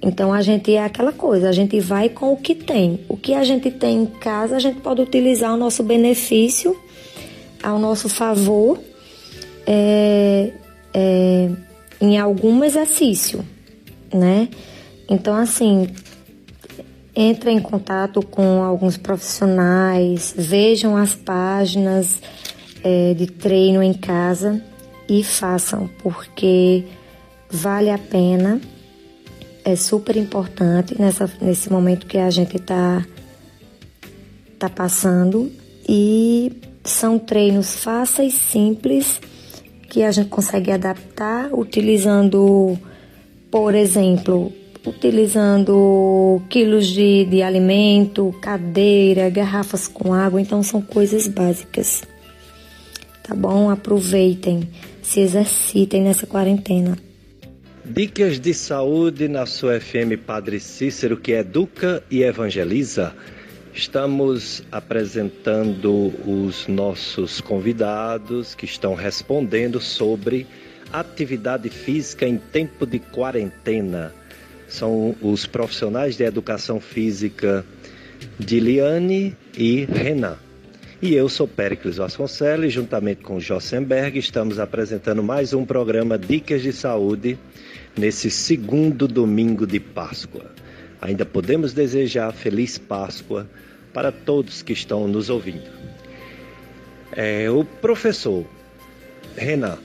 Então 0.00 0.32
a 0.32 0.40
gente 0.40 0.72
é 0.74 0.82
aquela 0.82 1.12
coisa, 1.12 1.48
a 1.48 1.52
gente 1.52 1.78
vai 1.80 2.08
com 2.08 2.32
o 2.32 2.36
que 2.36 2.54
tem. 2.54 3.00
O 3.08 3.16
que 3.16 3.34
a 3.34 3.42
gente 3.42 3.70
tem 3.70 4.02
em 4.02 4.06
casa, 4.06 4.56
a 4.56 4.58
gente 4.60 4.80
pode 4.80 5.02
utilizar 5.02 5.50
ao 5.50 5.56
nosso 5.56 5.82
benefício, 5.82 6.76
ao 7.62 7.78
nosso 7.78 8.08
favor, 8.08 8.78
é, 9.66 10.52
é, 10.94 11.50
em 12.00 12.16
algum 12.16 12.62
exercício, 12.62 13.44
né? 14.14 14.48
Então, 15.10 15.34
assim, 15.34 15.88
entre 17.20 17.50
em 17.50 17.58
contato 17.58 18.22
com 18.22 18.62
alguns 18.62 18.96
profissionais, 18.96 20.32
vejam 20.38 20.96
as 20.96 21.16
páginas 21.16 22.22
é, 22.84 23.12
de 23.12 23.26
treino 23.26 23.82
em 23.82 23.92
casa 23.92 24.62
e 25.08 25.24
façam, 25.24 25.90
porque 26.00 26.84
vale 27.50 27.90
a 27.90 27.98
pena, 27.98 28.60
é 29.64 29.74
super 29.74 30.16
importante 30.16 30.94
nessa, 30.96 31.28
nesse 31.40 31.72
momento 31.72 32.06
que 32.06 32.18
a 32.18 32.30
gente 32.30 32.56
está 32.56 33.04
tá 34.56 34.68
passando. 34.68 35.50
E 35.88 36.52
são 36.84 37.18
treinos 37.18 37.82
fáceis, 37.82 38.34
simples, 38.34 39.20
que 39.88 40.04
a 40.04 40.12
gente 40.12 40.28
consegue 40.28 40.70
adaptar 40.70 41.52
utilizando, 41.52 42.78
por 43.50 43.74
exemplo, 43.74 44.52
utilizando 44.86 46.40
quilos 46.48 46.86
de, 46.86 47.24
de 47.24 47.42
alimento, 47.42 48.34
cadeira, 48.40 49.28
garrafas 49.30 49.88
com 49.88 50.14
água, 50.14 50.40
então 50.40 50.62
são 50.62 50.80
coisas 50.80 51.26
básicas. 51.26 52.02
Tá 53.22 53.34
bom? 53.34 53.70
Aproveitem, 53.70 54.68
se 55.02 55.20
exercitem 55.20 56.02
nessa 56.02 56.26
quarentena. 56.26 56.96
Dicas 57.84 58.38
de 58.38 58.52
saúde 58.52 59.28
na 59.28 59.46
sua 59.46 59.80
FM 59.80 60.18
Padre 60.26 60.60
Cícero, 60.60 61.16
que 61.16 61.32
educa 61.32 62.02
e 62.10 62.22
evangeliza. 62.22 63.14
Estamos 63.72 64.62
apresentando 64.72 66.12
os 66.26 66.66
nossos 66.66 67.40
convidados 67.40 68.54
que 68.54 68.64
estão 68.64 68.94
respondendo 68.94 69.80
sobre 69.80 70.46
atividade 70.92 71.68
física 71.68 72.26
em 72.26 72.38
tempo 72.38 72.86
de 72.86 72.98
quarentena. 72.98 74.12
São 74.68 75.16
os 75.22 75.46
profissionais 75.46 76.16
de 76.16 76.24
educação 76.24 76.78
física 76.80 77.64
Diliane 78.38 79.36
e 79.56 79.84
Renan. 79.86 80.36
E 81.00 81.14
eu 81.14 81.28
sou 81.28 81.46
Péricles 81.46 81.96
Vasconcelos 81.96 82.72
juntamente 82.72 83.22
com 83.22 83.38
Jossenberg 83.38 84.18
estamos 84.18 84.58
apresentando 84.58 85.22
mais 85.22 85.54
um 85.54 85.64
programa 85.64 86.18
Dicas 86.18 86.60
de 86.60 86.72
Saúde 86.72 87.38
nesse 87.96 88.30
segundo 88.30 89.06
domingo 89.06 89.66
de 89.66 89.78
Páscoa. 89.78 90.46
Ainda 91.00 91.24
podemos 91.24 91.72
desejar 91.72 92.32
feliz 92.32 92.78
Páscoa 92.78 93.48
para 93.92 94.10
todos 94.10 94.60
que 94.60 94.72
estão 94.72 95.06
nos 95.06 95.30
ouvindo. 95.30 95.70
É, 97.12 97.48
o 97.48 97.64
professor 97.64 98.44
Renan, 99.36 99.78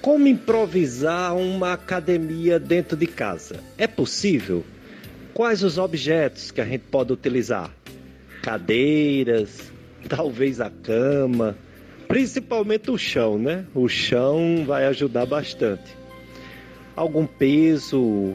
como 0.00 0.26
improvisar 0.26 1.36
uma 1.36 1.72
academia 1.72 2.58
dentro 2.58 2.96
de 2.96 3.06
casa? 3.06 3.60
É 3.76 3.86
possível? 3.86 4.64
Quais 5.34 5.62
os 5.62 5.78
objetos 5.78 6.50
que 6.50 6.60
a 6.60 6.64
gente 6.64 6.84
pode 6.90 7.12
utilizar? 7.12 7.70
Cadeiras, 8.42 9.70
talvez 10.08 10.60
a 10.60 10.70
cama, 10.70 11.56
principalmente 12.06 12.90
o 12.90 12.98
chão, 12.98 13.38
né? 13.38 13.64
O 13.74 13.88
chão 13.88 14.64
vai 14.66 14.86
ajudar 14.86 15.26
bastante. 15.26 15.96
Algum 16.96 17.26
peso 17.26 18.34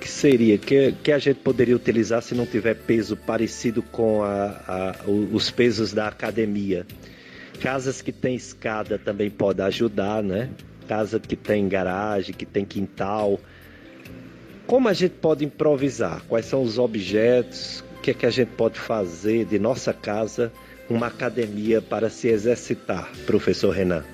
que 0.00 0.08
seria 0.08 0.58
que, 0.58 0.92
que 1.02 1.12
a 1.12 1.18
gente 1.18 1.38
poderia 1.38 1.74
utilizar 1.74 2.22
se 2.22 2.34
não 2.34 2.44
tiver 2.44 2.74
peso 2.74 3.16
parecido 3.16 3.82
com 3.82 4.22
a, 4.22 4.60
a, 4.68 4.94
os 5.08 5.50
pesos 5.50 5.92
da 5.92 6.08
academia? 6.08 6.86
Casas 7.60 8.02
que 8.02 8.12
tem 8.12 8.34
escada 8.34 8.98
também 8.98 9.30
pode 9.30 9.62
ajudar, 9.62 10.22
né? 10.22 10.50
Casa 10.88 11.18
que 11.18 11.36
tem 11.36 11.68
garagem, 11.68 12.34
que 12.34 12.46
tem 12.46 12.64
quintal. 12.64 13.40
Como 14.66 14.88
a 14.88 14.92
gente 14.92 15.14
pode 15.14 15.44
improvisar? 15.44 16.22
Quais 16.28 16.46
são 16.46 16.62
os 16.62 16.78
objetos? 16.78 17.84
O 17.98 18.00
que 18.00 18.10
é 18.10 18.14
que 18.14 18.26
a 18.26 18.30
gente 18.30 18.50
pode 18.52 18.78
fazer 18.78 19.44
de 19.44 19.58
nossa 19.58 19.92
casa 19.92 20.52
uma 20.88 21.06
academia 21.06 21.80
para 21.80 22.10
se 22.10 22.28
exercitar, 22.28 23.10
professor 23.26 23.70
Renan? 23.70 24.04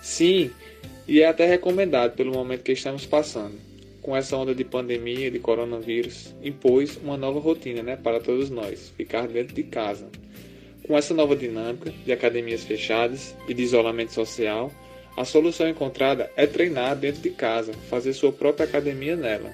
Sim, 0.00 0.50
e 1.06 1.20
é 1.22 1.26
até 1.26 1.46
recomendado 1.46 2.14
pelo 2.14 2.32
momento 2.32 2.62
que 2.62 2.72
estamos 2.72 3.06
passando. 3.06 3.54
Com 4.00 4.16
essa 4.16 4.36
onda 4.36 4.54
de 4.54 4.64
pandemia, 4.64 5.30
de 5.30 5.38
coronavírus, 5.38 6.34
impôs 6.42 6.96
uma 6.96 7.16
nova 7.16 7.40
rotina 7.40 7.82
né, 7.82 7.96
para 7.96 8.20
todos 8.20 8.48
nós, 8.48 8.92
ficar 8.96 9.26
dentro 9.26 9.54
de 9.54 9.62
casa. 9.62 10.08
Com 10.86 10.96
essa 10.96 11.12
nova 11.12 11.36
dinâmica 11.36 11.92
de 12.04 12.12
academias 12.12 12.64
fechadas 12.64 13.34
e 13.46 13.52
de 13.52 13.62
isolamento 13.62 14.12
social, 14.12 14.72
a 15.18 15.24
solução 15.24 15.68
encontrada 15.68 16.30
é 16.36 16.46
treinar 16.46 16.94
dentro 16.94 17.20
de 17.20 17.30
casa, 17.30 17.72
fazer 17.90 18.12
sua 18.12 18.30
própria 18.30 18.64
academia 18.64 19.16
nela. 19.16 19.52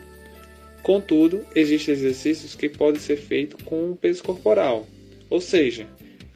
Contudo, 0.82 1.42
existem 1.54 1.94
exercícios 1.94 2.54
que 2.54 2.68
podem 2.68 3.00
ser 3.00 3.16
feitos 3.16 3.62
com 3.64 3.92
um 3.92 3.96
peso 3.96 4.22
corporal, 4.22 4.86
ou 5.30 5.40
seja, 5.40 5.86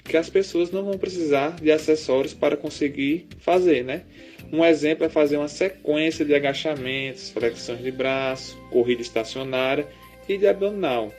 que 0.02 0.16
as 0.16 0.30
pessoas 0.30 0.70
não 0.70 0.82
vão 0.82 0.96
precisar 0.96 1.56
de 1.60 1.70
acessórios 1.70 2.32
para 2.32 2.56
conseguir 2.56 3.26
fazer, 3.38 3.84
né? 3.84 4.04
Um 4.50 4.64
exemplo 4.64 5.04
é 5.04 5.10
fazer 5.10 5.36
uma 5.36 5.48
sequência 5.48 6.24
de 6.24 6.34
agachamentos, 6.34 7.28
flexões 7.28 7.82
de 7.82 7.90
braço, 7.90 8.56
corrida 8.70 9.02
estacionária 9.02 9.86
e 10.26 10.38
de 10.38 10.46
abdominal. 10.46 11.12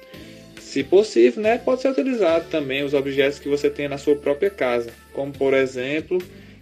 Se 0.60 0.84
possível, 0.84 1.44
né, 1.44 1.60
pode 1.60 1.84
ser 1.84 1.90
utilizado 1.90 2.50
também 2.50 2.84
os 2.84 2.96
objetos 2.96 3.38
que 3.38 3.48
você 3.48 3.70
tem 3.70 3.88
na 3.88 4.00
sua 4.00 4.16
própria 4.16 4.50
casa, 4.50 4.92
como 5.14 5.32
por 5.32 5.54
exemplo, 5.54 6.20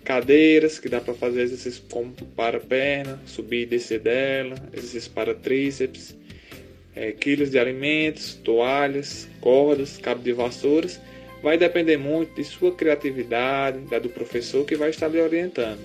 cadeiras, 0.08 0.80
que 0.80 0.88
dá 0.88 1.02
para 1.02 1.14
fazer 1.14 1.42
exercícios 1.42 1.84
como 1.92 2.14
para 2.14 2.62
perna, 2.62 3.22
subir 3.26 3.64
e 3.64 3.66
descer 3.66 4.00
dela, 4.00 4.56
exercícios 4.72 5.10
para 5.10 5.36
tríceps, 5.36 6.16
é, 6.96 7.12
quilos 7.12 7.52
de 7.52 7.60
alimentos, 7.60 8.36
toalhas, 8.36 9.28
cordas, 9.42 9.98
cabo 9.98 10.24
de 10.24 10.32
vassouras, 10.32 10.98
vai 11.44 11.58
depender 11.58 11.98
muito 11.98 12.34
de 12.36 12.46
sua 12.46 12.74
criatividade, 12.74 13.80
da 13.90 14.00
do 14.00 14.08
professor 14.08 14.66
que 14.66 14.78
vai 14.78 14.92
estar 14.92 15.10
lhe 15.10 15.20
orientando. 15.20 15.84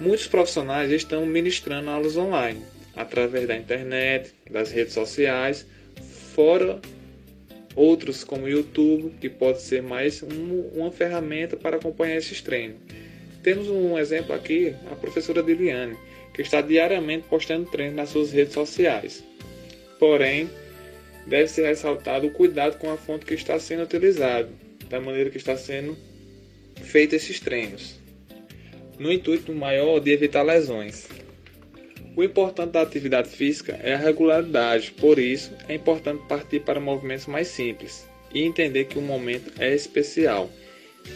Muitos 0.00 0.26
profissionais 0.26 0.90
estão 0.90 1.24
ministrando 1.24 1.88
aulas 1.88 2.16
online, 2.16 2.60
através 2.96 3.46
da 3.46 3.56
internet, 3.56 4.34
das 4.50 4.72
redes 4.72 4.94
sociais, 4.94 5.64
fora 6.34 6.80
outros 7.76 8.24
como 8.24 8.46
o 8.46 8.48
YouTube, 8.48 9.14
que 9.20 9.28
pode 9.28 9.60
ser 9.60 9.82
mais 9.82 10.22
um, 10.22 10.60
uma 10.74 10.90
ferramenta 10.90 11.56
para 11.56 11.76
acompanhar 11.76 12.16
esses 12.16 12.40
treinos. 12.40 12.78
Temos 13.42 13.68
um 13.68 13.96
exemplo 13.98 14.34
aqui, 14.34 14.74
a 14.90 14.96
professora 14.96 15.42
Diliane, 15.42 15.96
que 16.34 16.42
está 16.42 16.60
diariamente 16.60 17.28
postando 17.28 17.70
treinos 17.70 17.94
nas 17.94 18.08
suas 18.08 18.32
redes 18.32 18.54
sociais. 18.54 19.22
Porém, 19.98 20.50
deve 21.26 21.48
ser 21.48 21.66
ressaltado 21.66 22.26
o 22.26 22.30
cuidado 22.30 22.78
com 22.78 22.90
a 22.90 22.96
fonte 22.96 23.26
que 23.26 23.34
está 23.34 23.58
sendo 23.60 23.84
utilizada, 23.84 24.48
da 24.88 25.00
maneira 25.00 25.30
que 25.30 25.36
está 25.36 25.56
sendo 25.56 25.96
feito 26.82 27.14
esses 27.14 27.38
treinos, 27.40 27.98
no 28.98 29.12
intuito 29.12 29.52
maior 29.52 30.00
de 30.00 30.10
evitar 30.10 30.42
lesões. 30.42 31.08
O 32.16 32.24
importante 32.24 32.70
da 32.72 32.80
atividade 32.80 33.28
física 33.28 33.78
é 33.82 33.92
a 33.92 33.98
regularidade, 33.98 34.90
por 34.90 35.18
isso 35.18 35.52
é 35.68 35.74
importante 35.74 36.22
partir 36.26 36.60
para 36.60 36.80
movimentos 36.80 37.26
mais 37.26 37.48
simples 37.48 38.08
e 38.32 38.42
entender 38.42 38.86
que 38.86 38.98
o 38.98 39.02
momento 39.02 39.52
é 39.58 39.74
especial, 39.74 40.50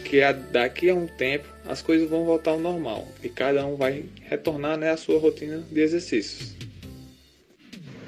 que 0.05 0.21
daqui 0.51 0.91
a 0.91 0.93
um 0.93 1.07
tempo 1.07 1.47
as 1.67 1.81
coisas 1.81 2.07
vão 2.07 2.23
voltar 2.23 2.51
ao 2.51 2.59
normal 2.59 3.07
e 3.23 3.29
cada 3.29 3.65
um 3.65 3.75
vai 3.75 4.03
retornar 4.29 4.77
né, 4.77 4.91
à 4.91 4.97
sua 4.97 5.19
rotina 5.19 5.63
de 5.71 5.81
exercícios. 5.81 6.55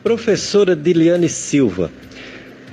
Professora 0.04 0.76
Diliane 0.76 1.30
Silva, 1.30 1.92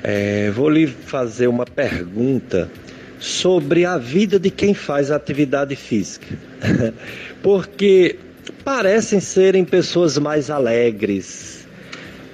é, 0.02 0.50
vou 0.50 0.68
lhe 0.68 0.86
fazer 0.86 1.46
uma 1.46 1.64
pergunta 1.64 2.70
sobre 3.18 3.86
a 3.86 3.96
vida 3.96 4.38
de 4.38 4.50
quem 4.50 4.74
faz 4.74 5.10
atividade 5.10 5.74
física. 5.76 6.26
Porque 7.42 8.18
parecem 8.64 9.20
serem 9.20 9.64
pessoas 9.64 10.18
mais 10.18 10.50
alegres. 10.50 11.66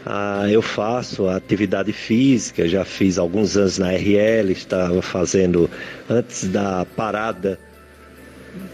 Ah, 0.04 0.46
eu 0.48 0.62
faço 0.62 1.26
atividade 1.28 1.92
física, 1.92 2.68
já 2.68 2.84
fiz 2.84 3.18
alguns 3.18 3.56
anos 3.56 3.78
na 3.78 3.90
RL, 3.90 4.52
estava 4.52 5.02
fazendo 5.02 5.68
antes 6.08 6.46
da 6.48 6.84
parada 6.84 7.58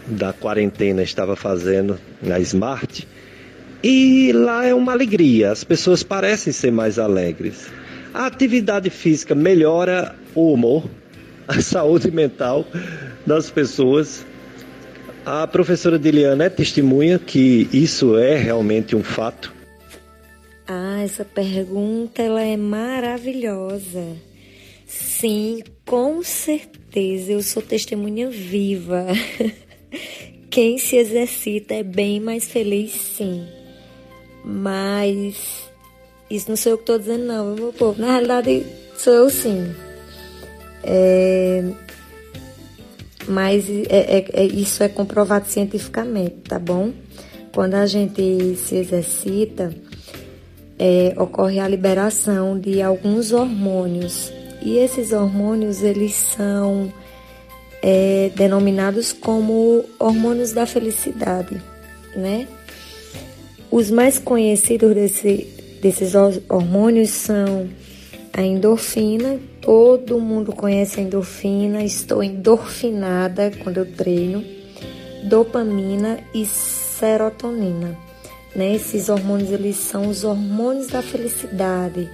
da 0.05 0.31
quarentena, 0.31 1.01
estava 1.01 1.35
fazendo 1.35 1.99
na 2.21 2.39
Smart. 2.39 3.07
E 3.83 4.31
lá 4.31 4.65
é 4.65 4.73
uma 4.73 4.93
alegria, 4.93 5.51
as 5.51 5.63
pessoas 5.63 6.03
parecem 6.03 6.53
ser 6.53 6.71
mais 6.71 6.99
alegres. 6.99 7.69
A 8.13 8.27
atividade 8.27 8.89
física 8.89 9.33
melhora 9.33 10.15
o 10.35 10.53
humor, 10.53 10.87
a 11.47 11.59
saúde 11.61 12.11
mental 12.11 12.65
das 13.25 13.49
pessoas. 13.49 14.25
A 15.25 15.47
professora 15.47 15.97
Diliana 15.97 16.45
é 16.45 16.49
testemunha 16.49 17.17
que 17.17 17.69
isso 17.71 18.17
é 18.17 18.35
realmente 18.35 18.93
um 18.95 19.03
fato. 19.03 19.53
Ah, 20.67 21.01
essa 21.01 21.23
pergunta 21.23 22.21
ela 22.21 22.41
é 22.41 22.57
maravilhosa. 22.57 24.03
Sim, 24.85 25.63
com 25.85 26.21
certeza 26.23 27.31
eu 27.31 27.41
sou 27.41 27.61
testemunha 27.63 28.29
viva. 28.29 29.07
Quem 30.51 30.77
se 30.77 30.97
exercita 30.97 31.73
é 31.73 31.83
bem 31.83 32.19
mais 32.19 32.45
feliz, 32.45 32.91
sim. 32.91 33.47
Mas 34.43 35.69
isso 36.29 36.49
não 36.49 36.57
sou 36.57 36.73
eu 36.73 36.77
que 36.77 36.83
estou 36.83 36.99
dizendo, 36.99 37.23
não, 37.23 37.55
meu 37.55 37.71
povo. 37.71 37.99
Na 37.99 38.11
realidade, 38.11 38.65
sou 38.97 39.13
eu 39.13 39.29
sim. 39.29 39.73
É, 40.83 41.63
mas 43.27 43.69
é, 43.69 43.85
é, 43.89 44.25
é, 44.33 44.45
isso 44.45 44.83
é 44.83 44.89
comprovado 44.89 45.47
cientificamente, 45.47 46.35
tá 46.47 46.59
bom? 46.59 46.91
Quando 47.53 47.75
a 47.75 47.85
gente 47.85 48.55
se 48.55 48.75
exercita, 48.75 49.73
é, 50.77 51.13
ocorre 51.17 51.59
a 51.59 51.67
liberação 51.67 52.59
de 52.59 52.81
alguns 52.81 53.31
hormônios. 53.31 54.31
E 54.61 54.77
esses 54.77 55.11
hormônios, 55.11 55.83
eles 55.83 56.13
são 56.13 56.91
é, 57.81 58.31
denominados 58.35 59.11
como 59.11 59.83
hormônios 59.99 60.53
da 60.53 60.65
felicidade, 60.65 61.61
né? 62.15 62.47
Os 63.69 63.91
mais 63.91 64.17
conhecidos 64.17 64.93
desse, 64.93 65.47
desses 65.81 66.13
hormônios 66.15 67.09
são 67.09 67.67
a 68.33 68.41
endorfina. 68.41 69.39
Todo 69.61 70.19
mundo 70.19 70.51
conhece 70.51 70.99
a 70.99 71.03
endorfina. 71.03 71.83
Estou 71.83 72.23
endorfinada 72.23 73.51
quando 73.63 73.77
eu 73.77 73.85
treino. 73.85 74.43
Dopamina 75.23 76.19
e 76.33 76.45
serotonina. 76.45 77.97
Né? 78.55 78.75
Esses 78.75 79.07
hormônios 79.07 79.51
eles 79.51 79.77
são 79.77 80.09
os 80.09 80.23
hormônios 80.23 80.87
da 80.87 81.01
felicidade. 81.01 82.09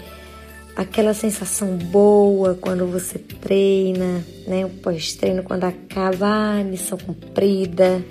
aquela 0.76 1.13
sensação 1.13 1.76
boa 1.76 2.57
quando 2.59 2.86
você 2.88 3.20
treina, 3.20 4.24
né? 4.47 4.65
O 4.65 4.70
pós-treino 4.70 5.43
quando 5.43 5.65
acaba 5.65 6.59
a 6.59 6.63
missão 6.63 6.97
cumprida. 6.97 8.01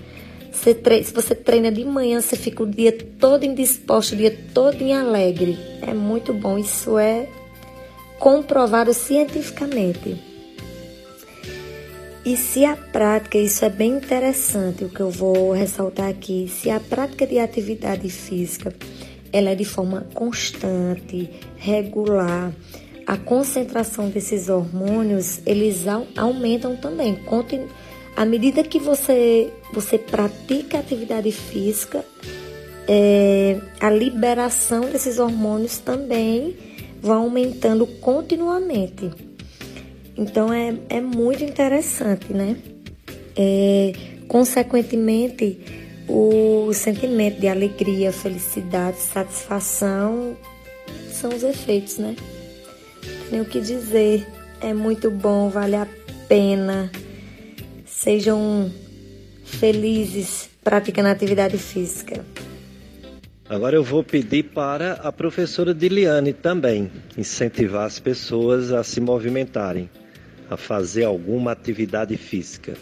Você 0.52 0.74
treina, 0.74 1.04
se 1.04 1.14
você 1.14 1.34
treina 1.34 1.72
de 1.72 1.84
manhã, 1.84 2.20
você 2.20 2.36
fica 2.36 2.62
o 2.62 2.66
dia 2.66 2.92
todo 3.18 3.44
indisposto, 3.44 4.14
o 4.14 4.18
dia 4.18 4.36
todo 4.52 4.82
em 4.82 4.92
alegre. 4.92 5.56
É 5.80 5.94
muito 5.94 6.34
bom, 6.34 6.59
isso 6.59 6.98
é 6.98 7.28
comprovado 8.19 8.93
cientificamente. 8.93 10.16
E 12.25 12.37
se 12.37 12.64
a 12.64 12.77
prática, 12.77 13.39
isso 13.39 13.64
é 13.64 13.71
bem 13.71 13.93
interessante, 13.93 14.85
o 14.85 14.89
que 14.91 15.01
eu 15.01 15.11
vou 15.11 15.53
ressaltar 15.53 16.09
aqui, 16.09 16.47
se 16.49 16.69
a 16.69 16.79
prática 16.79 17.27
de 17.27 17.39
atividade 17.39 18.09
física 18.11 18.75
ela 19.33 19.51
é 19.51 19.55
de 19.55 19.64
forma 19.64 20.07
constante, 20.14 21.31
regular. 21.57 22.53
A 23.07 23.16
concentração 23.16 24.11
desses 24.11 24.49
hormônios, 24.49 25.41
eles 25.47 25.85
aumentam 26.16 26.77
também. 26.77 27.19
À 28.16 28.25
medida 28.25 28.62
que 28.62 28.79
você, 28.79 29.51
você 29.73 29.97
pratica 29.97 30.79
atividade 30.79 31.33
física, 31.33 32.05
é, 32.87 33.59
a 33.81 33.91
liberação 33.91 34.83
desses 34.83 35.19
hormônios 35.19 35.79
também 35.79 36.57
vai 37.01 37.16
aumentando 37.16 37.86
continuamente. 37.86 39.11
Então 40.16 40.53
é, 40.53 40.74
é 40.88 41.01
muito 41.01 41.44
interessante, 41.44 42.32
né? 42.32 42.57
É, 43.36 43.92
consequentemente, 44.26 45.61
o 46.09 46.72
sentimento 46.72 47.40
de 47.40 47.46
alegria, 47.46 48.11
felicidade, 48.11 48.99
satisfação 48.99 50.36
são 51.12 51.30
os 51.30 51.42
efeitos, 51.42 51.99
né? 51.99 52.16
Tem 53.30 53.40
o 53.40 53.44
que 53.44 53.61
dizer. 53.61 54.26
É 54.61 54.74
muito 54.74 55.09
bom, 55.11 55.49
vale 55.49 55.76
a 55.76 55.86
pena. 56.28 56.90
Sejam 57.86 58.72
felizes 59.44 60.49
praticando 60.64 61.09
atividade 61.09 61.57
física. 61.57 62.24
Agora 63.49 63.74
eu 63.74 63.82
vou 63.82 64.05
pedir 64.05 64.42
para 64.42 64.94
a 64.94 65.11
professora 65.11 65.72
Diliane 65.72 66.34
também 66.34 66.90
incentivar 67.16 67.86
as 67.86 67.99
pessoas 67.99 68.72
a 68.72 68.84
se 68.84 69.01
movimentarem, 69.01 69.88
a 70.51 70.57
fazer 70.59 71.05
alguma 71.05 71.53
atividade 71.53 72.14
física. 72.18 72.74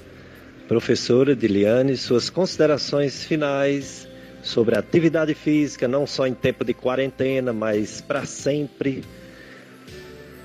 Professora 0.66 1.36
Diliane, 1.36 1.96
suas 1.96 2.28
considerações 2.28 3.22
finais 3.22 4.08
sobre 4.42 4.74
a 4.74 4.80
atividade 4.80 5.34
física, 5.34 5.86
não 5.86 6.04
só 6.04 6.26
em 6.26 6.34
tempo 6.34 6.64
de 6.64 6.74
quarentena, 6.74 7.52
mas 7.52 8.00
para 8.00 8.26
sempre, 8.26 9.04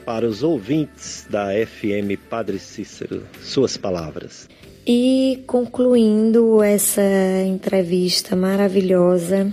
para 0.06 0.28
os 0.28 0.44
ouvintes 0.44 1.26
da 1.28 1.48
FM 1.48 2.16
Padre 2.30 2.60
Cícero. 2.60 3.24
Suas 3.42 3.76
palavras. 3.76 4.48
E 4.86 5.44
concluindo 5.48 6.62
essa 6.62 7.02
entrevista 7.44 8.36
maravilhosa, 8.36 9.52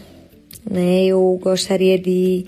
né, 0.70 1.06
eu 1.06 1.38
gostaria 1.42 1.98
de 1.98 2.44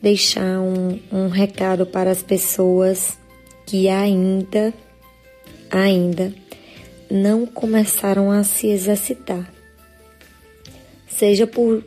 deixar 0.00 0.60
um, 0.60 0.98
um 1.12 1.28
recado 1.28 1.84
para 1.84 2.10
as 2.10 2.22
pessoas 2.22 3.18
que 3.66 3.88
ainda, 3.88 4.72
ainda 5.70 6.32
não 7.10 7.44
começaram 7.44 8.30
a 8.30 8.42
se 8.42 8.68
exercitar. 8.68 9.52
Seja 11.08 11.46
por 11.46 11.84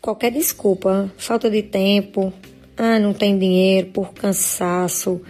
qualquer 0.00 0.32
desculpa, 0.32 1.12
falta 1.18 1.50
de 1.50 1.62
tempo, 1.62 2.32
ah, 2.76 2.98
não 2.98 3.12
tem 3.12 3.38
dinheiro, 3.38 3.88
por 3.88 4.14
cansaço, 4.14 5.20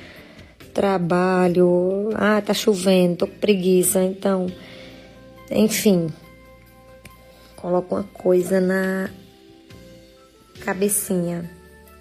trabalho, 0.72 2.10
ah, 2.14 2.40
tá 2.40 2.54
chovendo, 2.54 3.16
tô 3.16 3.26
com 3.26 3.38
preguiça, 3.38 4.02
então, 4.02 4.46
enfim, 5.50 6.08
coloca 7.56 7.94
uma 7.94 8.04
coisa 8.04 8.60
na 8.60 9.10
cabecinha. 10.64 11.50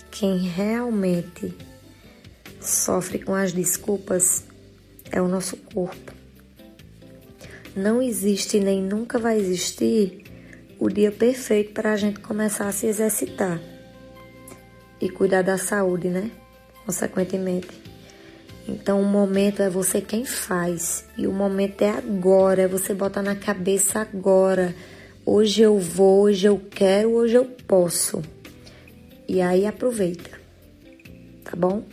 Quem 0.09 0.37
realmente 0.39 1.53
sofre 2.61 3.19
com 3.19 3.33
as 3.33 3.51
desculpas 3.51 4.43
é 5.11 5.21
o 5.21 5.27
nosso 5.27 5.57
corpo 5.57 6.23
não 7.75 8.01
existe 8.01 8.59
nem 8.59 8.81
nunca 8.81 9.17
vai 9.17 9.39
existir 9.39 10.23
o 10.79 10.89
dia 10.89 11.11
perfeito 11.11 11.73
para 11.73 11.93
a 11.93 11.97
gente 11.97 12.19
começar 12.19 12.67
a 12.67 12.71
se 12.71 12.85
exercitar 12.85 13.59
e 15.01 15.09
cuidar 15.09 15.41
da 15.41 15.57
saúde, 15.57 16.07
né? 16.07 16.29
Consequentemente. 16.85 17.69
Então 18.67 19.01
o 19.01 19.05
momento 19.05 19.61
é 19.61 19.69
você 19.69 19.99
quem 19.99 20.23
faz 20.23 21.05
e 21.17 21.25
o 21.27 21.31
momento 21.31 21.81
é 21.81 21.89
agora, 21.89 22.61
é 22.61 22.67
você 22.67 22.93
botar 22.93 23.21
na 23.21 23.35
cabeça 23.35 23.99
agora. 23.99 24.75
Hoje 25.25 25.61
eu 25.61 25.79
vou, 25.79 26.23
hoje 26.23 26.47
eu 26.47 26.61
quero, 26.69 27.13
hoje 27.13 27.35
eu 27.35 27.45
posso. 27.45 28.21
E 29.27 29.41
aí 29.41 29.65
aproveita. 29.65 30.31
Tá 31.43 31.55
bom? 31.55 31.83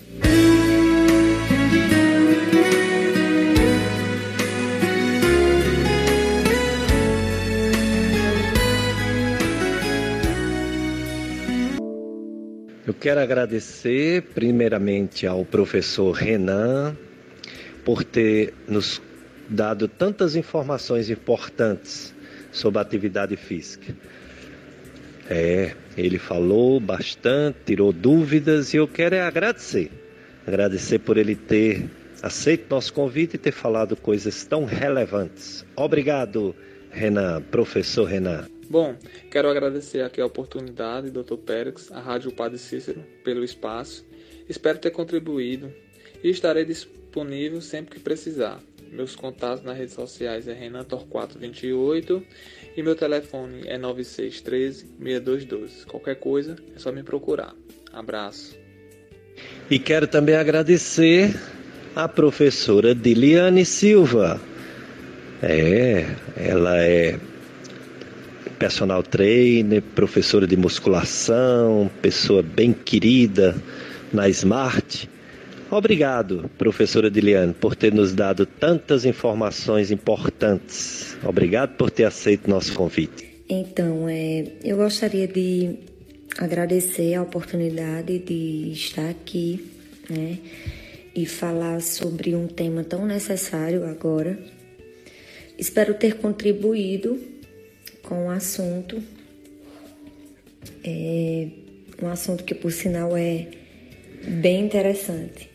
Eu 12.87 12.95
quero 12.95 13.21
agradecer 13.21 14.23
primeiramente 14.35 15.25
ao 15.25 15.45
professor 15.45 16.11
Renan 16.11 16.97
por 17.85 18.03
ter 18.03 18.53
nos 18.67 19.01
dado 19.49 19.87
tantas 19.87 20.35
informações 20.35 21.09
importantes 21.09 22.13
sobre 22.51 22.79
a 22.79 22.83
atividade 22.83 23.37
física. 23.37 23.95
É, 25.33 25.77
ele 25.97 26.19
falou 26.19 26.81
bastante, 26.81 27.59
tirou 27.65 27.93
dúvidas 27.93 28.75
e 28.75 28.79
eu 28.79 28.89
quero 28.89 29.15
é 29.15 29.21
agradecer. 29.21 29.89
Agradecer 30.45 30.99
por 30.99 31.17
ele 31.17 31.37
ter 31.37 31.89
aceito 32.21 32.67
nosso 32.69 32.93
convite 32.93 33.35
e 33.35 33.39
ter 33.39 33.53
falado 33.53 33.95
coisas 33.95 34.45
tão 34.45 34.65
relevantes. 34.65 35.65
Obrigado, 35.77 36.53
Renan, 36.91 37.41
professor 37.43 38.07
Renan. 38.07 38.49
Bom, 38.69 38.97
quero 39.31 39.49
agradecer 39.49 40.03
aqui 40.03 40.21
a 40.21 40.27
oportunidade, 40.27 41.13
Dr. 41.13 41.37
Pérez, 41.37 41.93
a 41.93 42.01
Rádio 42.01 42.33
Padre 42.33 42.59
Cícero, 42.59 43.05
pelo 43.23 43.45
espaço. 43.45 44.05
Espero 44.49 44.79
ter 44.79 44.91
contribuído 44.91 45.73
e 46.25 46.31
estarei 46.31 46.65
disponível 46.65 47.61
sempre 47.61 47.95
que 47.95 48.01
precisar. 48.01 48.61
Meus 48.91 49.15
contatos 49.15 49.65
nas 49.65 49.79
redes 49.79 49.95
sociais 49.95 50.49
é 50.49 50.55
Renator428 50.55 52.21
e 52.81 52.83
meu 52.83 52.97
telefone 52.97 53.61
é 53.67 53.79
9613-6212. 53.79 55.85
Qualquer 55.87 56.17
coisa 56.17 56.57
é 56.75 56.79
só 56.79 56.91
me 56.91 57.03
procurar. 57.03 57.55
Abraço. 57.93 58.59
E 59.71 59.79
quero 59.79 60.07
também 60.07 60.35
agradecer 60.35 61.39
a 61.95 62.09
professora 62.09 62.95
Diliane 62.95 63.67
Silva. 63.67 64.41
É, 65.43 66.07
ela 66.37 66.83
é 66.83 67.19
personal 68.59 69.03
trainer, 69.03 69.83
professora 69.95 70.47
de 70.47 70.57
musculação, 70.57 71.91
pessoa 72.01 72.43
bem 72.43 72.73
querida 72.73 73.55
na 74.13 74.27
Smart. 74.31 75.10
Obrigado, 75.71 76.51
professora 76.59 77.09
Diliane, 77.09 77.55
por 77.55 77.77
ter 77.77 77.95
nos 77.95 78.13
dado 78.13 78.45
tantas 78.45 79.05
informações 79.05 79.93
importantes. 79.93 81.17
Obrigado 81.23 81.77
por 81.77 81.91
ter 81.91 82.05
aceito 82.05 82.51
nosso 82.51 82.75
convite. 82.75 83.45
Então, 83.49 84.09
é, 84.09 84.47
eu 84.65 84.77
gostaria 84.77 85.29
de 85.29 85.79
agradecer 86.39 87.15
a 87.15 87.23
oportunidade 87.23 88.19
de 88.19 88.73
estar 88.73 89.09
aqui, 89.09 89.65
né, 90.09 90.39
e 91.15 91.27
falar 91.27 91.81
sobre 91.81 92.35
um 92.35 92.47
tema 92.47 92.85
tão 92.85 93.07
necessário 93.07 93.85
agora. 93.85 94.39
Espero 95.59 95.95
ter 95.95 96.17
contribuído 96.17 97.19
com 98.03 98.27
o 98.27 98.31
assunto. 98.31 99.03
É 100.83 101.49
um 102.03 102.09
assunto 102.09 102.45
que, 102.45 102.55
por 102.55 102.73
sinal, 102.73 103.17
é 103.17 103.49
bem 104.27 104.65
interessante. 104.65 105.50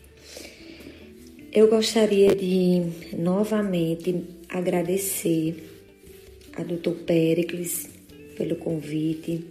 Eu 1.56 1.68
gostaria 1.68 2.36
de 2.36 2.82
novamente 3.16 4.14
agradecer 4.46 5.56
a 6.54 6.62
Dr. 6.62 6.90
Pericles 7.06 7.88
pelo 8.36 8.56
convite. 8.56 9.42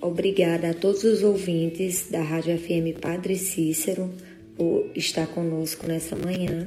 Obrigada 0.00 0.70
a 0.70 0.74
todos 0.74 1.04
os 1.04 1.22
ouvintes 1.22 2.08
da 2.10 2.22
Rádio 2.22 2.56
FM 2.56 2.98
Padre 2.98 3.36
Cícero 3.36 4.10
por 4.56 4.90
estar 4.94 5.26
conosco 5.26 5.86
nessa 5.86 6.16
manhã. 6.16 6.66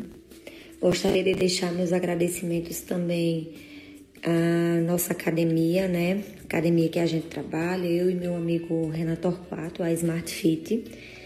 Gostaria 0.80 1.24
de 1.24 1.34
deixar 1.34 1.74
meus 1.74 1.92
agradecimentos 1.92 2.82
também 2.82 3.50
a 4.22 4.80
nossa 4.82 5.14
academia, 5.14 5.88
né? 5.88 6.24
Academia 6.44 6.88
que 6.88 7.00
a 7.00 7.08
gente 7.08 7.26
trabalha, 7.26 7.88
eu 7.88 8.12
e 8.12 8.14
meu 8.14 8.36
amigo 8.36 8.90
Renan 8.90 9.16
Torquato, 9.16 9.82
a 9.82 9.92
Smart 9.92 10.32
Fit, 10.32 10.84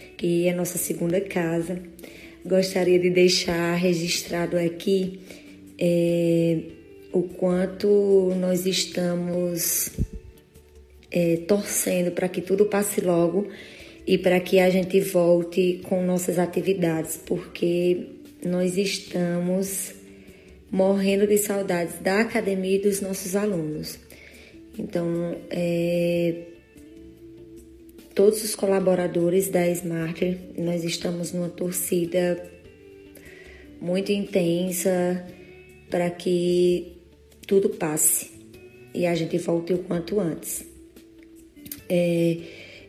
porque 0.07 0.45
é 0.47 0.53
nossa 0.53 0.77
segunda 0.77 1.19
casa. 1.19 1.81
Gostaria 2.47 2.97
de 2.97 3.09
deixar 3.09 3.75
registrado 3.75 4.57
aqui 4.57 5.19
é, 5.77 6.61
o 7.11 7.23
quanto 7.23 8.33
nós 8.39 8.65
estamos 8.65 9.89
é, 11.11 11.37
torcendo 11.45 12.11
para 12.11 12.29
que 12.29 12.39
tudo 12.39 12.65
passe 12.67 13.01
logo 13.01 13.49
e 14.05 14.17
para 14.17 14.39
que 14.39 14.59
a 14.59 14.69
gente 14.69 14.97
volte 15.01 15.81
com 15.83 16.05
nossas 16.05 16.39
atividades, 16.39 17.19
porque 17.25 18.07
nós 18.45 18.77
estamos 18.77 19.93
morrendo 20.71 21.27
de 21.27 21.37
saudades 21.37 21.99
da 21.99 22.21
academia 22.21 22.77
e 22.77 22.81
dos 22.81 23.01
nossos 23.01 23.35
alunos. 23.35 23.99
Então, 24.79 25.35
é, 25.49 26.33
todos 28.17 28.43
os 28.43 28.55
colaboradores 28.55 29.47
da 29.47 29.67
Smart, 29.67 30.39
nós 30.57 30.83
estamos 30.83 31.33
numa 31.33 31.49
torcida 31.49 32.43
muito 33.79 34.11
intensa 34.11 35.23
para 35.87 36.09
que 36.09 36.97
tudo 37.45 37.69
passe 37.69 38.31
e 38.91 39.05
a 39.05 39.13
gente 39.13 39.37
volte 39.37 39.71
o 39.71 39.77
quanto 39.83 40.19
antes. 40.19 40.65
É, 41.87 42.37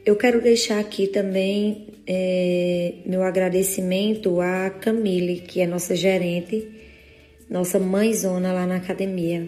eu 0.06 0.16
quero 0.16 0.40
deixar 0.40 0.78
aqui 0.78 1.06
também 1.06 1.88
é, 2.06 2.94
meu 3.04 3.22
agradecimento 3.22 4.40
à 4.40 4.70
Camille, 4.70 5.42
que 5.42 5.60
é 5.60 5.66
nossa 5.66 5.94
gerente, 5.94 6.70
nossa 7.50 7.78
mãezona 7.78 8.50
lá 8.50 8.66
na 8.66 8.76
academia. 8.76 9.46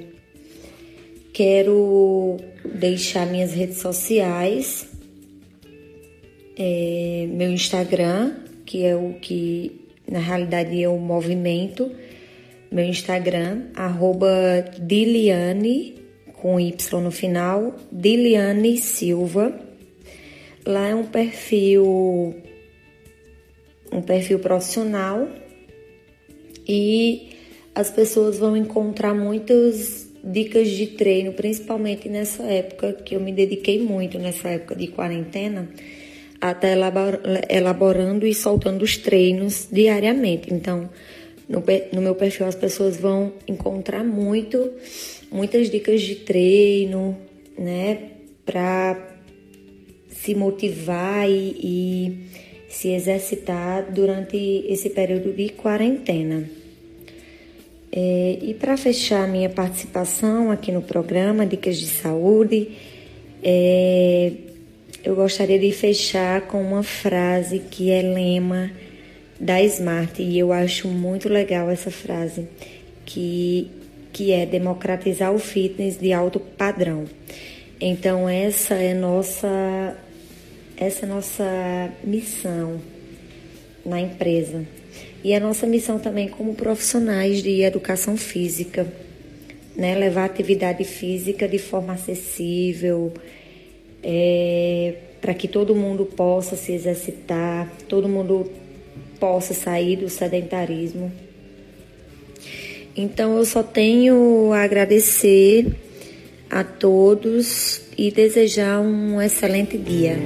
Quero 1.32 2.36
deixar 2.66 3.26
minhas 3.26 3.54
redes 3.54 3.78
sociais, 3.78 4.89
é, 6.62 7.26
meu 7.26 7.50
Instagram, 7.50 8.34
que 8.66 8.84
é 8.84 8.94
o 8.94 9.14
que 9.14 9.88
na 10.06 10.18
realidade 10.18 10.82
é 10.82 10.88
o 10.88 10.98
movimento, 10.98 11.90
meu 12.70 12.84
Instagram, 12.84 13.68
arroba 13.74 14.28
Diliane, 14.78 15.94
com 16.34 16.60
Y 16.60 17.00
no 17.00 17.10
final, 17.10 17.74
Diliane 17.90 18.76
Silva. 18.76 19.58
Lá 20.66 20.88
é 20.88 20.94
um 20.94 21.06
perfil 21.06 22.36
um 23.90 24.02
perfil 24.02 24.38
profissional 24.38 25.28
e 26.68 27.30
as 27.74 27.90
pessoas 27.90 28.38
vão 28.38 28.56
encontrar 28.56 29.14
muitas 29.14 30.08
dicas 30.22 30.68
de 30.68 30.88
treino, 30.88 31.32
principalmente 31.32 32.08
nessa 32.08 32.42
época 32.44 32.92
que 32.92 33.16
eu 33.16 33.20
me 33.20 33.32
dediquei 33.32 33.82
muito 33.82 34.18
nessa 34.18 34.50
época 34.50 34.76
de 34.76 34.88
quarentena, 34.88 35.68
até 36.40 36.74
elaborando 37.48 38.26
e 38.26 38.34
soltando 38.34 38.82
os 38.82 38.96
treinos 38.96 39.68
diariamente. 39.70 40.52
Então, 40.52 40.88
no, 41.48 41.62
no 41.92 42.00
meu 42.00 42.14
perfil 42.14 42.46
as 42.46 42.54
pessoas 42.54 42.96
vão 42.96 43.32
encontrar 43.46 44.04
muito, 44.04 44.70
muitas 45.30 45.68
dicas 45.68 46.00
de 46.00 46.14
treino, 46.14 47.16
né, 47.58 47.98
para 48.46 48.96
se 50.08 50.34
motivar 50.34 51.28
e, 51.28 51.56
e 51.62 52.18
se 52.68 52.88
exercitar 52.88 53.90
durante 53.92 54.36
esse 54.68 54.90
período 54.90 55.32
de 55.32 55.50
quarentena. 55.50 56.48
É, 57.92 58.38
e 58.40 58.54
para 58.54 58.76
fechar 58.76 59.26
minha 59.26 59.50
participação 59.50 60.50
aqui 60.50 60.70
no 60.70 60.80
programa 60.80 61.44
Dicas 61.44 61.76
de 61.76 61.86
Saúde, 61.86 62.68
é, 63.42 64.32
eu 65.02 65.14
gostaria 65.14 65.58
de 65.58 65.72
fechar 65.72 66.42
com 66.42 66.60
uma 66.60 66.82
frase 66.82 67.58
que 67.58 67.90
é 67.90 68.02
lema 68.02 68.70
da 69.40 69.62
Smart 69.62 70.20
e 70.22 70.38
eu 70.38 70.52
acho 70.52 70.88
muito 70.88 71.28
legal 71.28 71.70
essa 71.70 71.90
frase, 71.90 72.46
que, 73.06 73.70
que 74.12 74.32
é 74.32 74.44
democratizar 74.44 75.32
o 75.32 75.38
fitness 75.38 75.98
de 75.98 76.12
alto 76.12 76.38
padrão. 76.38 77.06
Então 77.80 78.28
essa 78.28 78.74
é 78.74 78.92
nossa 78.92 79.96
essa 80.76 81.06
é 81.06 81.08
nossa 81.08 81.90
missão 82.04 82.80
na 83.84 84.00
empresa 84.00 84.66
e 85.24 85.34
a 85.34 85.40
nossa 85.40 85.66
missão 85.66 85.98
também 85.98 86.28
como 86.28 86.54
profissionais 86.54 87.42
de 87.42 87.62
educação 87.62 88.16
física, 88.16 88.86
né? 89.74 89.94
levar 89.94 90.24
atividade 90.24 90.84
física 90.84 91.48
de 91.48 91.58
forma 91.58 91.94
acessível, 91.94 93.12
é, 94.02 94.94
para 95.20 95.34
que 95.34 95.46
todo 95.46 95.74
mundo 95.74 96.06
possa 96.06 96.56
se 96.56 96.72
exercitar, 96.72 97.70
todo 97.88 98.08
mundo 98.08 98.50
possa 99.18 99.52
sair 99.52 99.96
do 99.96 100.08
sedentarismo. 100.08 101.12
Então 102.96 103.36
eu 103.36 103.44
só 103.44 103.62
tenho 103.62 104.52
a 104.52 104.62
agradecer 104.62 105.66
a 106.48 106.64
todos 106.64 107.82
e 107.96 108.10
desejar 108.10 108.80
um 108.80 109.20
excelente 109.20 109.78
dia. 109.78 110.16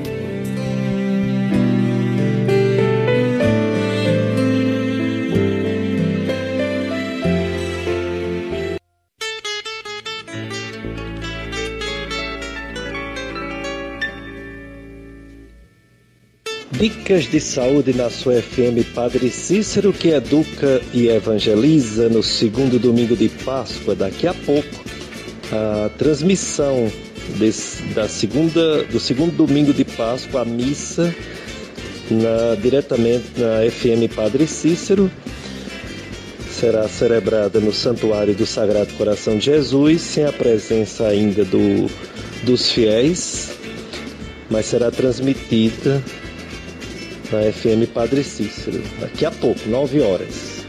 Dicas 16.84 17.24
de 17.30 17.40
saúde 17.40 17.94
na 17.94 18.10
sua 18.10 18.42
FM 18.42 18.84
Padre 18.94 19.30
Cícero, 19.30 19.90
que 19.90 20.08
educa 20.08 20.82
e 20.92 21.08
evangeliza 21.08 22.10
no 22.10 22.22
segundo 22.22 22.78
domingo 22.78 23.16
de 23.16 23.30
Páscoa. 23.30 23.94
Daqui 23.94 24.26
a 24.26 24.34
pouco, 24.34 24.84
a 25.50 25.88
transmissão 25.96 26.92
desse, 27.38 27.82
da 27.94 28.06
segunda, 28.06 28.84
do 28.84 29.00
segundo 29.00 29.34
domingo 29.34 29.72
de 29.72 29.82
Páscoa, 29.82 30.42
a 30.42 30.44
missa, 30.44 31.16
na, 32.10 32.54
diretamente 32.60 33.28
na 33.38 33.62
FM 33.70 34.14
Padre 34.14 34.46
Cícero. 34.46 35.10
Será 36.50 36.86
celebrada 36.86 37.60
no 37.60 37.72
Santuário 37.72 38.34
do 38.34 38.44
Sagrado 38.44 38.92
Coração 38.92 39.38
de 39.38 39.46
Jesus, 39.46 40.02
sem 40.02 40.26
a 40.26 40.32
presença 40.34 41.06
ainda 41.06 41.46
do, 41.46 41.90
dos 42.42 42.70
fiéis, 42.70 43.52
mas 44.50 44.66
será 44.66 44.90
transmitida 44.90 46.02
na 47.32 47.52
FM 47.52 47.90
Padre 47.92 48.22
Cícero, 48.22 48.82
daqui 49.00 49.24
a 49.24 49.30
pouco, 49.30 49.68
9 49.68 50.00
horas. 50.00 50.64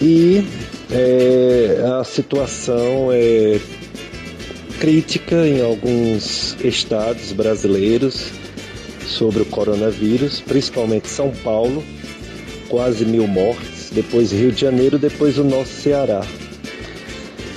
E 0.00 0.44
é, 0.90 1.82
a 2.00 2.04
situação 2.04 3.10
é 3.12 3.60
crítica 4.80 5.46
em 5.46 5.62
alguns 5.62 6.56
estados 6.62 7.32
brasileiros 7.32 8.30
sobre 9.06 9.42
o 9.42 9.46
coronavírus, 9.46 10.40
principalmente 10.40 11.08
São 11.08 11.30
Paulo, 11.42 11.82
quase 12.68 13.04
mil 13.04 13.26
mortes, 13.26 13.90
depois 13.92 14.32
Rio 14.32 14.52
de 14.52 14.60
Janeiro, 14.60 14.98
depois 14.98 15.38
o 15.38 15.44
nosso 15.44 15.72
Ceará. 15.72 16.26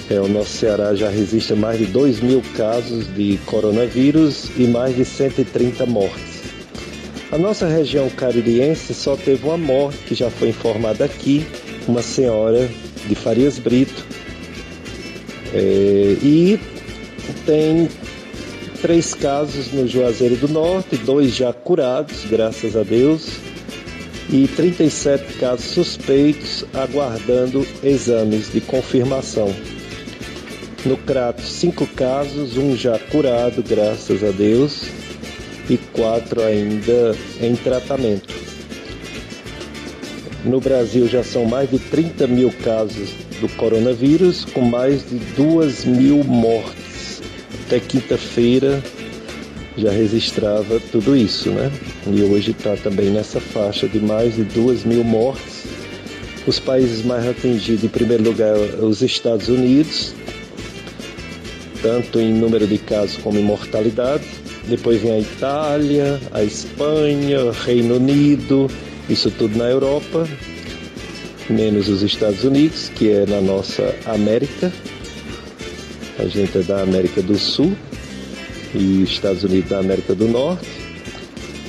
É, 0.10 0.22
o 0.22 0.28
nosso 0.28 0.52
Ceará 0.52 0.96
já 0.96 1.10
resiste 1.10 1.52
a 1.52 1.56
mais 1.56 1.80
de 1.80 1.86
2 1.88 2.22
mil 2.22 2.42
casos 2.56 3.14
de 3.14 3.38
coronavírus 3.46 4.50
e 4.56 4.64
mais 4.64 4.96
de 4.96 5.04
130 5.04 5.86
mortes. 5.86 6.37
A 7.30 7.38
nossa 7.38 7.68
região 7.68 8.10
caririense 8.10 8.94
só 8.94 9.18
teve 9.18 9.46
uma 9.46 9.58
morte, 9.58 9.98
que 10.06 10.16
já 10.16 10.30
foi 10.30 10.50
informada 10.50 11.04
aqui, 11.04 11.46
uma 11.86 12.02
senhora 12.02 12.70
de 13.06 13.16
Farias 13.16 13.60
Brito. 13.60 14.06
É, 15.54 16.18
e 16.24 16.58
tem 17.46 17.90
três 18.82 19.14
casos 19.14 19.74
no 19.74 19.86
Juazeiro 19.86 20.38
do 20.38 20.48
Norte, 20.48 20.96
dois 20.98 21.36
já 21.36 21.52
curados, 21.52 22.24
graças 22.30 22.78
a 22.78 22.84
Deus, 22.84 23.38
e 24.30 24.48
37 24.48 25.34
casos 25.34 25.66
suspeitos 25.66 26.64
aguardando 26.74 27.68
exames 27.84 28.52
de 28.54 28.62
confirmação. 28.62 29.54
No 30.86 30.96
Crato, 30.96 31.42
cinco 31.42 31.86
casos, 31.88 32.56
um 32.56 32.78
já 32.78 32.98
curado, 32.98 33.62
graças 33.62 34.24
a 34.24 34.32
Deus, 34.32 34.86
e 35.70 35.78
quatro 35.78 36.42
ainda 36.42 37.16
em 37.42 37.56
tratamento. 37.56 38.34
No 40.46 40.62
Brasil 40.62 41.08
já 41.08 41.24
são 41.24 41.46
mais 41.46 41.70
de 41.70 41.80
30 41.80 42.28
mil 42.28 42.52
casos 42.64 43.10
do 43.42 43.50
coronavírus, 43.50 44.46
com 44.46 44.62
mais 44.62 45.08
de 45.08 45.18
2 45.36 45.86
mil 45.86 46.24
mortes. 46.24 47.22
Até 47.66 47.80
quinta-feira 47.80 48.82
já 49.78 49.92
registrava 49.92 50.80
tudo 50.92 51.16
isso, 51.16 51.50
né? 51.50 51.72
E 52.08 52.22
hoje 52.22 52.52
está 52.52 52.76
também 52.78 53.10
nessa 53.10 53.40
faixa 53.40 53.88
de 53.88 54.00
mais 54.00 54.36
de 54.36 54.44
2 54.44 54.86
mil 54.86 55.04
mortes. 55.04 55.66
Os 56.48 56.60
países 56.60 57.04
mais 57.04 57.28
atingidos, 57.28 57.84
em 57.84 57.90
primeiro 57.90 58.24
lugar, 58.24 58.56
os 58.56 59.02
Estados 59.02 59.50
Unidos, 59.50 60.14
tanto 61.82 62.22
em 62.22 62.34
número 62.34 62.66
de 62.66 62.78
casos 62.78 63.18
como 63.18 63.38
em 63.38 63.44
mortalidade 63.44 64.47
depois 64.68 65.02
vem 65.02 65.12
a 65.14 65.20
Itália, 65.20 66.20
a 66.32 66.44
Espanha, 66.44 67.52
Reino 67.52 67.96
Unido, 67.96 68.70
isso 69.10 69.32
tudo 69.32 69.58
na 69.58 69.66
Europa, 69.66 70.28
menos 71.50 71.88
os 71.88 72.02
Estados 72.02 72.44
Unidos, 72.44 72.90
que 72.90 73.10
é 73.10 73.26
na 73.26 73.40
nossa 73.40 73.96
América. 74.06 74.72
A 76.20 76.26
gente 76.26 76.58
é 76.58 76.62
da 76.62 76.82
América 76.82 77.22
do 77.22 77.38
Sul 77.38 77.74
e 78.76 79.04
Estados 79.04 79.44
Unidos 79.44 79.70
da 79.70 79.80
América 79.80 80.14
do 80.14 80.28
Norte. 80.28 80.68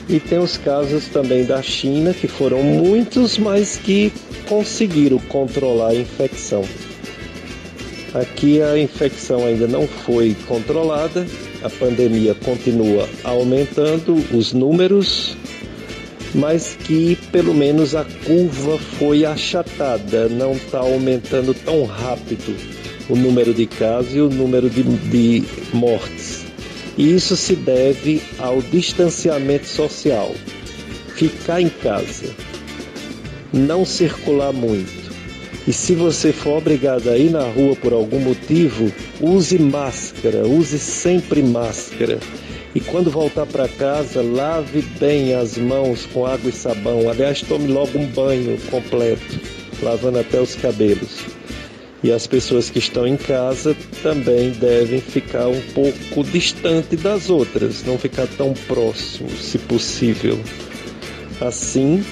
E 0.09 0.19
tem 0.19 0.39
os 0.39 0.57
casos 0.57 1.07
também 1.07 1.45
da 1.45 1.63
China, 1.63 2.15
que 2.15 2.27
foram 2.27 2.63
muitos, 2.63 3.39
mas 3.39 3.77
que 3.77 4.13
conseguiram 4.49 5.19
controlar 5.19 5.91
a 5.91 5.95
infecção. 5.95 6.65
Aqui 8.15 8.63
a 8.63 8.79
infecção 8.79 9.45
ainda 9.45 9.69
não 9.69 9.87
foi 9.87 10.35
controlada, 10.47 11.27
a 11.63 11.71
pandemia 11.71 12.35
continua 12.35 13.09
aumentando 13.25 14.15
os 14.33 14.53
números, 14.53 15.37
mas 16.35 16.77
que 16.85 17.17
pelo 17.33 17.55
menos 17.55 17.95
a 17.95 18.05
curva 18.05 18.79
foi 18.79 19.25
achatada, 19.25 20.29
não 20.29 20.53
está 20.53 20.79
aumentando 20.79 21.55
tão 21.55 21.85
rápido 21.85 22.55
o 23.09 23.17
número 23.17 23.55
de 23.55 23.67
casos 23.67 24.15
e 24.15 24.21
o 24.21 24.29
número 24.29 24.69
de, 24.69 24.83
de 24.83 25.45
mortes. 25.73 26.45
E 26.97 27.15
isso 27.15 27.37
se 27.37 27.55
deve 27.55 28.21
ao 28.39 28.61
distanciamento 28.61 29.67
social. 29.67 30.35
Ficar 31.15 31.61
em 31.61 31.69
casa, 31.69 32.35
não 33.53 33.85
circular 33.85 34.53
muito. 34.53 34.98
E 35.69 35.73
se 35.75 35.95
você 35.95 36.33
for 36.33 36.57
obrigado 36.57 37.11
a 37.11 37.19
ir 37.19 37.31
na 37.31 37.43
rua 37.43 37.77
por 37.77 37.93
algum 37.93 38.19
motivo, 38.21 38.91
use 39.21 39.59
máscara, 39.59 40.47
use 40.47 40.79
sempre 40.79 41.43
máscara. 41.43 42.19
E 42.75 42.81
quando 42.81 43.11
voltar 43.11 43.45
para 43.45 43.69
casa, 43.69 44.23
lave 44.23 44.81
bem 44.99 45.35
as 45.35 45.59
mãos 45.59 46.07
com 46.07 46.25
água 46.25 46.49
e 46.49 46.55
sabão. 46.55 47.11
Aliás, 47.11 47.43
tome 47.43 47.67
logo 47.67 47.99
um 47.99 48.07
banho 48.07 48.59
completo, 48.71 49.39
lavando 49.83 50.21
até 50.21 50.41
os 50.41 50.55
cabelos. 50.55 51.19
E 52.03 52.11
as 52.11 52.27
pessoas 52.27 52.71
que 52.71 52.79
estão 52.79 53.07
em 53.07 53.19
casa 53.19 53.77
também 54.03 54.53
devem 54.53 55.03
ficar 55.03 55.49
um 55.49 55.61
pouco 55.75 56.25
distante 56.33 56.97
das 56.97 57.29
outras, 57.29 57.85
não 57.85 57.99
ficar 57.99 58.27
tão 58.39 58.55
próximos, 58.55 59.35
se 59.35 59.59
possível. 59.59 60.41
Assim, 61.43 62.03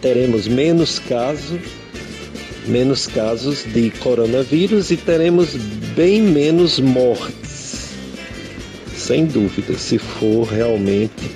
teremos 0.00 0.48
menos 0.48 0.98
casos, 0.98 1.60
menos 2.66 3.06
casos 3.06 3.64
de 3.64 3.90
coronavírus 3.90 4.90
e 4.90 4.96
teremos 4.96 5.54
bem 5.94 6.22
menos 6.22 6.78
mortes. 6.78 7.90
Sem 8.96 9.26
dúvida, 9.26 9.74
se 9.74 9.98
for 9.98 10.44
realmente 10.44 11.30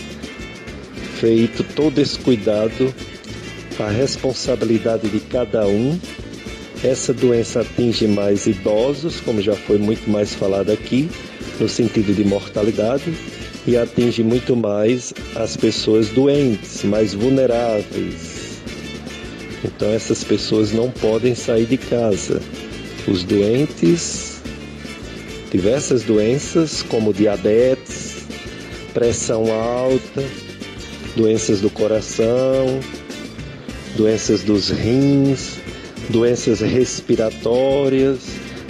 feito 1.21 1.63
todo 1.75 1.99
esse 1.99 2.19
cuidado, 2.19 2.95
a 3.79 3.89
responsabilidade 3.89 5.09
de 5.09 5.21
cada 5.21 5.67
um 5.67 5.99
essa 6.83 7.13
doença 7.13 7.61
atinge 7.61 8.07
mais 8.07 8.47
idosos, 8.47 9.21
como 9.21 9.43
já 9.43 9.55
foi 9.55 9.79
muito 9.79 10.09
mais 10.09 10.35
falado 10.35 10.71
aqui, 10.73 11.11
no 11.59 11.69
sentido 11.69 12.15
de 12.15 12.25
mortalidade, 12.25 13.15
e 13.67 13.77
atinge 13.77 14.23
muito 14.23 14.57
mais 14.57 15.13
as 15.37 15.57
pessoas 15.57 16.09
doentes, 16.09 16.83
mais 16.85 17.13
vulneráveis. 17.13 18.40
Então 19.65 19.91
essas 19.91 20.25
pessoas 20.25 20.73
não 20.73 20.91
podem 20.91 21.35
sair 21.35 21.67
de 21.67 21.77
casa. 21.77 22.41
Os 23.07 23.25
doentes, 23.25 24.41
diversas 25.51 26.03
doenças 26.03 26.83
como 26.83 27.13
diabetes, 27.13 28.25
pressão 28.93 29.53
alta, 29.53 30.25
doenças 31.17 31.61
do 31.61 31.71
coração, 31.71 32.81
doenças 33.97 34.43
dos 34.43 34.71
rins, 34.71 35.59
doenças 36.09 36.61
respiratórias, 36.61 38.21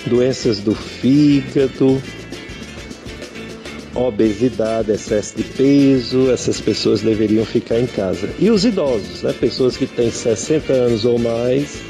doenças 0.07 0.59
do 0.59 0.75
fígado, 0.75 2.03
obesidade, 4.09 4.93
excesso 4.93 5.37
de 5.37 5.43
peso, 5.43 6.31
essas 6.31 6.61
pessoas 6.61 7.01
deveriam 7.01 7.45
ficar 7.45 7.79
em 7.79 7.87
casa. 7.87 8.29
E 8.39 8.51
os 8.51 8.65
idosos, 8.65 9.23
né, 9.23 9.33
pessoas 9.33 9.77
que 9.77 9.87
têm 9.87 10.11
60 10.11 10.73
anos 10.73 11.05
ou 11.05 11.19
mais, 11.19 11.81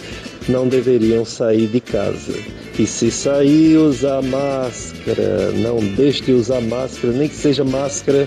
não 0.48 0.68
deveriam 0.68 1.24
sair 1.24 1.66
de 1.66 1.80
casa. 1.80 2.34
E 2.78 2.86
se 2.86 3.10
sair, 3.10 3.76
usar 3.76 4.22
máscara, 4.22 5.52
não 5.52 5.78
deixe 5.78 6.22
de 6.22 6.32
usar 6.32 6.60
máscara, 6.60 7.12
nem 7.12 7.28
que 7.28 7.36
seja 7.36 7.64
máscara 7.64 8.26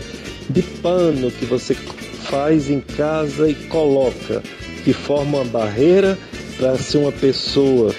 de 0.50 0.62
pano 0.62 1.32
que 1.32 1.46
você 1.46 1.74
faz 1.74 2.70
em 2.70 2.80
casa 2.80 3.50
e 3.50 3.54
coloca, 3.54 4.44
que 4.84 4.94
forma 4.94 5.40
uma 5.40 5.46
barreira 5.46 6.18
para 6.58 6.78
se 6.78 6.98
uma 6.98 7.12
pessoa 7.12 7.94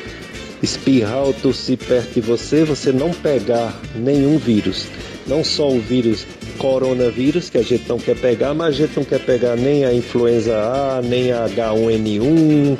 espirrar 0.62 1.24
ou 1.24 1.34
tossir 1.34 1.76
perto 1.76 2.14
de 2.14 2.20
você, 2.20 2.64
você 2.64 2.92
não 2.92 3.10
pegar 3.10 3.78
nenhum 3.94 4.38
vírus. 4.38 4.86
Não 5.26 5.42
só 5.42 5.68
o 5.70 5.80
vírus 5.80 6.26
coronavírus, 6.58 7.48
que 7.48 7.58
a 7.58 7.62
gente 7.62 7.88
não 7.88 7.98
quer 7.98 8.16
pegar, 8.16 8.54
mas 8.54 8.68
a 8.68 8.78
gente 8.78 8.96
não 8.96 9.04
quer 9.04 9.20
pegar 9.20 9.56
nem 9.56 9.84
a 9.84 9.92
influenza 9.92 10.54
A, 10.54 11.02
nem 11.02 11.32
a 11.32 11.46
H1N1, 11.48 12.78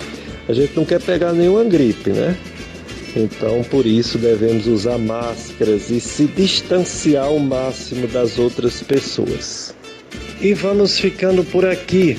a 0.48 0.52
gente 0.52 0.76
não 0.76 0.84
quer 0.84 1.00
pegar 1.00 1.32
nenhuma 1.32 1.64
gripe, 1.64 2.10
né? 2.10 2.36
Então, 3.16 3.62
por 3.64 3.86
isso, 3.86 4.18
devemos 4.18 4.66
usar 4.66 4.98
máscaras 4.98 5.88
e 5.90 6.00
se 6.00 6.26
distanciar 6.26 7.26
ao 7.26 7.38
máximo 7.38 8.08
das 8.08 8.38
outras 8.38 8.82
pessoas. 8.82 9.74
E 10.44 10.52
vamos 10.52 10.98
ficando 10.98 11.42
por 11.42 11.64
aqui. 11.64 12.18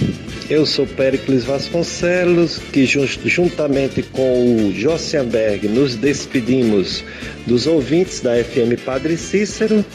Eu 0.50 0.66
sou 0.66 0.88
Péricles 0.88 1.44
Vasconcelos, 1.44 2.58
que 2.58 2.84
juntamente 2.84 4.02
com 4.02 4.66
o 4.66 4.74
Jossianberg 4.74 5.68
nos 5.68 5.96
despedimos 5.96 7.04
dos 7.46 7.68
ouvintes 7.68 8.22
da 8.22 8.44
FM 8.44 8.82
Padre 8.84 9.16
Cícero. 9.16 9.86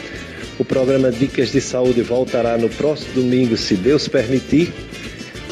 O 0.60 0.64
programa 0.64 1.10
Dicas 1.10 1.50
de 1.50 1.60
Saúde 1.60 2.02
voltará 2.02 2.56
no 2.56 2.68
próximo 2.68 3.14
domingo, 3.14 3.56
se 3.56 3.74
Deus 3.74 4.06
permitir. 4.06 4.72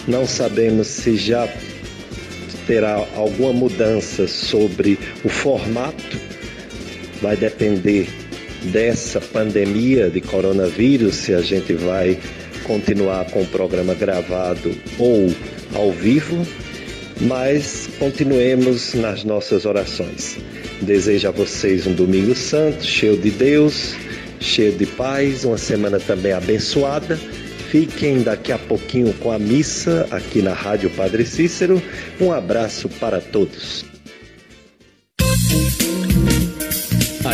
Não 0.07 0.25
sabemos 0.25 0.87
se 0.87 1.17
já 1.17 1.53
terá 2.65 3.05
alguma 3.17 3.53
mudança 3.53 4.29
sobre 4.29 4.97
o 5.25 5.29
formato. 5.29 6.17
Vai 7.21 7.37
depender 7.37 8.09
dessa 8.71 9.21
pandemia 9.21 10.09
de 10.09 10.21
coronavírus, 10.21 11.17
se 11.17 11.35
a 11.35 11.41
gente 11.41 11.73
vai 11.73 12.17
continuar 12.65 13.25
com 13.27 13.43
o 13.43 13.47
programa 13.47 13.95
gravado 13.95 14.75
ou 14.99 15.33
ao 15.75 15.93
vivo, 15.93 16.47
mas 17.21 17.89
continuemos 17.99 18.95
nas 18.95 19.25
nossas 19.25 19.65
orações. 19.65 20.39
Desejo 20.81 21.29
a 21.29 21.31
vocês 21.31 21.87
um 21.87 21.93
domingo 21.93 22.35
santo, 22.35 22.85
cheio 22.85 23.17
de 23.17 23.31
Deus, 23.31 23.95
cheio 24.41 24.73
de 24.73 24.87
paz, 24.87 25.45
uma 25.45 25.59
semana 25.59 25.99
também 25.99 26.33
abençoada. 26.33 27.19
Fiquem 27.71 28.23
daqui 28.23 28.51
a 28.51 28.59
pouquinho 28.59 29.13
com 29.15 29.31
a 29.31 29.39
missa 29.39 30.07
aqui 30.11 30.41
na 30.41 30.55
Rádio 30.55 30.89
Padre 30.91 31.27
Cícero. 31.27 31.83
Um 32.21 32.33
abraço 32.33 32.89
para 32.89 33.21
todos. 33.21 33.85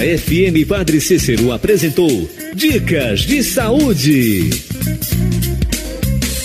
FM 0.05 0.67
Padre 0.67 1.01
Cícero 1.01 1.51
apresentou 1.51 2.31
Dicas 2.55 3.21
de 3.21 3.43
Saúde. 3.43 4.51